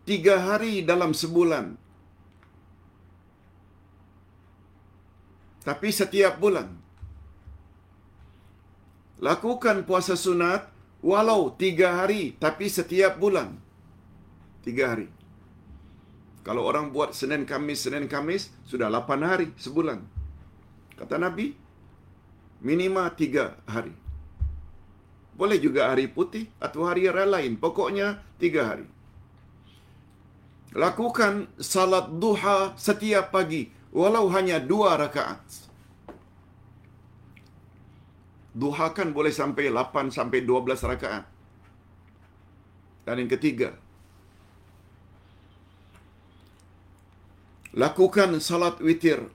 tiga 0.03 0.43
hari 0.43 0.83
dalam 0.83 1.15
sebulan. 1.15 1.79
Tapi 5.63 5.89
setiap 5.95 6.43
bulan. 6.43 6.75
Lakukan 9.23 9.87
puasa 9.87 10.19
sunat 10.19 10.67
walau 10.99 11.55
tiga 11.55 12.03
hari 12.03 12.35
tapi 12.35 12.67
setiap 12.67 13.15
bulan. 13.23 13.62
Tiga 14.63 14.95
hari. 14.95 15.11
Kalau 16.43 16.67
orang 16.67 16.91
buat 16.91 17.15
Senin 17.15 17.47
Kamis, 17.47 17.87
Senin 17.87 18.11
Kamis, 18.11 18.51
sudah 18.67 18.91
lapan 18.91 19.23
hari 19.23 19.49
sebulan. 19.59 20.03
Kata 20.99 21.19
Nabi, 21.19 21.55
minima 22.63 23.11
tiga 23.11 23.59
hari. 23.67 23.95
Boleh 25.35 25.59
juga 25.59 25.91
hari 25.91 26.07
putih 26.07 26.47
atau 26.63 26.87
hari 26.87 27.11
raya 27.11 27.27
lain. 27.27 27.59
Pokoknya 27.59 28.23
tiga 28.39 28.75
hari. 28.75 28.87
Lakukan 30.73 31.51
salat 31.59 32.11
duha 32.23 32.75
setiap 32.79 33.35
pagi. 33.35 33.71
Walau 33.93 34.31
hanya 34.33 34.63
dua 34.63 34.97
rakaat. 34.97 35.43
Duha 38.53 38.93
kan 38.93 39.17
boleh 39.17 39.33
sampai 39.33 39.73
8 39.73 40.13
sampai 40.13 40.45
12 40.45 40.85
rakaat. 40.85 41.25
Dan 43.09 43.25
yang 43.25 43.31
ketiga, 43.33 43.82
lakukan 47.73 48.37
salat 48.41 48.77
witir 48.85 49.29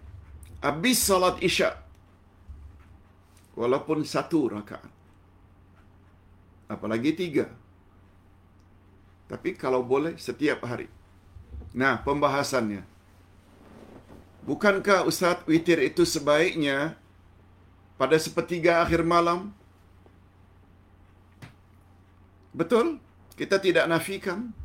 habis 0.61 1.01
salat 1.01 1.41
isyak 1.41 1.81
walaupun 3.57 4.05
satu 4.05 4.53
rakaat. 4.53 4.93
Apalagi 6.69 7.15
tiga. 7.17 7.49
Tapi 9.27 9.57
kalau 9.57 9.81
boleh 9.81 10.15
setiap 10.21 10.63
hari. 10.63 10.87
Nah, 11.73 11.99
pembahasannya. 12.05 12.85
Bukankah 14.47 15.03
Ustaz 15.03 15.43
witir 15.43 15.83
itu 15.83 16.07
sebaiknya 16.07 16.95
pada 17.99 18.15
sepertiga 18.15 18.79
akhir 18.79 19.03
malam? 19.03 19.51
Betul? 22.55 23.03
Kita 23.35 23.59
tidak 23.59 23.85
nafikan. 23.91 24.55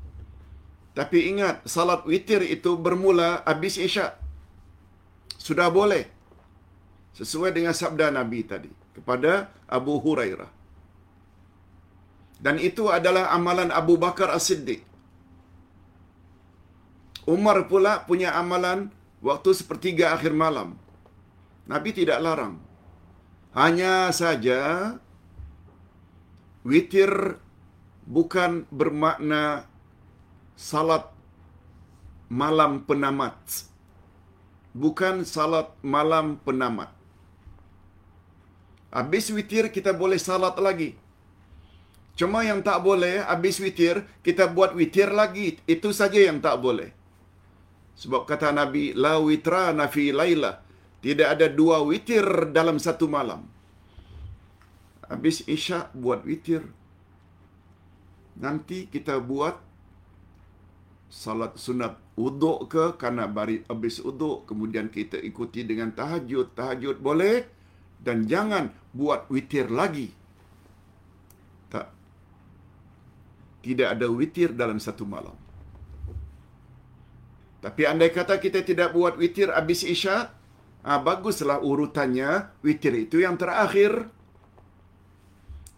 Tapi 0.92 1.32
ingat, 1.32 1.64
salat 1.64 2.04
witir 2.04 2.44
itu 2.44 2.76
bermula 2.76 3.40
habis 3.48 3.80
isyak. 3.80 4.12
Sudah 5.40 5.72
boleh. 5.72 6.04
Sesuai 7.16 7.52
dengan 7.56 7.72
sabda 7.72 8.12
Nabi 8.12 8.44
tadi 8.44 8.68
kepada 8.92 9.52
Abu 9.68 9.96
Hurairah. 10.04 10.52
Dan 12.42 12.60
itu 12.60 12.92
adalah 12.92 13.32
amalan 13.32 13.70
Abu 13.72 13.96
Bakar 13.96 14.28
As-Siddiq. 14.36 14.82
Umar 17.24 17.70
pula 17.70 18.02
punya 18.02 18.34
amalan 18.34 18.90
waktu 19.22 19.54
sepertiga 19.54 20.10
akhir 20.12 20.34
malam. 20.34 20.74
Nabi 21.70 21.94
tidak 21.94 22.18
larang. 22.18 22.58
Hanya 23.54 24.10
saja 24.10 24.92
witir 26.66 27.38
bukan 28.08 28.66
bermakna 28.74 29.70
salat 30.62 31.04
malam 32.30 32.72
penamat. 32.88 33.34
Bukan 34.82 35.26
salat 35.26 35.68
malam 35.82 36.38
penamat. 36.46 36.90
Habis 38.94 39.34
witir 39.36 39.74
kita 39.74 39.90
boleh 40.02 40.20
salat 40.28 40.54
lagi. 40.66 40.90
Cuma 42.14 42.40
yang 42.46 42.60
tak 42.68 42.78
boleh 42.86 43.14
habis 43.26 43.56
witir 43.64 44.06
kita 44.26 44.46
buat 44.56 44.72
witir 44.78 45.10
lagi. 45.20 45.58
Itu 45.74 45.90
saja 46.00 46.20
yang 46.28 46.38
tak 46.46 46.56
boleh. 46.64 46.90
Sebab 48.02 48.22
kata 48.30 48.54
Nabi, 48.60 48.84
la 49.04 49.18
witra 49.18 49.64
nafi 49.74 50.06
laila. 50.14 50.62
Tidak 51.02 51.28
ada 51.34 51.46
dua 51.50 51.82
witir 51.82 52.24
dalam 52.56 52.78
satu 52.78 53.10
malam. 53.10 53.42
Habis 55.10 55.42
isyak 55.54 55.90
buat 55.92 56.22
witir. 56.28 56.62
Nanti 58.38 58.88
kita 58.88 59.20
buat 59.20 59.71
salat 61.12 61.60
sunat 61.60 62.00
uduk 62.16 62.72
ke 62.72 62.84
karena 62.96 63.28
bari 63.28 63.60
habis 63.68 64.00
uduk 64.00 64.48
kemudian 64.48 64.88
kita 64.88 65.20
ikuti 65.20 65.60
dengan 65.60 65.92
tahajud 65.92 66.56
tahajud 66.56 66.96
boleh 67.04 67.44
dan 68.00 68.24
jangan 68.24 68.72
buat 68.96 69.28
witir 69.28 69.68
lagi. 69.68 70.08
Tak. 71.68 71.86
Tidak 73.60 73.88
ada 73.92 74.08
witir 74.08 74.56
dalam 74.56 74.80
satu 74.80 75.04
malam. 75.04 75.36
Tapi 77.62 77.82
andai 77.86 78.10
kata 78.10 78.42
kita 78.42 78.66
tidak 78.66 78.90
buat 78.90 79.14
witir 79.14 79.54
habis 79.54 79.86
isyak, 79.86 80.34
ah, 80.82 80.98
baguslah 80.98 81.62
urutannya 81.62 82.50
witir 82.66 83.06
itu 83.06 83.22
yang 83.22 83.38
terakhir. 83.38 84.10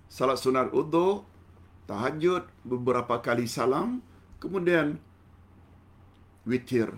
Salat 0.08 0.40
sunat 0.40 0.72
udhu, 0.72 1.28
tahajud, 1.84 2.48
beberapa 2.64 3.20
kali 3.20 3.44
salam, 3.44 4.00
kemudian 4.40 4.96
witir 6.44 6.92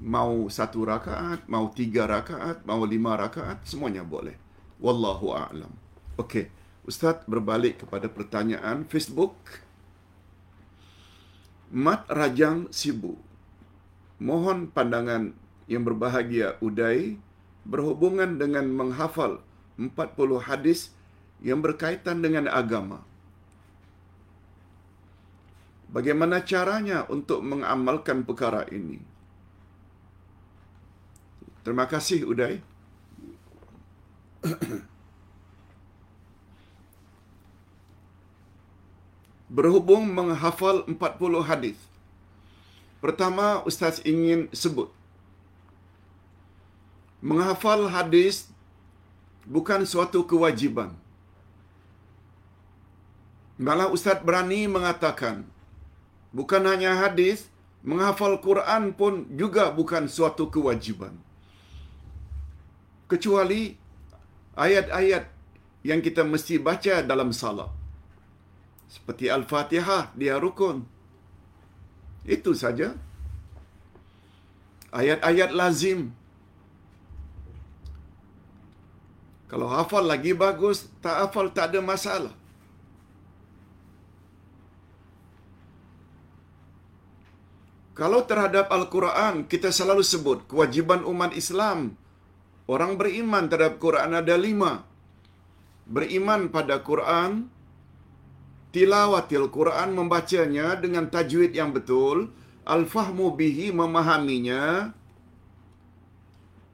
mau 0.00 0.48
satu 0.48 0.88
rakaat, 0.88 1.44
mau 1.46 1.68
tiga 1.70 2.08
rakaat, 2.08 2.64
mau 2.64 2.82
lima 2.88 3.14
rakaat, 3.20 3.62
semuanya 3.68 4.00
boleh. 4.00 4.34
Wallahu 4.80 5.36
a'lam. 5.36 5.70
Okey, 6.16 6.48
Ustaz 6.88 7.20
berbalik 7.28 7.84
kepada 7.84 8.08
pertanyaan 8.08 8.88
Facebook. 8.88 9.36
Mat 11.70 12.08
Rajang 12.08 12.72
Sibu. 12.72 13.14
Mohon 14.18 14.72
pandangan 14.72 15.36
yang 15.70 15.86
berbahagia 15.86 16.58
Uday 16.58 17.20
berhubungan 17.62 18.40
dengan 18.40 18.66
menghafal 18.72 19.44
40 19.78 20.48
hadis 20.48 20.96
yang 21.44 21.62
berkaitan 21.62 22.24
dengan 22.24 22.50
agama. 22.50 23.06
Bagaimana 25.90 26.38
caranya 26.46 27.02
untuk 27.10 27.42
mengamalkan 27.42 28.22
perkara 28.22 28.62
ini? 28.70 29.02
Terima 31.66 31.86
kasih 31.90 32.24
Uday. 32.30 32.62
Berhubung 39.56 40.06
menghafal 40.14 40.86
40 40.86 41.42
hadis. 41.50 41.74
Pertama 43.02 43.66
Ustaz 43.66 43.98
ingin 44.06 44.46
sebut 44.54 44.94
menghafal 47.20 47.84
hadis 47.92 48.48
bukan 49.44 49.84
suatu 49.84 50.24
kewajiban. 50.24 50.96
Malah 53.60 53.92
Ustaz 53.92 54.16
berani 54.24 54.64
mengatakan 54.64 55.44
bukan 56.36 56.62
hanya 56.70 56.94
hadis, 57.02 57.48
menghafal 57.82 58.38
Quran 58.44 58.92
pun 58.92 59.26
juga 59.40 59.72
bukan 59.72 60.04
suatu 60.06 60.52
kewajiban 60.54 61.14
kecuali 63.10 63.74
ayat-ayat 64.54 65.24
yang 65.82 66.00
kita 66.06 66.22
mesti 66.32 66.62
baca 66.62 66.94
dalam 67.10 67.34
salat. 67.34 67.70
Seperti 68.94 69.26
Al-Fatihah, 69.36 70.14
dia 70.20 70.38
rukun. 70.44 70.86
Itu 72.36 72.54
saja. 72.62 72.94
Ayat-ayat 75.00 75.50
lazim. 75.60 76.00
Kalau 79.50 79.66
hafal 79.74 80.06
lagi 80.06 80.32
bagus, 80.44 80.86
tak 81.02 81.16
hafal 81.22 81.50
tak 81.50 81.74
ada 81.74 81.80
masalah. 81.82 82.34
Kalau 88.00 88.24
terhadap 88.24 88.72
Al-Quran, 88.72 89.44
kita 89.44 89.68
selalu 89.68 90.00
sebut 90.00 90.48
kewajiban 90.48 91.04
umat 91.04 91.36
Islam. 91.36 92.00
Orang 92.64 92.96
beriman 92.96 93.44
terhadap 93.44 93.76
Quran 93.76 94.16
ada 94.16 94.40
lima. 94.40 94.88
Beriman 95.84 96.48
pada 96.48 96.80
Quran, 96.80 97.52
tilawatil 98.72 99.52
Quran 99.52 99.92
membacanya 99.92 100.80
dengan 100.80 101.12
tajwid 101.12 101.52
yang 101.52 101.76
betul, 101.76 102.32
al-fahmu 102.64 103.36
bihi 103.36 103.68
memahaminya, 103.68 104.96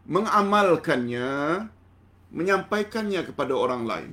mengamalkannya, 0.06 1.66
menyampaikannya 2.30 3.26
kepada 3.26 3.50
orang 3.50 3.82
lain. 3.82 4.10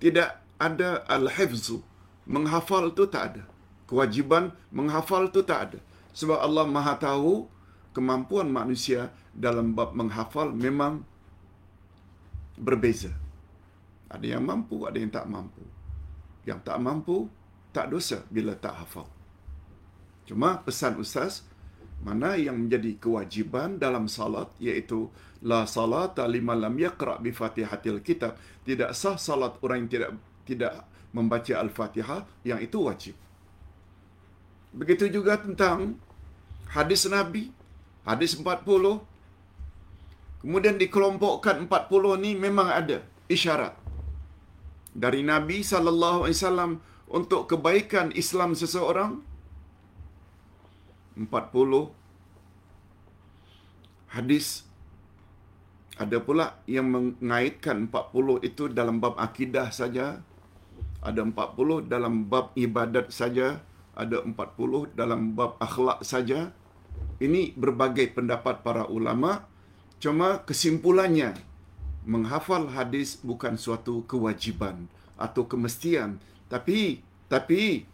Tidak 0.00 0.56
ada 0.56 1.04
al-hifzu. 1.12 1.84
Menghafal 2.24 2.88
itu 2.96 3.04
tak 3.04 3.36
ada. 3.36 3.44
Kewajiban 3.84 4.56
menghafal 4.72 5.28
itu 5.28 5.44
tak 5.44 5.60
ada. 5.68 5.80
Sebab 6.14 6.38
Allah 6.38 6.64
Maha 6.64 6.94
tahu 6.96 7.50
kemampuan 7.90 8.46
manusia 8.48 9.10
dalam 9.34 9.74
bab 9.74 9.92
menghafal 9.98 10.54
memang 10.54 11.02
berbeza. 12.54 13.10
Ada 14.06 14.38
yang 14.38 14.46
mampu, 14.46 14.86
ada 14.86 14.94
yang 14.94 15.10
tak 15.10 15.26
mampu. 15.26 15.64
Yang 16.46 16.60
tak 16.62 16.78
mampu, 16.78 17.26
tak 17.74 17.90
dosa 17.90 18.22
bila 18.30 18.54
tak 18.54 18.78
hafal. 18.78 19.10
Cuma 20.24 20.62
pesan 20.62 21.02
ustaz, 21.02 21.42
mana 22.04 22.36
yang 22.36 22.66
menjadi 22.66 23.00
kewajiban 23.00 23.80
dalam 23.80 24.06
salat 24.06 24.52
iaitu 24.60 25.08
la 25.44 25.64
salata 25.64 26.28
liman 26.28 26.60
lam 26.60 26.76
yaqra 26.76 27.16
bi 27.16 27.32
fatihatil 27.32 28.04
kitab 28.04 28.36
tidak 28.64 28.92
sah 28.92 29.16
salat 29.16 29.56
orang 29.64 29.88
yang 29.88 29.90
tidak 29.90 30.10
tidak 30.44 30.74
membaca 31.16 31.54
al-fatihah 31.64 32.28
yang 32.44 32.60
itu 32.60 32.76
wajib 32.84 33.16
begitu 34.76 35.08
juga 35.08 35.40
tentang 35.40 35.96
hadis 36.70 37.04
nabi 37.10 37.52
hadis 38.08 38.32
40 38.36 39.00
kemudian 40.44 40.76
dikelompokkan 40.76 41.56
40 41.68 42.22
ni 42.24 42.30
memang 42.36 42.68
ada 42.68 43.00
isyarat. 43.32 43.74
Dari 44.94 45.20
nabi 45.26 45.64
sallallahu 45.66 46.28
alaihi 46.28 46.38
wasallam 46.38 46.72
untuk 47.10 47.50
kebaikan 47.50 48.14
Islam 48.14 48.54
seseorang 48.54 49.24
40 51.18 51.34
hadis 54.14 54.66
ada 55.94 56.18
pula 56.18 56.58
yang 56.66 56.90
mengaitkan 56.90 57.86
40 57.90 58.42
itu 58.48 58.66
dalam 58.70 58.98
bab 58.98 59.14
akidah 59.18 59.70
saja 59.70 60.22
ada 60.98 61.20
40 61.22 61.86
dalam 61.86 62.26
bab 62.26 62.50
ibadat 62.58 63.14
saja 63.14 63.62
ada 63.94 64.22
40 64.22 64.94
dalam 64.94 65.34
bab 65.34 65.58
akhlak 65.58 66.02
saja 66.06 66.50
ini 67.18 67.54
berbagai 67.54 68.14
pendapat 68.14 68.62
para 68.66 68.86
ulama 68.90 69.46
cuma 70.02 70.42
kesimpulannya 70.42 71.34
menghafal 72.04 72.68
hadis 72.70 73.18
bukan 73.24 73.56
suatu 73.56 74.04
kewajiban 74.04 74.90
atau 75.16 75.48
kemestian 75.48 76.20
tapi 76.52 77.00
tapi 77.30 77.88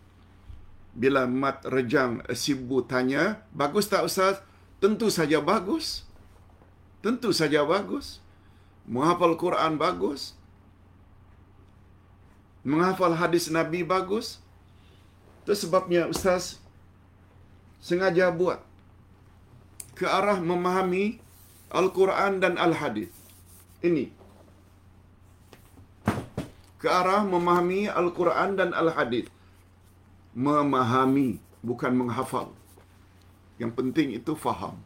bila 0.91 1.29
mat 1.31 1.63
rejang 1.69 2.25
sibu 2.35 2.83
tanya 2.83 3.47
bagus 3.55 3.87
tak 3.87 4.03
ustaz 4.03 4.43
tentu 4.83 5.07
saja 5.07 5.39
bagus 5.39 6.11
tentu 7.05 7.33
saja 7.33 7.65
bagus. 7.65 8.21
Menghafal 8.89 9.37
Quran 9.37 9.81
bagus. 9.81 10.37
Menghafal 12.65 13.17
hadis 13.17 13.49
Nabi 13.49 13.85
bagus. 13.85 14.41
Itu 15.51 15.67
sebabnya 15.67 16.07
Ustaz 16.07 16.63
sengaja 17.83 18.31
buat 18.31 18.63
ke 19.99 20.07
arah 20.07 20.39
memahami 20.39 21.19
Al-Quran 21.75 22.39
dan 22.39 22.55
Al-Hadis. 22.55 23.11
Ini. 23.83 24.15
Ke 26.79 26.87
arah 26.87 27.27
memahami 27.27 27.91
Al-Quran 27.91 28.63
dan 28.63 28.71
Al-Hadis. 28.71 29.27
Memahami, 30.39 31.43
bukan 31.67 31.99
menghafal. 31.99 32.55
Yang 33.59 33.75
penting 33.75 34.15
itu 34.23 34.39
faham. 34.39 34.79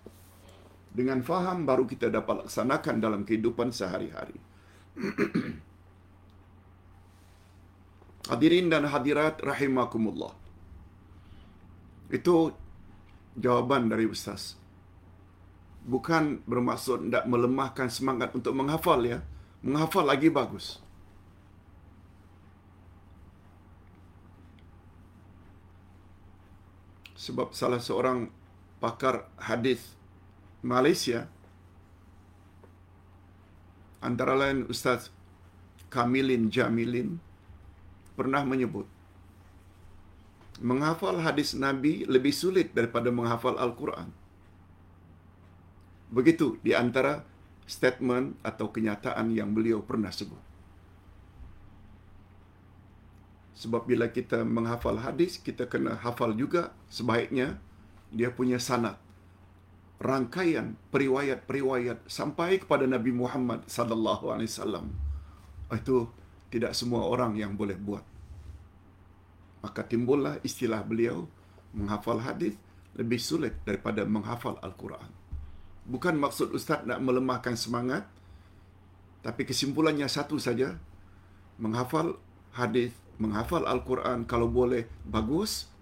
Dengan 0.97 1.21
faham 1.21 1.69
baru 1.69 1.85
kita 1.85 2.09
dapat 2.09 2.49
laksanakan 2.49 3.05
dalam 3.05 3.29
kehidupan 3.29 3.69
sehari-hari. 3.69 4.41
Hadirin 8.33 8.73
dan 8.73 8.89
hadirat 8.89 9.45
rahimakumullah. 9.45 10.41
Itu 12.09 12.53
jawaban 13.39 13.89
dari 13.91 14.07
Ustaz. 14.09 14.57
Bukan 15.85 16.41
bermaksud 16.49 17.09
tidak 17.09 17.29
melemahkan 17.29 17.93
semangat 17.93 18.33
untuk 18.33 18.57
menghafal 18.57 19.05
ya. 19.05 19.21
Menghafal 19.61 20.09
lagi 20.09 20.33
bagus. 20.33 20.81
Sebab 27.17 27.57
salah 27.57 27.81
seorang 27.81 28.29
pakar 28.85 29.25
hadis 29.41 29.97
Malaysia 30.61 31.25
antara 34.05 34.37
lain 34.37 34.69
Ustaz 34.69 35.09
Kamilin 35.89 36.53
Jamilin 36.53 37.17
pernah 38.13 38.45
menyebut 38.45 38.85
menghafal 40.63 41.19
hadis 41.23 41.57
Nabi 41.59 42.07
lebih 42.07 42.31
sulit 42.31 42.71
daripada 42.77 43.11
menghafal 43.11 43.59
Al-Quran. 43.59 44.11
Begitu 46.15 46.61
di 46.63 46.77
antara 46.77 47.27
statement 47.65 48.39
atau 48.45 48.71
kenyataan 48.71 49.35
yang 49.35 49.51
beliau 49.51 49.83
pernah 49.83 50.13
sebut. 50.13 50.39
Sebab 53.55 53.89
bila 53.89 54.11
kita 54.11 54.45
menghafal 54.45 55.01
hadis, 55.01 55.41
kita 55.41 55.65
kena 55.71 55.97
hafal 55.97 56.37
juga 56.37 56.75
sebaiknya 56.91 57.57
dia 58.13 58.29
punya 58.31 58.61
sanad 58.61 59.01
rangkaian 60.05 60.77
periwayat-periwayat 60.91 62.05
sampai 62.11 62.61
kepada 62.61 62.85
Nabi 62.85 63.15
Muhammad 63.15 63.65
sallallahu 63.65 64.29
alaihi 64.35 64.51
wasallam. 64.53 64.93
Itu 65.73 66.13
tidak 66.53 66.77
semua 66.77 67.09
orang 67.09 67.41
yang 67.41 67.57
boleh 67.57 67.79
buat. 67.79 68.05
Maka 69.65 69.81
timbullah 69.89 70.37
istilah 70.45 70.85
beliau 70.85 71.25
menghafal 71.73 72.21
hadis 72.21 72.53
lebih 73.01 73.17
sulit 73.17 73.57
daripada 73.65 74.05
menghafal 74.05 74.61
Al-Quran. 74.61 75.09
Bukan 75.89 76.21
maksud 76.21 76.53
ustaz 76.53 76.85
nak 76.85 77.01
melemahkan 77.01 77.57
semangat, 77.57 78.05
tapi 79.25 79.49
kesimpulannya 79.49 80.05
satu 80.05 80.37
saja, 80.37 80.77
menghafal 81.57 82.21
hadis, 82.53 82.93
menghafal 83.17 83.65
Al-Quran 83.65 84.29
kalau 84.29 84.53
boleh 84.53 84.85
bagus, 85.09 85.73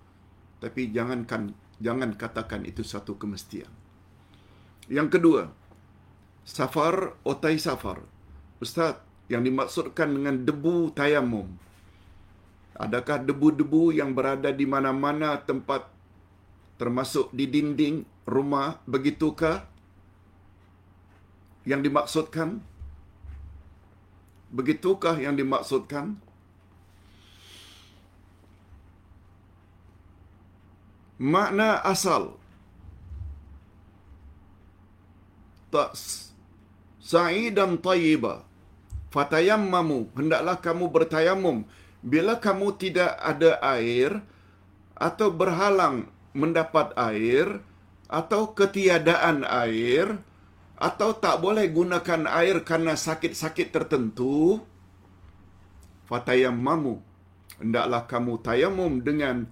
tapi 0.63 0.95
jangankan 0.95 1.51
jangan 1.83 2.15
katakan 2.15 2.63
itu 2.63 2.87
satu 2.87 3.19
kemestian. 3.19 3.69
Yang 4.87 5.19
kedua, 5.19 5.43
safar 6.47 7.19
otai 7.27 7.59
safar. 7.59 8.07
Ustaz, 8.63 9.03
yang 9.27 9.43
dimaksudkan 9.43 10.07
dengan 10.15 10.47
debu 10.47 10.95
tayamum. 10.95 11.51
Adakah 12.73 13.21
debu-debu 13.21 13.93
yang 13.93 14.17
berada 14.17 14.49
di 14.49 14.65
mana-mana 14.65 15.37
tempat 15.37 15.89
termasuk 16.81 17.29
di 17.37 17.45
dinding 17.45 18.09
rumah 18.25 18.81
begitukah? 18.89 19.69
Yang 21.69 21.81
dimaksudkan? 21.87 22.49
Begitukah 24.51 25.17
yang 25.21 25.37
dimaksudkan? 25.37 26.19
Makna 31.23 31.79
asal 31.87 32.43
tak 35.73 35.97
sa'idan 37.01 37.81
tayyiba 37.81 38.45
fatayammamu 39.09 40.13
hendaklah 40.13 40.57
kamu 40.61 40.85
bertayamum 40.93 41.65
bila 42.03 42.39
kamu 42.43 42.75
tidak 42.79 43.15
ada 43.23 43.63
air 43.63 44.21
atau 44.99 45.31
berhalang 45.31 46.11
mendapat 46.35 46.91
air 46.99 47.63
atau 48.11 48.53
ketiadaan 48.53 49.47
air 49.47 50.19
atau 50.77 51.15
tak 51.15 51.39
boleh 51.39 51.71
gunakan 51.71 52.27
air 52.27 52.67
karena 52.67 52.99
sakit-sakit 52.99 53.71
tertentu 53.71 54.59
fatayammamu 56.11 56.99
hendaklah 57.63 58.03
kamu 58.11 58.43
tayamum 58.43 58.99
dengan 58.99 59.47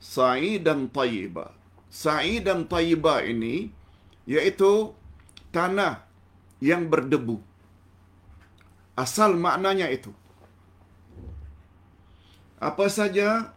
sa'i 0.00 0.56
dan 0.56 0.88
tayyiba. 0.88 1.52
Sa'i 1.92 2.40
dan 2.40 2.64
tayyiba 2.64 3.20
ini 3.20 3.68
yaitu 4.24 4.96
tanah 5.52 6.08
yang 6.64 6.88
berdebu. 6.88 7.44
Asal 8.96 9.36
maknanya 9.36 9.92
itu. 9.92 10.10
Apa 12.60 12.92
saja 12.92 13.56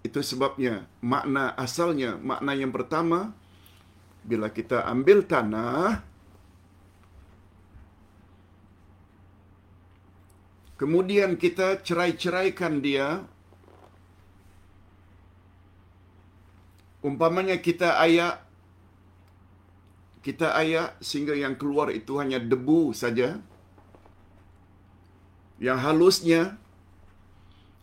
itu 0.00 0.20
sebabnya. 0.24 0.88
Makna 1.04 1.52
asalnya, 1.54 2.16
makna 2.16 2.56
yang 2.56 2.72
pertama 2.72 3.36
bila 4.24 4.48
kita 4.52 4.84
ambil 4.84 5.24
tanah 5.24 6.04
kemudian 10.76 11.40
kita 11.40 11.80
cerai-ceraikan 11.80 12.84
dia 12.84 13.24
umpamanya 17.00 17.56
kita 17.56 17.96
ayak 17.96 18.44
kita 20.20 20.52
ayak 20.52 21.00
sehingga 21.00 21.32
yang 21.32 21.56
keluar 21.56 21.88
itu 21.88 22.20
hanya 22.20 22.36
debu 22.36 22.92
saja. 22.92 23.40
Yang 25.56 25.78
halusnya 25.80 26.59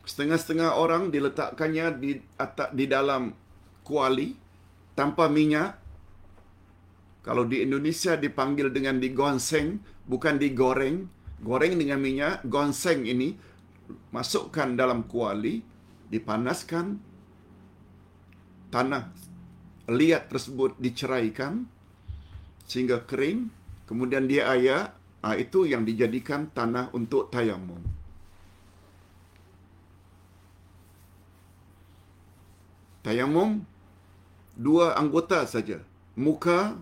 setengah-setengah 0.07 0.79
orang 0.79 1.11
diletakkannya 1.11 1.85
di 1.99 2.11
atas 2.39 2.71
di 2.71 2.87
dalam 2.87 3.35
kuali 3.83 4.31
tanpa 4.95 5.27
minyak. 5.27 5.75
Kalau 7.27 7.43
di 7.43 7.59
Indonesia 7.59 8.15
dipanggil 8.15 8.71
dengan 8.71 9.03
digonseng 9.03 9.83
bukan 10.07 10.39
digoreng. 10.39 11.11
Goreng 11.43 11.75
dengan 11.75 11.99
minyak 11.99 12.47
gonseng 12.47 13.03
ini 13.03 13.35
masukkan 14.09 14.73
dalam 14.73 15.05
kuali 15.05 15.61
dipanaskan 16.07 16.97
tanah 18.71 19.11
liat 19.91 20.31
tersebut 20.31 20.79
diceraikan 20.79 21.67
sehingga 22.63 23.03
kering. 23.03 23.51
Kemudian 23.85 24.27
dia 24.27 24.47
ayak 24.51 24.95
ah, 25.19 25.35
itu 25.35 25.67
yang 25.67 25.83
dijadikan 25.83 26.47
tanah 26.55 26.95
untuk 26.95 27.27
tayamum 27.27 27.96
tayamum 33.07 33.63
dua 34.59 34.99
anggota 34.99 35.47
saja. 35.47 35.79
Muka 36.19 36.75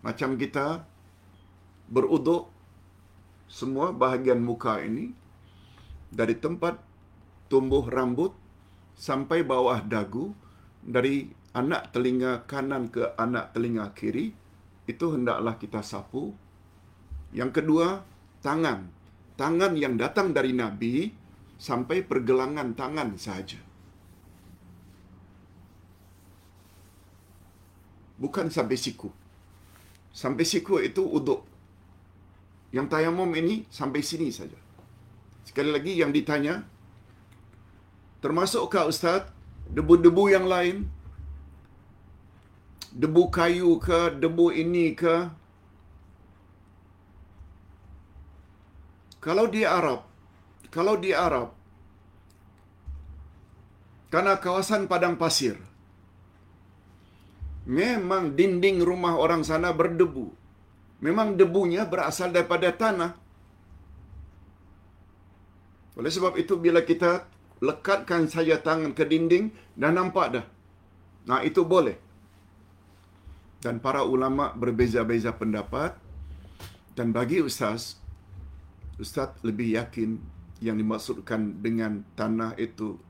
macam 0.00 0.40
kita 0.40 0.88
beruduk 1.92 2.48
semua 3.44 3.92
bahagian 3.92 4.40
muka 4.40 4.80
ini 4.80 5.12
dari 6.08 6.32
tempat 6.40 6.80
tumbuh 7.52 7.84
rambut 7.84 8.32
sampai 8.96 9.44
bawah 9.44 9.84
dagu 9.84 10.32
dari 10.80 11.28
anak 11.52 11.92
telinga 11.92 12.48
kanan 12.48 12.88
ke 12.88 13.04
anak 13.20 13.52
telinga 13.52 13.92
kiri 13.92 14.32
itu 14.88 15.06
hendaklah 15.12 15.60
kita 15.60 15.84
sapu. 15.84 16.32
Yang 17.36 17.60
kedua 17.60 18.00
tangan. 18.40 18.88
Tangan 19.34 19.74
yang 19.74 19.98
datang 19.98 20.30
dari 20.30 20.54
nabi 20.54 21.10
sampai 21.58 22.06
pergelangan 22.06 22.72
tangan 22.78 23.18
saja 23.18 23.63
bukan 28.22 28.48
sampai 28.50 28.78
siku 28.78 29.10
sampai 30.14 30.44
siku 30.46 30.78
itu 30.78 31.02
uduk 31.02 31.42
yang 32.74 32.86
tayamum 32.90 33.30
ini 33.38 33.66
sampai 33.70 34.02
sini 34.02 34.34
saja. 34.34 34.58
Sekali 35.46 35.70
lagi 35.70 35.92
yang 35.94 36.10
ditanya, 36.10 36.54
termasukkah 38.18 38.90
Ustaz 38.90 39.30
debu-debu 39.70 40.24
yang 40.34 40.46
lain? 40.50 40.90
Debu 43.02 43.22
kayu 43.36 43.78
ke, 43.86 44.00
debu 44.22 44.46
ini 44.62 44.86
ke? 44.98 45.16
Kalau 49.22 49.46
di 49.54 49.62
Arab, 49.78 50.00
kalau 50.74 50.94
di 51.04 51.10
Arab, 51.26 51.54
karena 54.10 54.34
kawasan 54.38 54.90
padang 54.90 55.14
pasir, 55.22 55.58
memang 57.64 58.36
dinding 58.36 58.84
rumah 58.84 59.16
orang 59.16 59.44
sana 59.44 59.72
berdebu. 59.72 60.32
Memang 61.00 61.36
debunya 61.36 61.84
berasal 61.84 62.32
daripada 62.32 62.72
tanah. 62.72 63.12
Oleh 65.94 66.10
sebab 66.12 66.36
itu 66.40 66.56
bila 66.56 66.80
kita 66.84 67.28
lekatkan 67.60 68.28
saja 68.28 68.60
tangan 68.60 68.92
ke 68.96 69.04
dinding 69.04 69.52
dah 69.76 69.92
nampak 69.92 70.26
dah. 70.40 70.46
Nah 71.28 71.40
itu 71.44 71.64
boleh. 71.64 71.96
Dan 73.64 73.80
para 73.80 74.04
ulama 74.04 74.52
berbeza-beza 74.52 75.32
pendapat 75.32 75.96
dan 76.92 77.16
bagi 77.16 77.40
ustaz 77.40 77.96
ustaz 79.00 79.32
lebih 79.40 79.72
yakin 79.80 80.20
yang 80.60 80.76
dimaksudkan 80.76 81.64
dengan 81.64 82.04
tanah 82.14 82.54
itu 82.60 83.00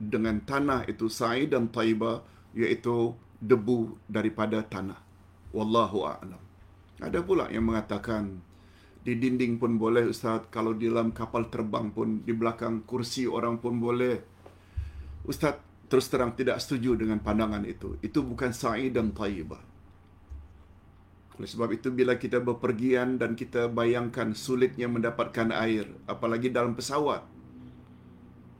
dengan 0.00 0.40
tanah 0.40 0.88
itu 0.88 1.12
sa'i 1.12 1.44
dan 1.44 1.68
taiba 1.68 2.24
iaitu 2.56 3.12
debu 3.40 3.96
daripada 4.04 4.60
tanah. 4.60 5.00
Wallahu 5.50 6.06
a'lam. 6.06 6.42
Ada 7.00 7.24
pula 7.24 7.48
yang 7.48 7.66
mengatakan 7.66 8.44
di 9.00 9.16
dinding 9.16 9.56
pun 9.56 9.80
boleh 9.80 10.12
Ustaz, 10.12 10.44
kalau 10.52 10.76
di 10.76 10.86
dalam 10.86 11.16
kapal 11.16 11.48
terbang 11.48 11.88
pun 11.88 12.20
di 12.20 12.36
belakang 12.36 12.84
kursi 12.84 13.24
orang 13.24 13.56
pun 13.56 13.80
boleh. 13.80 14.20
Ustaz 15.24 15.56
terus 15.88 16.06
terang 16.12 16.36
tidak 16.36 16.60
setuju 16.60 16.94
dengan 17.00 17.18
pandangan 17.18 17.64
itu. 17.64 17.96
Itu 18.04 18.22
bukan 18.22 18.52
sa'i 18.52 18.92
dan 18.92 19.16
taibah. 19.16 19.64
Oleh 21.40 21.48
sebab 21.48 21.72
itu 21.72 21.88
bila 21.88 22.20
kita 22.20 22.36
berpergian 22.44 23.16
dan 23.16 23.32
kita 23.32 23.72
bayangkan 23.72 24.36
sulitnya 24.36 24.92
mendapatkan 24.92 25.48
air, 25.56 25.88
apalagi 26.04 26.52
dalam 26.52 26.76
pesawat, 26.76 27.24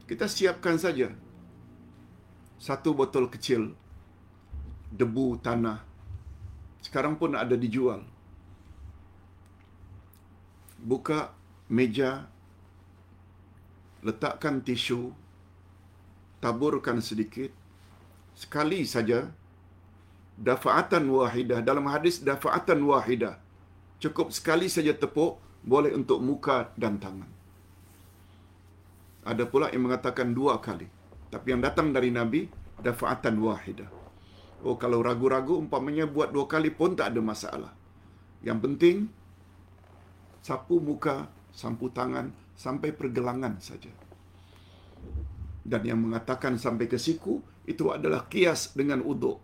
kita 0.08 0.24
siapkan 0.24 0.80
saja 0.80 1.12
satu 2.56 2.96
botol 2.96 3.28
kecil 3.28 3.76
debu 4.90 5.38
tanah. 5.38 5.82
Sekarang 6.82 7.14
pun 7.16 7.34
ada 7.36 7.54
dijual 7.54 8.02
buka 10.80 11.36
meja, 11.68 12.26
letakkan 14.00 14.64
tisu, 14.64 15.12
taburkan 16.40 17.04
sedikit, 17.04 17.52
sekali 18.32 18.88
saja, 18.88 19.28
dafa'atan 20.40 21.04
wahidah. 21.04 21.60
Dalam 21.60 21.84
hadis 21.92 22.24
dafa'atan 22.24 22.80
wahidah. 22.80 23.36
Cukup 24.00 24.32
sekali 24.32 24.72
saja 24.72 24.96
tepuk, 24.96 25.36
boleh 25.60 25.92
untuk 25.92 26.24
muka 26.24 26.72
dan 26.80 26.96
tangan. 26.96 27.28
Ada 29.20 29.44
pula 29.44 29.68
yang 29.68 29.84
mengatakan 29.84 30.32
dua 30.32 30.56
kali. 30.64 30.88
Tapi 31.28 31.46
yang 31.52 31.60
datang 31.60 31.92
dari 31.92 32.08
Nabi, 32.08 32.48
dafa'atan 32.80 33.36
wahidah. 33.36 33.99
Oh, 34.60 34.76
kalau 34.76 35.00
ragu-ragu, 35.00 35.56
umpamanya 35.56 36.04
buat 36.04 36.32
dua 36.36 36.44
kali 36.44 36.68
pun 36.68 36.92
tak 36.92 37.16
ada 37.16 37.20
masalah. 37.24 37.72
Yang 38.44 38.58
penting, 38.60 38.96
sapu 40.44 40.80
muka, 40.80 41.32
sapu 41.52 41.88
tangan 41.88 42.32
sampai 42.56 42.92
pergelangan 42.92 43.56
saja. 43.60 43.88
Dan 45.64 45.80
yang 45.84 46.00
mengatakan 46.04 46.60
sampai 46.60 46.88
ke 46.88 47.00
siku 47.00 47.40
itu 47.64 47.88
adalah 47.88 48.28
kias 48.28 48.76
dengan 48.76 49.00
uduk. 49.00 49.40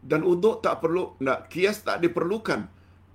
Dan 0.00 0.24
uduk 0.24 0.64
tak 0.64 0.80
perlu, 0.80 1.16
nak 1.20 1.52
kias 1.52 1.84
tak 1.84 2.00
diperlukan 2.00 2.68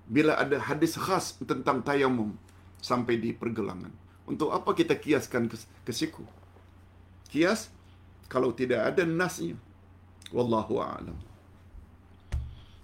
bila 0.07 0.39
ada 0.39 0.61
hadis 0.61 0.95
khas 0.95 1.35
tentang 1.44 1.81
tayamum 1.81 2.38
sampai 2.80 3.18
di 3.18 3.34
pergelangan. 3.34 3.91
Untuk 4.30 4.53
apa 4.53 4.72
kita 4.77 4.95
kiaskan 4.95 5.49
ke, 5.49 5.57
ke 5.81 5.91
siku? 5.91 6.23
Kias 7.27 7.73
kalau 8.31 8.53
tidak 8.53 8.94
ada 8.94 9.03
nasnya. 9.03 9.60
Wallahu 10.32 10.84
a'lam. 10.84 11.18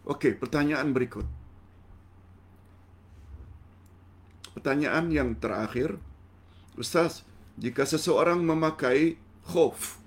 Okey, 0.03 0.35
pertanyaan 0.35 0.91
berikut. 0.91 1.27
Pertanyaan 4.53 5.09
yang 5.11 5.35
terakhir, 5.39 5.97
Ustaz, 6.75 7.23
jika 7.59 7.83
seseorang 7.87 8.43
memakai 8.43 9.19
khuf 9.47 9.99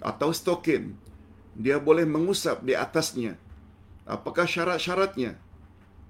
atau 0.00 0.32
stokin, 0.32 0.96
dia 1.54 1.76
boleh 1.82 2.06
mengusap 2.08 2.64
di 2.64 2.72
atasnya. 2.74 3.36
Apakah 4.08 4.48
syarat-syaratnya? 4.48 5.38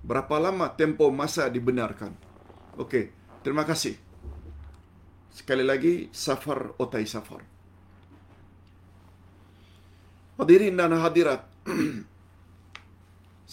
Berapa 0.01 0.40
lama 0.40 0.72
tempo 0.72 1.12
masa 1.12 1.52
dibenarkan? 1.52 2.16
Okey, 2.81 3.12
terima 3.44 3.68
kasih. 3.68 3.98
Sekali 5.28 5.64
lagi, 5.66 6.09
safar 6.14 6.72
otai 6.81 7.05
safar. 7.05 7.44
Hadirin 10.40 10.72
dan 10.72 10.96
hadirat, 10.96 11.44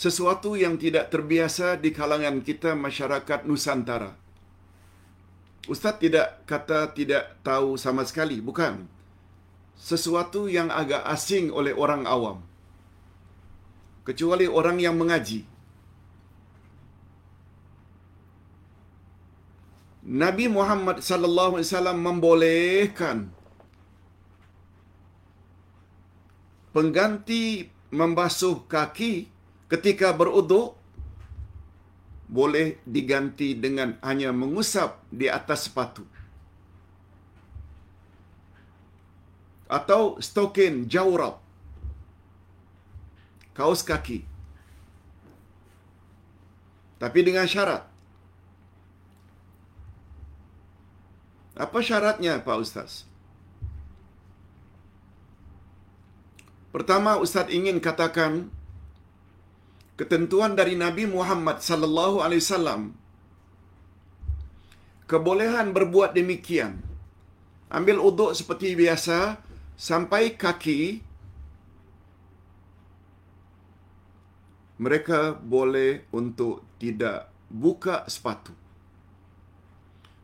sesuatu 0.03 0.55
yang 0.55 0.80
tidak 0.80 1.11
terbiasa 1.11 1.76
di 1.76 1.91
kalangan 1.91 2.39
kita 2.39 2.80
masyarakat 2.80 3.43
Nusantara. 3.43 4.15
Ustaz 5.68 5.99
tidak 5.99 6.47
kata 6.47 6.95
tidak 6.95 7.43
tahu 7.43 7.76
sama 7.76 8.07
sekali, 8.07 8.39
bukan. 8.39 8.88
Sesuatu 9.76 10.47
yang 10.47 10.72
agak 10.72 11.03
asing 11.11 11.51
oleh 11.51 11.76
orang 11.76 12.07
awam. 12.07 12.39
Kecuali 14.07 14.47
orang 14.47 14.80
yang 14.80 14.95
mengaji. 14.95 15.43
Nabi 20.07 20.47
Muhammad 20.47 21.03
sallallahu 21.03 21.59
alaihi 21.59 21.68
wasallam 21.68 21.99
membolehkan 21.99 23.18
pengganti 26.78 27.74
membasuh 27.90 28.70
kaki 28.70 29.26
ketika 29.66 30.14
beruduk 30.14 30.78
boleh 32.30 32.78
diganti 32.86 33.58
dengan 33.58 33.98
hanya 34.06 34.30
mengusap 34.30 35.02
di 35.10 35.26
atas 35.26 35.66
sepatu. 35.66 36.06
Atau 39.66 40.22
stokin 40.22 40.86
jawrab. 40.86 41.41
Kaos 43.58 43.82
kaki. 43.82 44.22
Tapi 47.02 47.20
dengan 47.26 47.49
syarat. 47.49 47.90
Apa 51.58 51.82
syaratnya 51.82 52.38
Pak 52.45 52.58
Ustaz? 52.62 53.10
Pertama 56.78 57.18
Ustaz 57.18 57.49
ingin 57.49 57.82
katakan 57.82 58.54
ketentuan 59.98 60.54
dari 60.54 60.78
Nabi 60.78 61.10
Muhammad 61.10 61.58
sallallahu 61.58 62.22
alaihi 62.22 62.38
wasallam 62.45 62.94
kebolehan 65.10 65.74
berbuat 65.74 66.14
demikian. 66.14 66.86
Ambil 67.74 67.98
uduk 67.98 68.38
seperti 68.38 68.78
biasa 68.78 69.41
sampai 69.74 70.38
kaki 70.38 71.02
mereka 74.78 75.34
boleh 75.34 76.06
untuk 76.14 76.62
tidak 76.78 77.34
buka 77.49 78.06
sepatu. 78.06 78.54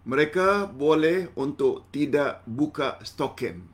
Mereka 0.06 0.70
boleh 0.70 1.34
untuk 1.34 1.90
tidak 1.90 2.46
buka 2.46 3.02
stokin. 3.02 3.73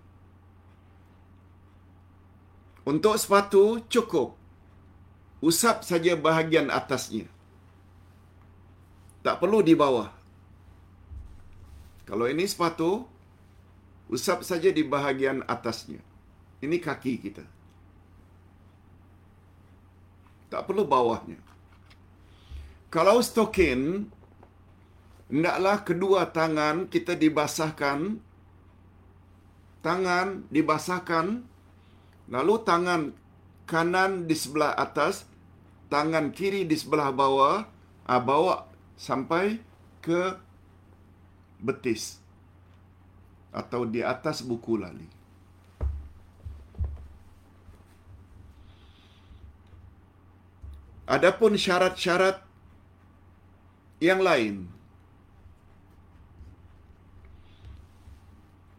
Untuk 2.89 3.21
sepatu 3.21 3.85
cukup 3.85 4.33
usap 5.45 5.85
saja 5.85 6.17
bahagian 6.17 6.73
atasnya. 6.73 7.29
Tak 9.21 9.37
perlu 9.37 9.61
di 9.61 9.77
bawah. 9.77 10.09
Kalau 12.09 12.25
ini 12.25 12.49
sepatu, 12.49 13.05
usap 14.09 14.41
saja 14.41 14.73
di 14.73 14.81
bahagian 14.81 15.45
atasnya. 15.45 16.01
Ini 16.65 16.81
kaki 16.81 17.13
kita. 17.21 17.45
Tak 20.49 20.65
perlu 20.65 20.81
bawahnya. 20.89 21.37
Kalau 22.89 23.21
stokin, 23.21 24.09
hendaklah 25.29 25.85
kedua 25.85 26.25
tangan 26.25 26.89
kita 26.89 27.13
dibasahkan, 27.13 28.17
tangan 29.85 30.49
dibasahkan, 30.49 31.45
lalu 32.29 32.61
tangan 32.61 33.11
kanan 33.65 34.29
di 34.29 34.37
sebelah 34.37 34.77
atas, 34.77 35.25
tangan 35.89 36.29
kiri 36.29 36.65
di 36.65 36.77
sebelah 36.77 37.09
bawah, 37.09 37.65
ah, 38.05 38.21
bawa 38.21 38.69
sampai 38.97 39.61
ke 39.99 40.37
betis 41.59 42.21
atau 43.49 43.83
di 43.83 44.05
atas 44.05 44.45
buku 44.45 44.77
lali. 44.77 45.09
Adapun 51.09 51.57
syarat-syarat 51.57 52.37
yang 53.97 54.21
lain. 54.21 54.69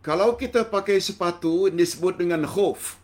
Kalau 0.00 0.38
kita 0.38 0.62
pakai 0.62 1.02
sepatu 1.02 1.66
disebut 1.68 2.22
dengan 2.22 2.46
khuf. 2.46 2.99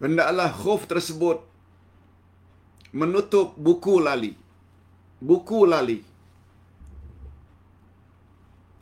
Hendaklah 0.00 0.48
khuf 0.50 0.88
tersebut 0.88 1.50
menutup 2.90 3.54
buku 3.54 4.02
lali. 4.02 4.34
Buku 5.20 5.68
lali. 5.68 6.00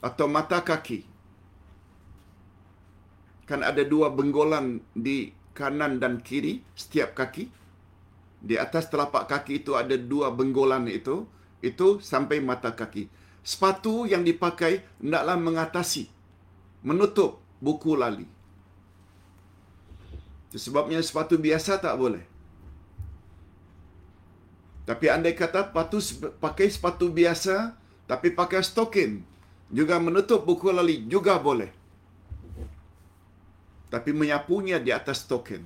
Atau 0.00 0.30
mata 0.30 0.62
kaki. 0.62 1.04
Kan 3.48 3.64
ada 3.64 3.82
dua 3.82 4.12
benggolan 4.12 4.78
di 4.92 5.32
kanan 5.56 5.98
dan 5.98 6.22
kiri 6.22 6.62
setiap 6.76 7.16
kaki. 7.16 7.50
Di 8.38 8.54
atas 8.54 8.86
telapak 8.86 9.26
kaki 9.26 9.66
itu 9.66 9.74
ada 9.74 9.98
dua 9.98 10.30
benggolan 10.30 10.86
itu. 10.86 11.26
Itu 11.58 11.98
sampai 11.98 12.38
mata 12.38 12.70
kaki. 12.70 13.10
Sepatu 13.42 14.06
yang 14.06 14.22
dipakai 14.22 15.02
hendaklah 15.02 15.34
mengatasi. 15.34 16.06
Menutup 16.86 17.42
buku 17.58 17.98
lali. 17.98 18.37
Sebabnya 20.54 21.00
sepatu 21.04 21.36
biasa 21.36 21.76
tak 21.76 21.96
boleh. 22.00 22.24
Tapi 24.88 25.06
andai 25.12 25.36
kata 25.36 25.68
patu 25.68 26.00
pakai 26.40 26.72
sepatu 26.72 27.12
biasa 27.12 27.76
tapi 28.08 28.32
pakai 28.32 28.64
stokin 28.64 29.20
juga 29.68 30.00
menutup 30.00 30.48
buku 30.48 30.72
lali 30.72 31.04
juga 31.04 31.36
boleh. 31.36 31.68
Tapi 33.92 34.10
menyapunya 34.16 34.80
di 34.80 34.88
atas 34.88 35.24
stokin. 35.28 35.60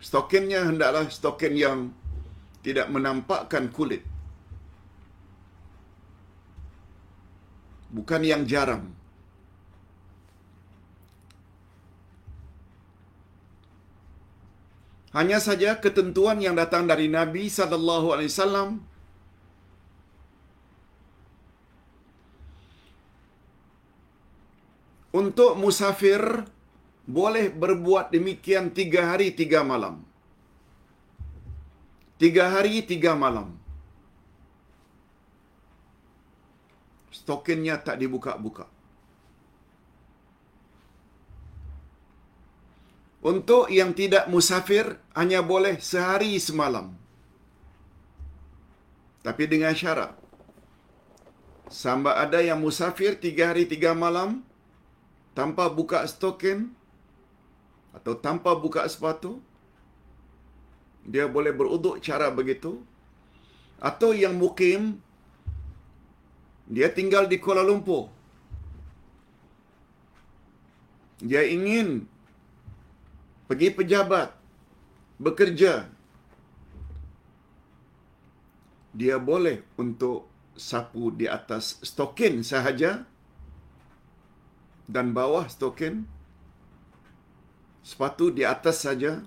Stokinnya 0.00 0.64
hendaklah 0.68 1.04
stokin 1.12 1.54
yang 1.56 1.78
tidak 2.64 2.88
menampakkan 2.88 3.68
kulit. 3.68 4.02
Bukan 7.92 8.24
yang 8.24 8.48
jarang. 8.48 8.88
Hanya 15.16 15.38
saja 15.46 15.76
ketentuan 15.84 16.38
yang 16.44 16.56
datang 16.56 16.88
dari 16.90 17.06
Nabi 17.18 17.44
sallallahu 17.58 18.06
alaihi 18.16 18.32
wasallam 18.32 18.68
untuk 25.20 25.52
musafir 25.62 26.22
boleh 27.04 27.46
berbuat 27.62 28.08
demikian 28.14 28.72
tiga 28.78 29.12
hari 29.12 29.28
tiga 29.40 29.60
malam. 29.72 30.00
Tiga 32.22 32.44
hari 32.54 32.80
tiga 32.92 33.12
malam. 33.12 33.48
Stokinnya 37.18 37.76
tak 37.86 38.00
dibuka-buka. 38.02 38.64
Untuk 43.22 43.70
yang 43.70 43.94
tidak 43.94 44.26
musafir 44.26 44.98
hanya 45.14 45.46
boleh 45.46 45.78
sehari 45.78 46.42
semalam. 46.42 46.90
Tapi 49.22 49.46
dengan 49.46 49.70
syarat. 49.78 50.18
Sama 51.70 52.18
ada 52.18 52.42
yang 52.42 52.58
musafir 52.58 53.14
tiga 53.14 53.54
hari 53.54 53.64
tiga 53.64 53.94
malam 53.94 54.42
tanpa 55.38 55.70
buka 55.70 56.02
stokin 56.04 56.74
atau 57.94 58.18
tanpa 58.18 58.58
buka 58.58 58.82
sepatu. 58.90 59.38
Dia 61.06 61.30
boleh 61.30 61.54
beruduk 61.54 62.02
cara 62.02 62.26
begitu. 62.34 62.82
Atau 63.78 64.14
yang 64.14 64.34
mukim, 64.38 64.98
dia 66.66 66.90
tinggal 66.90 67.26
di 67.26 67.38
Kuala 67.42 67.62
Lumpur. 67.66 68.10
Dia 71.22 71.46
ingin 71.46 72.10
pergi 73.52 73.68
pejabat, 73.68 74.32
bekerja, 75.20 75.84
dia 78.96 79.20
boleh 79.20 79.60
untuk 79.76 80.24
sapu 80.56 81.12
di 81.12 81.28
atas 81.28 81.76
stokin 81.84 82.40
sahaja 82.40 83.04
dan 84.88 85.12
bawah 85.12 85.44
stokin, 85.52 86.08
sepatu 87.84 88.32
di 88.32 88.40
atas 88.40 88.88
saja 88.88 89.20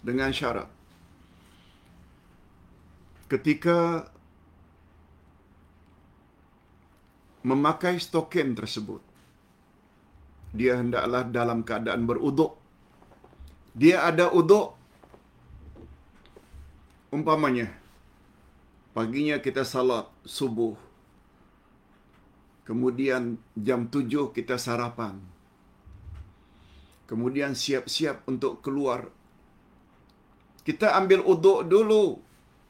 dengan 0.00 0.32
syarat. 0.32 0.72
Ketika 3.28 4.08
memakai 7.44 8.00
stokin 8.00 8.56
tersebut, 8.56 9.11
dia 10.52 10.78
hendaklah 10.80 11.24
dalam 11.28 11.64
keadaan 11.64 12.04
beruduk. 12.04 12.56
Dia 13.72 14.04
ada 14.04 14.28
uduk 14.28 14.76
umpamanya 17.12 17.72
paginya 18.96 19.40
kita 19.40 19.64
salat 19.64 20.06
subuh. 20.24 20.76
Kemudian 22.62 23.42
jam 23.58 23.90
tujuh 23.90 24.30
kita 24.30 24.54
sarapan. 24.54 25.18
Kemudian 27.10 27.58
siap-siap 27.58 28.24
untuk 28.30 28.62
keluar. 28.62 29.10
Kita 30.62 30.94
ambil 30.94 31.26
uduk 31.26 31.66
dulu 31.66 32.22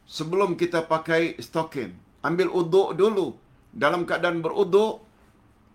sebelum 0.09 0.57
kita 0.57 0.89
pakai 0.89 1.37
stokin. 1.37 1.93
Ambil 2.25 2.49
uduk 2.49 2.97
dulu. 2.97 3.37
Dalam 3.73 4.09
keadaan 4.09 4.41
beruduk, 4.41 5.05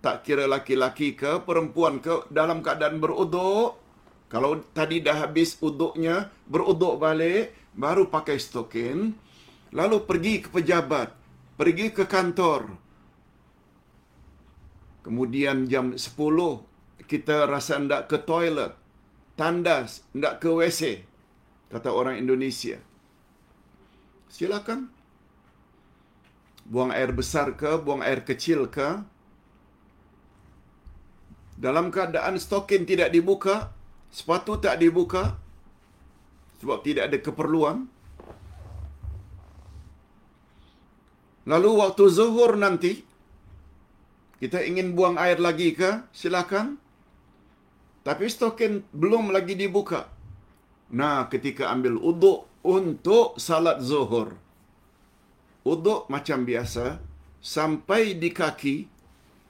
tak 0.02 0.24
kira 0.24 0.46
laki-laki 0.46 1.18
ke 1.18 1.42
perempuan 1.42 2.00
ke 2.00 2.30
dalam 2.30 2.62
keadaan 2.62 3.02
beruduk. 3.02 3.80
Kalau 4.28 4.60
tadi 4.76 5.00
dah 5.00 5.24
habis 5.24 5.56
uduknya, 5.64 6.28
beruduk 6.46 7.00
balik, 7.00 7.56
baru 7.74 8.12
pakai 8.12 8.38
stokin. 8.38 9.16
Lalu 9.72 9.98
pergi 10.04 10.34
ke 10.44 10.50
pejabat, 10.52 11.16
pergi 11.56 11.92
ke 11.96 12.04
kantor. 12.04 12.76
Kemudian 15.08 15.72
jam 15.72 15.96
10, 15.96 16.04
kita 17.08 17.48
rasa 17.48 17.80
hendak 17.80 18.12
ke 18.12 18.20
toilet, 18.20 18.76
tandas, 19.40 20.04
hendak 20.12 20.44
ke 20.44 20.52
WC, 20.52 21.08
kata 21.72 21.90
orang 21.96 22.20
Indonesia. 22.20 22.84
Silakan. 24.28 24.92
Buang 26.68 26.92
air 26.92 27.16
besar 27.16 27.56
ke, 27.56 27.80
buang 27.80 28.04
air 28.04 28.28
kecil 28.28 28.68
ke. 28.68 29.00
Dalam 31.58 31.90
keadaan 31.90 32.38
stokin 32.38 32.86
tidak 32.86 33.10
dibuka, 33.10 33.74
sepatu 34.14 34.62
tak 34.62 34.78
dibuka, 34.78 35.34
sebab 36.62 36.86
tidak 36.86 37.10
ada 37.10 37.18
keperluan. 37.18 37.90
Lalu 41.50 41.70
waktu 41.82 42.04
zuhur 42.14 42.54
nanti, 42.62 43.02
kita 44.38 44.62
ingin 44.62 44.94
buang 44.94 45.18
air 45.18 45.42
lagi 45.42 45.74
ke? 45.74 46.06
Silakan. 46.14 46.78
Tapi 48.06 48.30
stokin 48.30 48.86
belum 48.94 49.34
lagi 49.34 49.58
dibuka. 49.58 50.14
Nah, 50.94 51.26
ketika 51.28 51.74
ambil 51.74 51.98
uduk 51.98 52.46
untuk 52.62 53.42
salat 53.42 53.82
zuhur. 53.82 54.38
Uduk 55.68 56.08
macam 56.08 56.48
biasa, 56.48 57.02
sampai 57.44 58.16
di 58.16 58.32
kaki, 58.32 58.88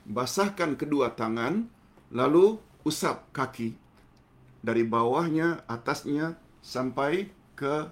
basahkan 0.09 0.73
kedua 0.73 1.13
tangan, 1.13 1.69
lalu 2.11 2.59
usap 2.87 3.27
kaki. 3.35 3.75
Dari 4.63 4.83
bawahnya, 4.83 5.63
atasnya, 5.69 6.35
sampai 6.59 7.31
ke 7.55 7.87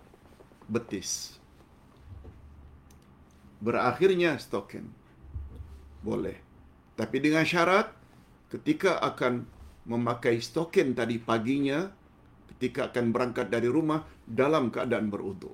betis. 0.68 1.40
Berakhirnya 3.64 4.36
stokin. 4.36 4.86
Boleh. 6.04 6.38
Tapi 7.00 7.18
dengan 7.24 7.48
syarat, 7.48 7.92
ketika 8.52 9.00
akan 9.00 9.48
memakai 9.88 10.42
stokin 10.42 10.98
tadi 10.98 11.22
paginya, 11.22 11.92
ketika 12.56 12.92
akan 12.92 13.14
berangkat 13.14 13.48
dari 13.52 13.70
rumah 13.70 14.04
dalam 14.26 14.74
keadaan 14.74 15.12
beruduk. 15.12 15.54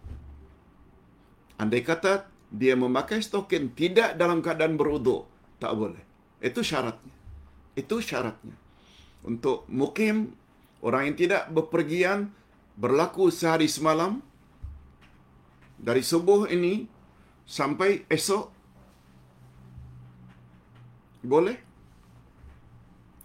Andai 1.60 1.86
kata 1.86 2.26
dia 2.52 2.74
memakai 2.76 3.22
stokin 3.22 3.72
tidak 3.78 4.18
dalam 4.18 4.44
keadaan 4.44 4.76
beruduk, 4.76 5.28
tak 5.62 5.72
boleh. 5.78 6.02
Itu 6.42 6.66
syaratnya. 6.66 7.11
Itu 7.82 7.98
syaratnya. 8.10 8.56
Untuk 9.30 9.66
mukim, 9.80 10.34
orang 10.86 11.10
yang 11.10 11.18
tidak 11.22 11.44
berpergian, 11.56 12.20
berlaku 12.78 13.34
sehari 13.34 13.66
semalam, 13.66 14.22
dari 15.82 16.06
subuh 16.06 16.46
ini 16.56 16.74
sampai 17.58 18.06
esok, 18.18 18.46
boleh. 21.26 21.58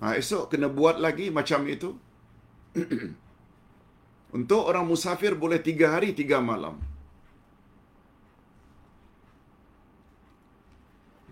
Ha, 0.00 0.16
esok 0.20 0.52
kena 0.52 0.68
buat 0.68 0.96
lagi 1.00 1.32
macam 1.38 1.64
itu. 1.68 1.90
Untuk 4.36 4.62
orang 4.68 4.84
musafir 4.84 5.32
boleh 5.32 5.60
tiga 5.68 5.96
hari, 5.96 6.12
tiga 6.12 6.44
malam. 6.44 6.76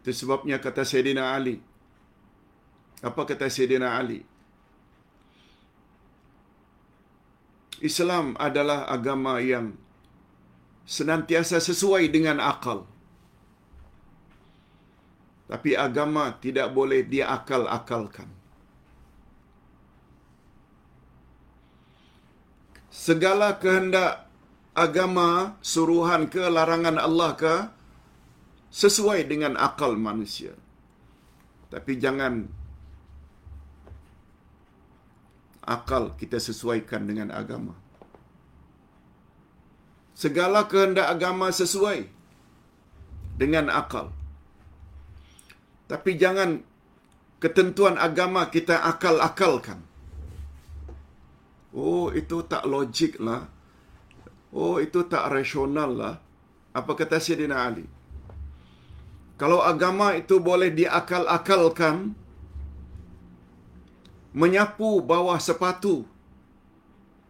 Itu 0.01 0.13
sebabnya 0.13 0.57
kata 0.57 0.85
Sayyidina 0.89 1.37
Ali. 1.37 1.61
Apa 3.01 3.27
kata 3.27 3.51
Sayyidina 3.51 3.97
Ali? 3.99 4.21
Islam 7.83 8.39
adalah 8.39 8.87
agama 8.87 9.43
yang 9.43 9.75
senantiasa 10.87 11.59
sesuai 11.59 12.09
dengan 12.13 12.39
akal. 12.41 12.87
Tapi 15.51 15.77
agama 15.77 16.33
tidak 16.41 16.73
boleh 16.73 17.05
diakal-akalkan. 17.05 18.45
segala 22.95 23.59
kehendak 23.63 24.31
agama, 24.73 25.59
suruhan 25.73 26.31
ke, 26.33 26.41
larangan 26.57 26.97
Allah 27.07 27.31
ke, 27.43 27.55
sesuai 28.71 29.27
dengan 29.27 29.59
akal 29.59 29.99
manusia. 30.09 30.55
Tapi 31.75 31.93
jangan 31.99 32.47
akal 35.65 36.13
kita 36.21 36.39
sesuaikan 36.41 37.09
dengan 37.09 37.33
agama. 37.33 37.75
Segala 40.15 40.71
kehendak 40.71 41.11
agama 41.11 41.51
sesuai 41.51 42.07
dengan 43.35 43.67
akal. 43.73 44.15
Tapi 45.91 46.11
jangan 46.17 46.63
ketentuan 47.43 47.99
agama 47.99 48.47
kita 48.49 48.79
akal-akalkan. 48.93 49.83
Oh, 51.75 52.15
itu 52.15 52.47
tak 52.47 52.65
logik 52.71 53.19
lah. 53.19 53.51
Oh, 54.55 54.79
itu 54.79 55.03
tak 55.11 55.27
rasional 55.35 55.91
lah. 55.99 56.17
Apa 56.71 56.95
kata 56.95 57.19
Syedina 57.19 57.67
Ali? 57.67 57.83
Kalau 59.35 59.59
agama 59.59 60.15
itu 60.15 60.39
boleh 60.39 60.71
diakal-akalkan, 60.71 62.15
menyapu 64.35 64.99
bawah 64.99 65.39
sepatu 65.39 66.03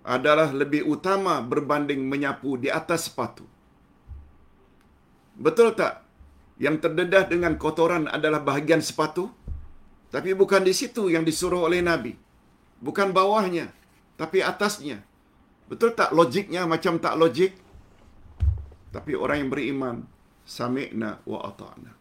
adalah 0.04 0.48
lebih 0.52 0.82
utama 0.88 1.40
berbanding 1.44 2.00
menyapu 2.12 2.56
di 2.56 2.68
atas 2.72 3.08
sepatu. 3.08 3.44
Betul 5.36 5.76
tak? 5.76 6.04
Yang 6.64 6.76
terdedah 6.86 7.24
dengan 7.28 7.54
kotoran 7.60 8.04
adalah 8.16 8.40
bahagian 8.40 8.80
sepatu, 8.80 9.28
tapi 10.14 10.30
bukan 10.32 10.62
di 10.62 10.72
situ 10.72 11.10
yang 11.12 11.24
disuruh 11.28 11.66
oleh 11.68 11.80
Nabi. 11.84 12.12
Bukan 12.84 13.10
bawahnya 13.16 13.72
tapi 14.14 14.38
atasnya. 14.40 15.02
Betul 15.66 15.96
tak 15.98 16.14
logiknya 16.14 16.68
macam 16.68 17.00
tak 17.00 17.16
logik? 17.18 17.52
Tapi 18.94 19.12
orang 19.18 19.42
yang 19.42 19.50
beriman, 19.50 19.96
sami'na 20.46 21.18
wa 21.26 21.38
ata'na. 21.50 21.92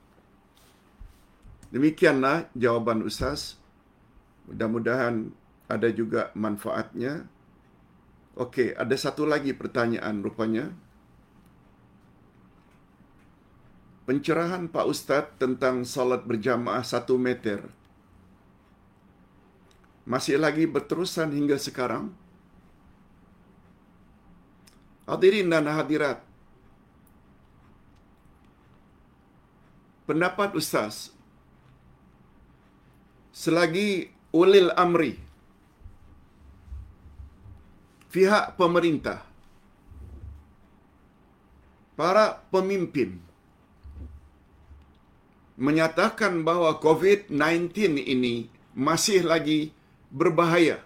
Demikianlah 1.74 2.54
jawaban 2.54 3.02
Ustaz. 3.02 3.58
Mudah-mudahan 4.50 5.32
ada 5.72 5.90
juga 5.94 6.30
manfaatnya. 6.36 7.28
Okey, 8.34 8.74
ada 8.74 8.96
satu 8.98 9.30
lagi 9.30 9.54
pertanyaan 9.54 10.26
rupanya. 10.26 10.74
Pencerahan 14.04 14.68
Pak 14.68 14.86
Ustaz 14.90 15.32
tentang 15.40 15.88
salat 15.88 16.28
berjamaah 16.28 16.84
satu 16.84 17.16
meter 17.16 17.84
masih 20.04 20.36
lagi 20.36 20.68
berterusan 20.68 21.32
hingga 21.32 21.56
sekarang. 21.56 22.12
Hadirin 25.08 25.52
dan 25.52 25.68
hadirat. 25.68 26.24
Pendapat 30.04 30.52
Ustaz, 30.60 31.16
selagi 33.32 34.12
ulil 34.34 34.74
amri, 34.74 35.14
pihak 38.10 38.58
pemerintah, 38.58 39.22
para 41.94 42.42
pemimpin, 42.50 43.22
menyatakan 45.54 46.42
bahawa 46.42 46.82
COVID-19 46.82 48.02
ini 48.02 48.50
masih 48.74 49.22
lagi 49.22 49.70
berbahaya. 50.10 50.82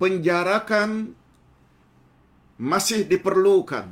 Penjarakan 0.00 1.12
masih 2.56 3.04
diperlukan. 3.04 3.84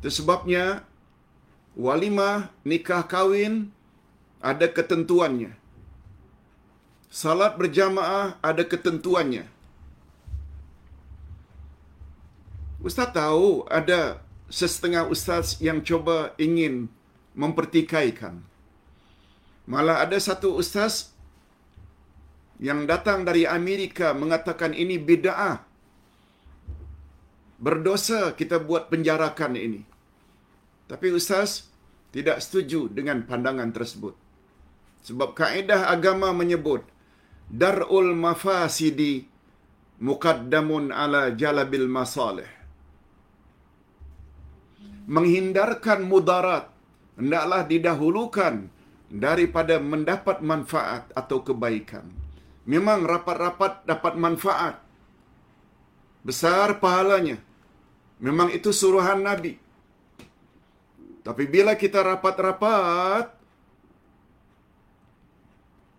Itu 0.00 0.10
sebabnya 0.10 0.89
walimah 1.76 2.50
nikah 2.66 3.04
kawin 3.06 3.70
ada 4.40 4.66
ketentuannya. 4.66 5.52
salat 7.10 7.58
berjamaah 7.58 8.38
ada 8.38 8.62
ketentuannya. 8.62 9.44
Ustaz 12.80 13.12
tahu 13.12 13.66
ada 13.68 14.22
sesetengah 14.48 15.04
ustaz 15.10 15.60
yang 15.60 15.82
coba 15.84 16.32
ingin 16.40 16.88
mempertikaikan. 17.36 18.40
Malah 19.68 20.06
ada 20.06 20.16
satu 20.16 20.56
ustaz 20.56 21.12
yang 22.62 22.86
datang 22.86 23.26
dari 23.26 23.44
Amerika 23.44 24.16
mengatakan 24.16 24.72
ini 24.72 24.96
bid'ah. 24.96 25.66
Berdosa 27.60 28.32
kita 28.32 28.56
buat 28.56 28.88
penjarakan 28.88 29.58
ini. 29.58 29.89
Tapi 30.90 31.14
ustaz 31.14 31.70
tidak 32.10 32.42
setuju 32.42 32.90
dengan 32.90 33.22
pandangan 33.22 33.70
tersebut. 33.70 34.18
Sebab 35.06 35.38
kaedah 35.38 35.86
agama 35.94 36.34
menyebut 36.34 36.82
darul 37.46 38.10
mafasidi 38.18 39.30
muqaddamun 40.02 40.90
ala 40.90 41.30
jalabil 41.30 41.86
masalih. 41.86 42.50
Menghindarkan 45.06 46.02
mudarat 46.10 46.66
hendaklah 47.14 47.62
didahulukan 47.70 48.66
daripada 49.10 49.78
mendapat 49.78 50.42
manfaat 50.42 51.06
atau 51.14 51.38
kebaikan. 51.46 52.06
Memang 52.66 53.06
rapat-rapat 53.06 53.86
dapat 53.86 54.14
manfaat. 54.18 54.74
Besar 56.26 56.82
pahalanya. 56.82 57.38
Memang 58.20 58.52
itu 58.52 58.70
suruhan 58.70 59.22
Nabi. 59.24 59.69
Tapi 61.20 61.44
bila 61.44 61.76
kita 61.76 62.00
rapat-rapat, 62.00 63.36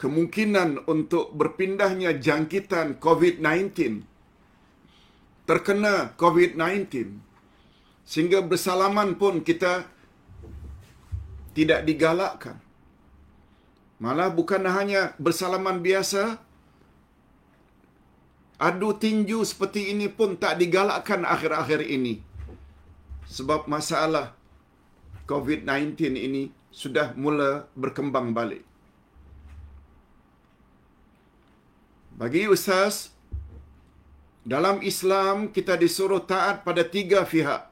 kemungkinan 0.01 0.89
untuk 0.89 1.29
berpindahnya 1.37 2.17
jangkitan 2.17 2.97
COVID-19, 2.97 4.01
terkena 5.45 6.17
COVID-19, 6.17 7.21
sehingga 8.01 8.41
bersalaman 8.41 9.13
pun 9.21 9.45
kita 9.45 9.85
tidak 11.53 11.85
digalakkan. 11.85 12.57
Malah 14.01 14.33
bukan 14.33 14.65
hanya 14.65 15.13
bersalaman 15.21 15.85
biasa, 15.85 16.41
adu 18.57 18.97
tinju 18.97 19.45
seperti 19.45 19.93
ini 19.93 20.09
pun 20.09 20.33
tak 20.33 20.57
digalakkan 20.57 21.21
akhir-akhir 21.21 21.85
ini. 21.85 22.25
Sebab 23.29 23.69
masalah 23.69 24.40
COVID-19 25.29 25.97
ini 26.27 26.43
sudah 26.71 27.13
mula 27.23 27.67
berkembang 27.75 28.31
balik. 28.37 28.63
Bagi 32.21 32.45
Ustaz, 32.55 33.09
dalam 34.45 34.77
Islam 34.91 35.49
kita 35.55 35.73
disuruh 35.83 36.21
taat 36.31 36.61
pada 36.67 36.83
tiga 36.85 37.21
pihak. 37.25 37.69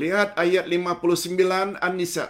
Lihat 0.00 0.36
ayat 0.36 0.64
59 0.68 1.80
An-Nisa. 1.86 2.26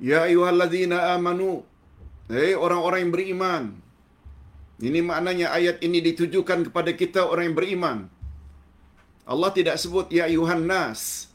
Ya 0.00 0.24
ayuhalladzina 0.28 1.12
amanu. 1.12 1.52
Hei 2.32 2.52
orang-orang 2.56 3.00
yang 3.04 3.12
beriman. 3.16 3.64
Ini 4.80 5.00
maknanya 5.04 5.52
ayat 5.56 5.84
ini 5.86 6.00
ditujukan 6.08 6.68
kepada 6.68 6.90
kita 7.00 7.20
orang 7.30 7.52
yang 7.52 7.56
beriman. 7.60 7.98
Allah 9.24 9.50
tidak 9.56 9.80
sebut 9.80 10.12
ya 10.12 10.28
ayuhan 10.28 10.68
nas. 10.68 11.32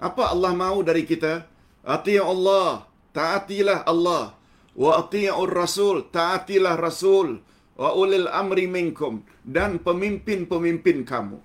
Apa 0.00 0.32
Allah 0.32 0.52
mahu 0.56 0.80
dari 0.84 1.04
kita? 1.04 1.44
Ati' 1.84 2.20
Allah, 2.20 2.88
taatilah 3.16 3.84
Allah. 3.84 4.36
Wa 4.76 5.04
ati'ur 5.04 5.52
rasul, 5.52 6.08
taatilah 6.08 6.76
rasul. 6.76 7.40
Wa 7.80 7.96
ulil 7.96 8.28
amri 8.28 8.68
minkum 8.68 9.24
dan 9.44 9.80
pemimpin-pemimpin 9.80 11.04
kamu. 11.08 11.40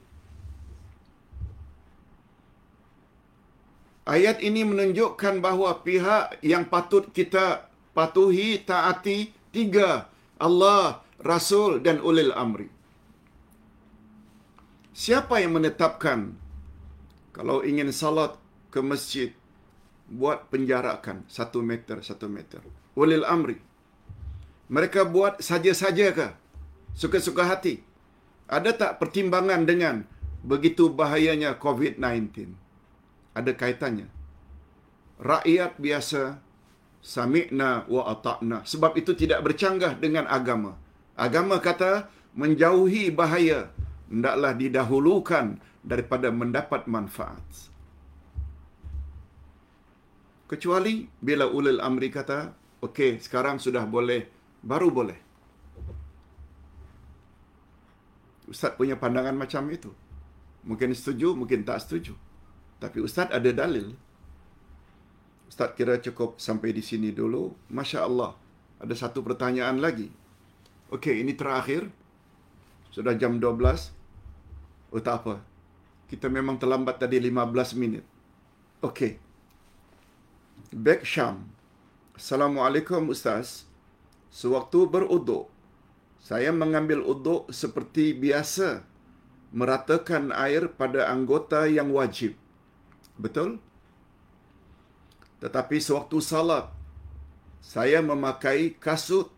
Ayat 4.06 4.38
ini 4.44 4.62
menunjukkan 4.68 5.42
bahawa 5.42 5.82
pihak 5.82 6.44
yang 6.46 6.70
patut 6.70 7.10
kita 7.10 7.72
patuhi 7.98 8.62
taati 8.62 9.34
tiga 9.50 10.12
Allah, 10.38 11.02
Rasul 11.18 11.80
dan 11.82 12.04
ulil 12.04 12.30
amri. 12.36 12.75
Siapa 14.96 15.44
yang 15.44 15.60
menetapkan 15.60 16.40
kalau 17.36 17.68
ingin 17.68 17.92
salat 17.92 18.40
ke 18.72 18.80
masjid 18.80 19.36
buat 20.08 20.48
penjarakan 20.48 21.28
satu 21.28 21.60
meter 21.60 22.00
satu 22.00 22.32
meter. 22.32 22.64
Ulil 22.96 23.28
amri. 23.28 23.60
Mereka 24.72 25.04
buat 25.12 25.44
saja-saja 25.44 26.16
ke? 26.16 26.28
Suka-suka 26.96 27.44
hati. 27.44 27.84
Ada 28.48 28.72
tak 28.72 29.04
pertimbangan 29.04 29.68
dengan 29.68 30.08
begitu 30.48 30.88
bahayanya 30.88 31.60
COVID-19 31.60 32.56
ada 33.36 33.52
kaitannya? 33.52 34.08
Rakyat 35.20 35.76
biasa 35.76 36.40
sami'na 37.04 37.84
wa 37.92 38.08
ata'na. 38.16 38.64
Sebab 38.64 38.96
itu 38.96 39.12
tidak 39.12 39.44
bercanggah 39.44 40.00
dengan 40.00 40.24
agama. 40.32 40.80
Agama 41.20 41.60
kata 41.60 42.08
menjauhi 42.32 43.12
bahaya 43.12 43.76
hendaklah 44.10 44.54
didahulukan 44.54 45.58
daripada 45.82 46.30
mendapat 46.30 46.86
manfaat. 46.90 47.44
Kecuali 50.46 51.10
bila 51.18 51.50
ulil 51.50 51.82
amri 51.82 52.14
kata, 52.14 52.54
okey, 52.86 53.18
sekarang 53.18 53.58
sudah 53.58 53.86
boleh, 53.90 54.30
baru 54.62 54.94
boleh. 54.94 55.20
Ustaz 58.46 58.78
punya 58.78 58.94
pandangan 58.94 59.34
macam 59.34 59.66
itu. 59.74 59.90
Mungkin 60.66 60.94
setuju, 60.94 61.34
mungkin 61.34 61.66
tak 61.66 61.82
setuju. 61.82 62.14
Tapi 62.78 63.02
Ustaz 63.02 63.34
ada 63.34 63.50
dalil. 63.50 63.98
Ustaz 65.50 65.74
kira 65.74 65.98
cukup 65.98 66.38
sampai 66.38 66.74
di 66.74 66.86
sini 66.86 67.10
dulu. 67.10 67.54
Masya 67.74 68.06
Allah. 68.06 68.38
Ada 68.78 68.94
satu 68.94 69.26
pertanyaan 69.26 69.82
lagi. 69.82 70.14
Okey, 70.94 71.26
ini 71.26 71.34
terakhir. 71.34 71.90
Sudah 72.96 73.12
jam 73.20 73.44
12. 73.44 73.92
Oh 74.96 75.04
tak 75.04 75.16
apa. 75.20 75.44
Kita 76.08 76.32
memang 76.32 76.56
terlambat 76.56 76.96
tadi 77.04 77.20
15 77.20 77.76
minit. 77.76 78.08
Okey. 78.80 79.20
Bek 80.72 81.04
Syam. 81.04 81.44
Assalamualaikum 82.16 83.12
Ustaz. 83.12 83.68
Sewaktu 84.32 84.88
beruduk, 84.88 85.52
saya 86.24 86.56
mengambil 86.56 87.04
uduk 87.04 87.52
seperti 87.52 88.16
biasa 88.16 88.88
meratakan 89.52 90.32
air 90.32 90.72
pada 90.80 91.12
anggota 91.12 91.68
yang 91.68 91.92
wajib. 91.92 92.40
Betul? 93.20 93.60
Tetapi 95.44 95.84
sewaktu 95.84 96.20
salat, 96.24 96.72
saya 97.60 98.00
memakai 98.00 98.76
kasut 98.80 99.32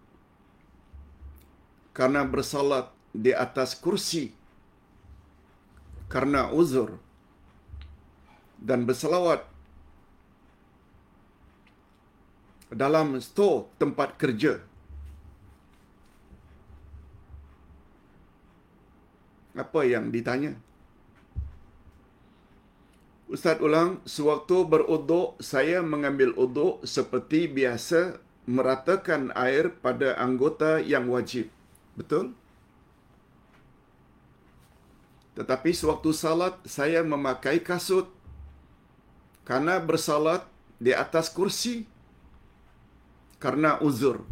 karena 1.97 2.21
bersalat 2.21 2.96
di 3.13 3.31
atas 3.31 3.75
kursi 3.77 4.31
karena 6.07 6.51
uzur 6.51 6.95
dan 8.57 8.87
berselawat 8.87 9.43
dalam 12.71 13.15
store 13.23 13.71
tempat 13.79 14.19
kerja. 14.19 14.59
Apa 19.57 19.81
yang 19.87 20.13
ditanya? 20.13 20.53
Ustaz 23.27 23.59
ulang, 23.59 23.99
sewaktu 24.07 24.63
beruduk, 24.63 25.35
saya 25.43 25.83
mengambil 25.83 26.31
uduk 26.39 26.79
seperti 26.87 27.51
biasa 27.51 28.23
meratakan 28.47 29.35
air 29.35 29.75
pada 29.83 30.15
anggota 30.15 30.79
yang 30.79 31.11
wajib. 31.11 31.51
Betul? 31.99 32.31
Tetapi 35.37 35.69
sewaktu 35.69 36.09
salat 36.17 36.57
saya 36.65 37.05
memakai 37.05 37.61
kasut 37.61 38.09
karena 39.45 39.77
bersalat 39.77 40.41
di 40.81 40.97
atas 40.97 41.29
kursi 41.29 41.85
karena 43.37 43.77
uzur. 43.85 44.25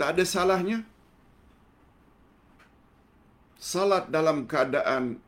Tak 0.00 0.16
ada 0.16 0.24
salahnya. 0.24 0.88
Salat 3.60 4.08
dalam 4.08 4.48
keadaan 4.48 5.20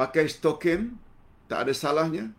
pakai 0.00 0.32
stokin 0.32 0.96
tak 1.44 1.68
ada 1.68 1.76
salahnya. 1.76 2.32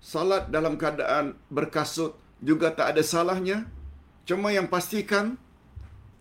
Salat 0.00 0.48
dalam 0.48 0.80
keadaan 0.80 1.36
berkasut 1.52 2.16
juga 2.40 2.72
tak 2.72 2.96
ada 2.96 3.04
salahnya. 3.04 3.68
Cuma 4.24 4.48
yang 4.48 4.64
pastikan 4.64 5.36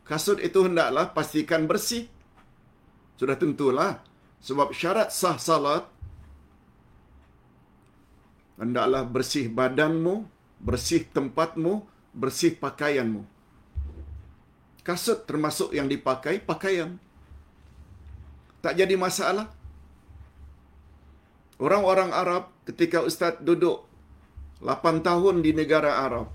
kasut 0.04 0.44
itu 0.44 0.68
hendaklah 0.68 1.16
pastikan 1.16 1.64
bersih. 1.64 2.12
Sudah 3.22 3.38
tentulah 3.38 4.02
sebab 4.42 4.74
syarat 4.74 5.14
sah 5.14 5.38
salat 5.38 5.86
hendaklah 8.58 9.06
bersih 9.06 9.46
badanmu, 9.46 10.26
bersih 10.58 11.06
tempatmu, 11.06 11.86
bersih 12.18 12.58
pakaianmu. 12.58 13.22
Kasut 14.82 15.30
termasuk 15.30 15.70
yang 15.78 15.86
dipakai 15.86 16.42
pakaian. 16.42 16.98
Tak 18.66 18.74
jadi 18.74 18.98
masalah. 18.98 19.54
Orang-orang 21.62 22.10
Arab 22.18 22.50
ketika 22.66 23.06
Ustaz 23.06 23.38
duduk 23.38 23.86
8 24.66 25.06
tahun 25.06 25.46
di 25.46 25.54
negara 25.54 26.10
Arab. 26.10 26.26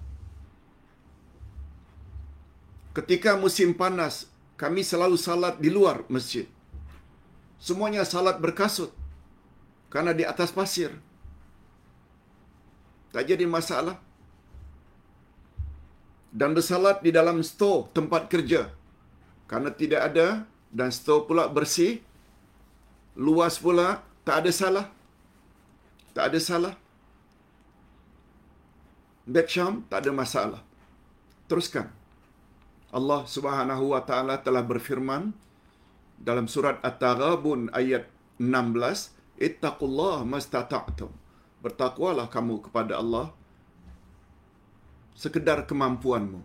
Ketika 2.95 3.35
musim 3.35 3.75
panas, 3.75 4.31
kami 4.55 4.87
selalu 4.87 5.19
salat 5.19 5.59
di 5.59 5.67
luar 5.67 6.07
masjid. 6.07 6.47
Semuanya 7.57 8.05
salat 8.05 8.37
berkasut. 8.39 8.93
Karena 9.93 10.13
di 10.13 10.25
atas 10.27 10.53
pasir. 10.53 10.93
Tak 13.15 13.25
jadi 13.25 13.49
masalah. 13.49 13.97
Dan 16.29 16.53
bersalat 16.53 17.01
di 17.01 17.11
dalam 17.15 17.41
stor 17.41 17.89
tempat 17.97 18.29
kerja. 18.29 18.69
Karena 19.49 19.73
tidak 19.73 20.03
ada 20.13 20.45
dan 20.69 20.93
stor 20.93 21.25
pula 21.25 21.49
bersih. 21.49 22.05
Luas 23.17 23.57
pula, 23.57 24.05
tak 24.27 24.45
ada 24.45 24.51
salah. 24.53 24.87
Tak 26.13 26.29
ada 26.29 26.41
salah. 26.43 26.75
Bek 29.25 29.49
Syam, 29.49 29.83
tak 29.89 30.05
ada 30.05 30.13
masalah. 30.13 30.61
Teruskan. 31.49 31.89
Allah 32.93 33.25
Subhanahu 33.27 33.97
wa 33.97 34.03
taala 34.05 34.37
telah 34.39 34.63
berfirman 34.63 35.33
dalam 36.21 36.49
surat 36.49 36.81
At-Taghabun 36.81 37.73
ayat 37.73 38.09
16, 38.41 39.13
"Ittaqullaha 39.37 40.25
mastata'tum." 40.25 41.13
Bertakwalah 41.61 42.29
kamu 42.31 42.63
kepada 42.69 43.01
Allah 43.01 43.33
sekedar 45.17 45.65
kemampuanmu. 45.65 46.45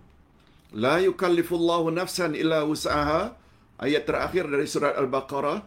La 0.71 1.03
yukallifullahu 1.03 1.91
nafsan 1.91 2.33
illa 2.33 2.63
wus'aha. 2.63 3.35
Ayat 3.81 4.05
terakhir 4.07 4.47
dari 4.47 4.69
surat 4.69 4.93
Al-Baqarah, 4.93 5.59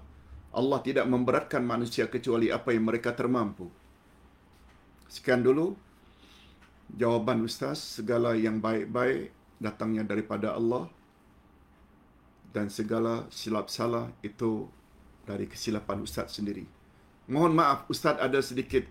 Allah 0.55 0.79
tidak 0.87 1.05
memberatkan 1.11 1.67
manusia 1.67 2.07
kecuali 2.07 2.49
apa 2.49 2.71
yang 2.71 2.87
mereka 2.87 3.11
termampu. 3.13 3.69
Sekian 5.11 5.43
dulu 5.43 5.75
jawaban 6.95 7.43
ustaz, 7.43 7.99
segala 7.99 8.39
yang 8.39 8.63
baik-baik 8.63 9.35
datangnya 9.59 10.07
daripada 10.07 10.55
Allah 10.55 10.87
dan 12.55 12.71
segala 12.71 13.27
silap 13.35 13.67
salah 13.67 14.15
itu 14.23 14.71
dari 15.27 15.51
kesilapan 15.51 16.07
ustaz 16.07 16.39
sendiri. 16.39 16.63
Mohon 17.27 17.59
maaf 17.59 17.81
ustaz 17.91 18.15
ada 18.23 18.39
sedikit 18.39 18.87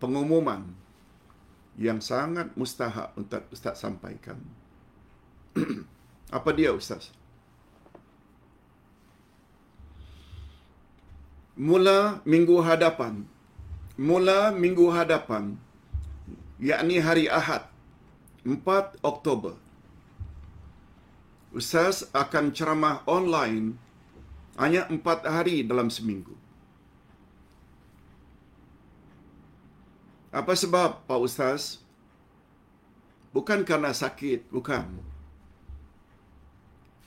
pengumuman 0.00 0.64
yang 1.76 2.00
sangat 2.00 2.48
mustahak 2.56 3.12
untuk 3.14 3.44
ustaz 3.52 3.84
sampaikan. 3.84 4.40
Apa 6.32 6.50
dia 6.56 6.72
ustaz? 6.72 7.12
Mula 11.58 12.24
minggu 12.24 12.56
hadapan. 12.64 13.28
Mula 13.98 14.54
minggu 14.54 14.94
hadapan 14.94 15.58
yakni 16.62 17.02
hari 17.02 17.26
Ahad 17.30 17.66
4 18.46 19.02
Oktober. 19.02 19.67
Ustaz 21.48 22.04
akan 22.12 22.52
ceramah 22.52 23.00
online 23.08 23.72
hanya 24.60 24.84
4 24.90 25.00
hari 25.24 25.64
dalam 25.64 25.88
seminggu. 25.88 26.36
Apa 30.28 30.52
sebab 30.52 31.08
Pak 31.08 31.20
Ustaz? 31.24 31.80
Bukan 33.32 33.64
karena 33.64 33.96
sakit, 33.96 34.52
bukan. 34.52 34.84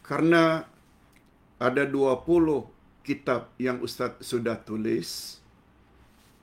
Karena 0.02 0.66
ada 1.62 1.84
20 1.86 3.06
kitab 3.06 3.54
yang 3.62 3.78
Ustaz 3.86 4.18
sudah 4.26 4.58
tulis 4.58 5.38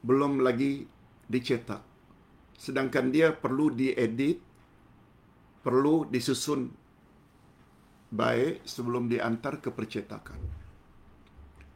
belum 0.07 0.39
lagi 0.47 0.87
dicetak. 1.27 1.83
Sedangkan 2.55 3.11
dia 3.11 3.35
perlu 3.35 3.75
diedit, 3.75 4.39
perlu 5.67 6.07
disusun 6.07 6.71
baik 8.09 8.65
sebelum 8.65 9.09
diantar 9.09 9.61
ke 9.61 9.69
percetakan. 9.73 10.41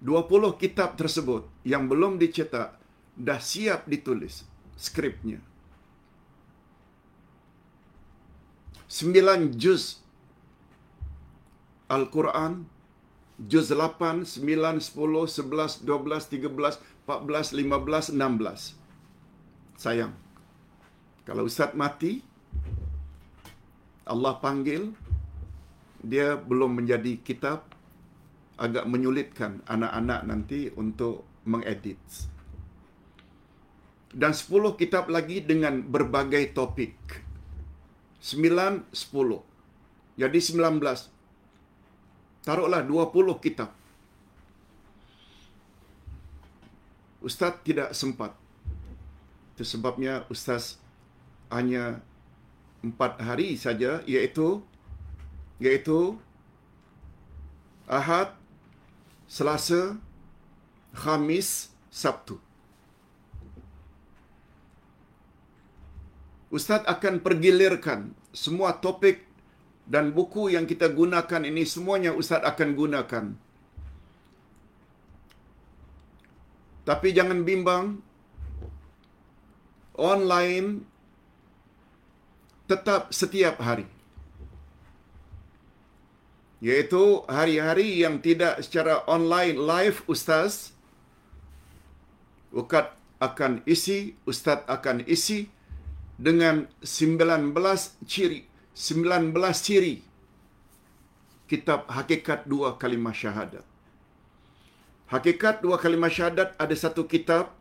20 0.03 0.59
kitab 0.59 0.99
tersebut 0.99 1.47
yang 1.63 1.87
belum 1.87 2.19
dicetak 2.19 2.75
dah 3.15 3.39
siap 3.39 3.87
ditulis 3.87 4.43
skripnya. 4.75 5.39
Sembilan 8.91 9.57
juz 9.57 10.03
Al-Quran, 11.93 12.65
juz 13.37 13.69
8, 13.69 14.25
9, 14.25 14.81
10, 14.81 14.91
11, 14.91 15.85
12, 15.85 16.29
13, 16.29 16.81
14, 17.05 17.53
15, 17.53 18.17
16. 18.17 18.77
Sayang. 19.77 20.13
Kalau 21.23 21.47
Ustaz 21.47 21.77
mati, 21.77 22.25
Allah 24.09 24.35
panggil, 24.41 24.97
dia 26.03 26.35
belum 26.37 26.83
menjadi 26.83 27.19
kitab, 27.23 27.71
agak 28.59 28.85
menyulitkan 28.87 29.63
anak-anak 29.67 30.21
nanti 30.29 30.69
untuk 30.75 31.25
mengedit 31.49 31.99
dan 34.13 34.37
10 34.37 34.77
kitab 34.77 35.09
lagi 35.09 35.41
dengan 35.41 35.81
berbagai 35.81 36.53
topik. 36.53 36.95
9, 38.21 38.93
10. 38.93 40.21
Jadi 40.21 40.39
19. 40.39 41.09
Taruhlah 42.45 42.85
20 42.85 43.41
kitab. 43.41 43.73
Ustaz 47.25 47.57
tidak 47.65 47.97
sempat. 47.97 48.37
Itu 49.57 49.65
sebabnya 49.65 50.29
Ustaz 50.29 50.77
hanya 51.49 52.03
empat 52.83 53.23
hari 53.23 53.55
saja, 53.57 54.03
iaitu 54.05 54.61
iaitu 55.61 56.17
Ahad, 57.91 58.33
Selasa, 59.29 59.99
Khamis, 60.97 61.73
Sabtu. 61.93 62.41
Ustaz 66.53 66.85
akan 66.85 67.25
pergilirkan 67.25 68.13
semua 68.33 68.77
topik 68.77 69.25
dan 69.89 70.13
buku 70.13 70.53
yang 70.53 70.69
kita 70.69 70.93
gunakan 70.93 71.43
ini 71.49 71.65
semuanya 71.65 72.13
Ustaz 72.13 72.45
akan 72.45 72.77
gunakan. 72.77 73.25
Tapi 76.83 77.09
jangan 77.15 77.47
bimbang. 77.47 78.03
Online 79.93 80.81
tetap 82.65 83.13
setiap 83.13 83.61
hari. 83.61 83.85
Yaitu 86.63 87.27
hari-hari 87.27 88.07
yang 88.07 88.23
tidak 88.23 88.63
secara 88.63 89.03
online 89.11 89.59
live 89.59 90.07
Ustaz. 90.07 90.71
Ustaz 92.55 92.95
akan 93.19 93.67
isi, 93.67 94.15
Ustaz 94.23 94.63
akan 94.71 95.03
isi 95.11 95.51
dengan 96.23 96.71
19 96.87 97.51
ciri 98.07 98.47
19 98.73 99.37
ciri 99.67 100.01
kitab 101.45 101.85
hakikat 101.93 102.49
dua 102.49 102.81
kalimah 102.81 103.13
syahadat. 103.13 103.65
Hakikat 105.13 105.61
dua 105.61 105.77
kalimah 105.77 106.09
syahadat 106.09 106.57
ada 106.57 106.73
satu 106.73 107.05
kitab 107.05 107.53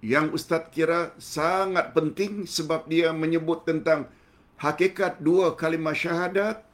yang 0.00 0.32
ustaz 0.32 0.72
kira 0.72 1.12
sangat 1.20 1.92
penting 1.92 2.48
sebab 2.48 2.88
dia 2.88 3.12
menyebut 3.12 3.68
tentang 3.68 4.08
hakikat 4.56 5.20
dua 5.20 5.52
kalimah 5.60 5.92
syahadat. 5.92 6.64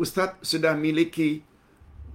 Ustaz 0.00 0.40
sudah 0.40 0.72
miliki 0.72 1.44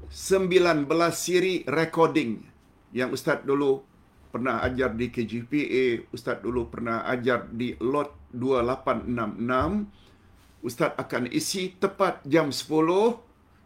19 0.10 0.90
siri 1.14 1.62
recording 1.70 2.42
yang 2.90 3.14
ustaz 3.14 3.46
dulu 3.46 3.86
pernah 4.34 4.66
ajar 4.66 4.98
di 4.98 5.14
KGPA, 5.14 6.10
Ustaz 6.10 6.42
dulu 6.42 6.66
pernah 6.68 7.06
ajar 7.06 7.46
di 7.46 7.78
lot 7.78 8.34
2866. 8.34 10.66
Ustaz 10.66 10.98
akan 10.98 11.30
isi 11.30 11.78
tepat 11.78 12.26
jam 12.26 12.50
10 12.50 12.66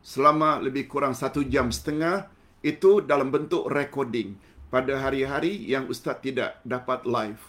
selama 0.04 0.60
lebih 0.60 0.91
kurang 0.91 1.16
satu 1.16 1.48
jam 1.48 1.72
setengah 1.72 2.28
itu 2.60 3.00
dalam 3.00 3.32
bentuk 3.32 3.72
recording 3.72 4.36
pada 4.68 5.00
hari-hari 5.00 5.64
yang 5.64 5.88
Ustaz 5.88 6.20
tidak 6.20 6.60
dapat 6.68 7.08
live. 7.08 7.40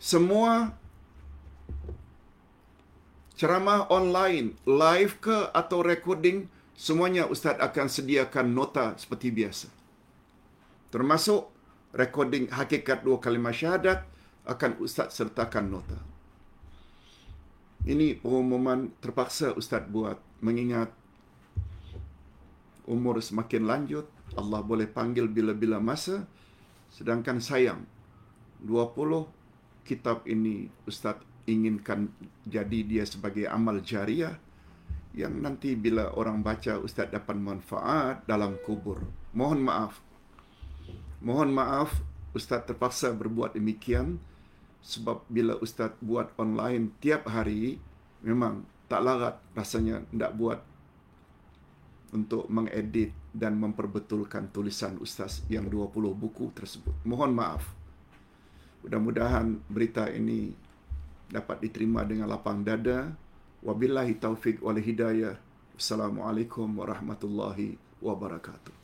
Semua 0.00 0.72
ceramah 3.38 3.86
online, 3.86 4.58
live 4.66 5.22
ke 5.22 5.54
atau 5.54 5.86
recording, 5.86 6.50
semuanya 6.74 7.30
Ustaz 7.30 7.54
akan 7.62 7.86
sediakan 7.86 8.50
nota 8.50 8.98
seperti 8.98 9.30
biasa 9.30 9.78
termasuk 10.88 11.52
recording 11.92 12.48
hakikat 12.48 13.04
dua 13.04 13.20
kalimah 13.20 13.52
syahadat 13.52 14.04
akan 14.48 14.80
Ustaz 14.80 15.12
sertakan 15.12 15.68
nota. 15.68 15.98
Ini 17.84 18.20
pengumuman 18.20 18.92
terpaksa 19.00 19.52
Ustaz 19.56 19.84
buat 19.88 20.16
mengingat 20.40 20.92
umur 22.88 23.20
semakin 23.20 23.68
lanjut, 23.68 24.08
Allah 24.36 24.64
boleh 24.64 24.88
panggil 24.88 25.28
bila-bila 25.28 25.76
masa, 25.76 26.24
sedangkan 26.88 27.40
sayang, 27.44 27.84
20 28.64 29.28
kitab 29.84 30.24
ini 30.24 30.72
Ustaz 30.88 31.20
inginkan 31.48 32.12
jadi 32.44 32.84
dia 32.84 33.04
sebagai 33.08 33.48
amal 33.48 33.80
jariah 33.80 34.36
yang 35.16 35.40
nanti 35.40 35.72
bila 35.74 36.12
orang 36.14 36.44
baca 36.44 36.76
Ustaz 36.78 37.08
dapat 37.08 37.34
manfaat 37.40 38.22
dalam 38.28 38.60
kubur. 38.62 39.02
Mohon 39.32 39.60
maaf. 39.64 39.94
Mohon 41.24 41.50
maaf 41.56 41.90
Ustaz 42.36 42.68
terpaksa 42.68 43.10
berbuat 43.16 43.56
demikian 43.56 44.20
sebab 44.84 45.26
bila 45.26 45.58
Ustaz 45.58 45.96
buat 45.98 46.30
online 46.38 46.94
tiap 47.02 47.26
hari 47.26 47.80
memang 48.22 48.62
tak 48.86 49.02
larat 49.02 49.36
rasanya 49.56 50.04
tidak 50.12 50.32
buat 50.38 50.60
untuk 52.14 52.48
mengedit 52.48 53.12
dan 53.34 53.58
memperbetulkan 53.60 54.48
tulisan 54.48 54.96
Ustaz 55.02 55.44
yang 55.52 55.68
20 55.68 55.92
buku 56.14 56.48
tersebut. 56.56 56.94
Mohon 57.04 57.32
maaf. 57.36 57.64
Mudah-mudahan 58.80 59.60
berita 59.68 60.08
ini 60.08 60.54
dapat 61.28 61.60
diterima 61.64 62.04
dengan 62.04 62.32
lapang 62.32 62.64
dada. 62.64 63.12
Wabillahi 63.60 64.16
taufik 64.16 64.64
wal 64.64 64.80
hidayah. 64.80 65.36
Assalamualaikum 65.78 66.66
warahmatullahi 66.74 67.78
wabarakatuh. 68.02 68.77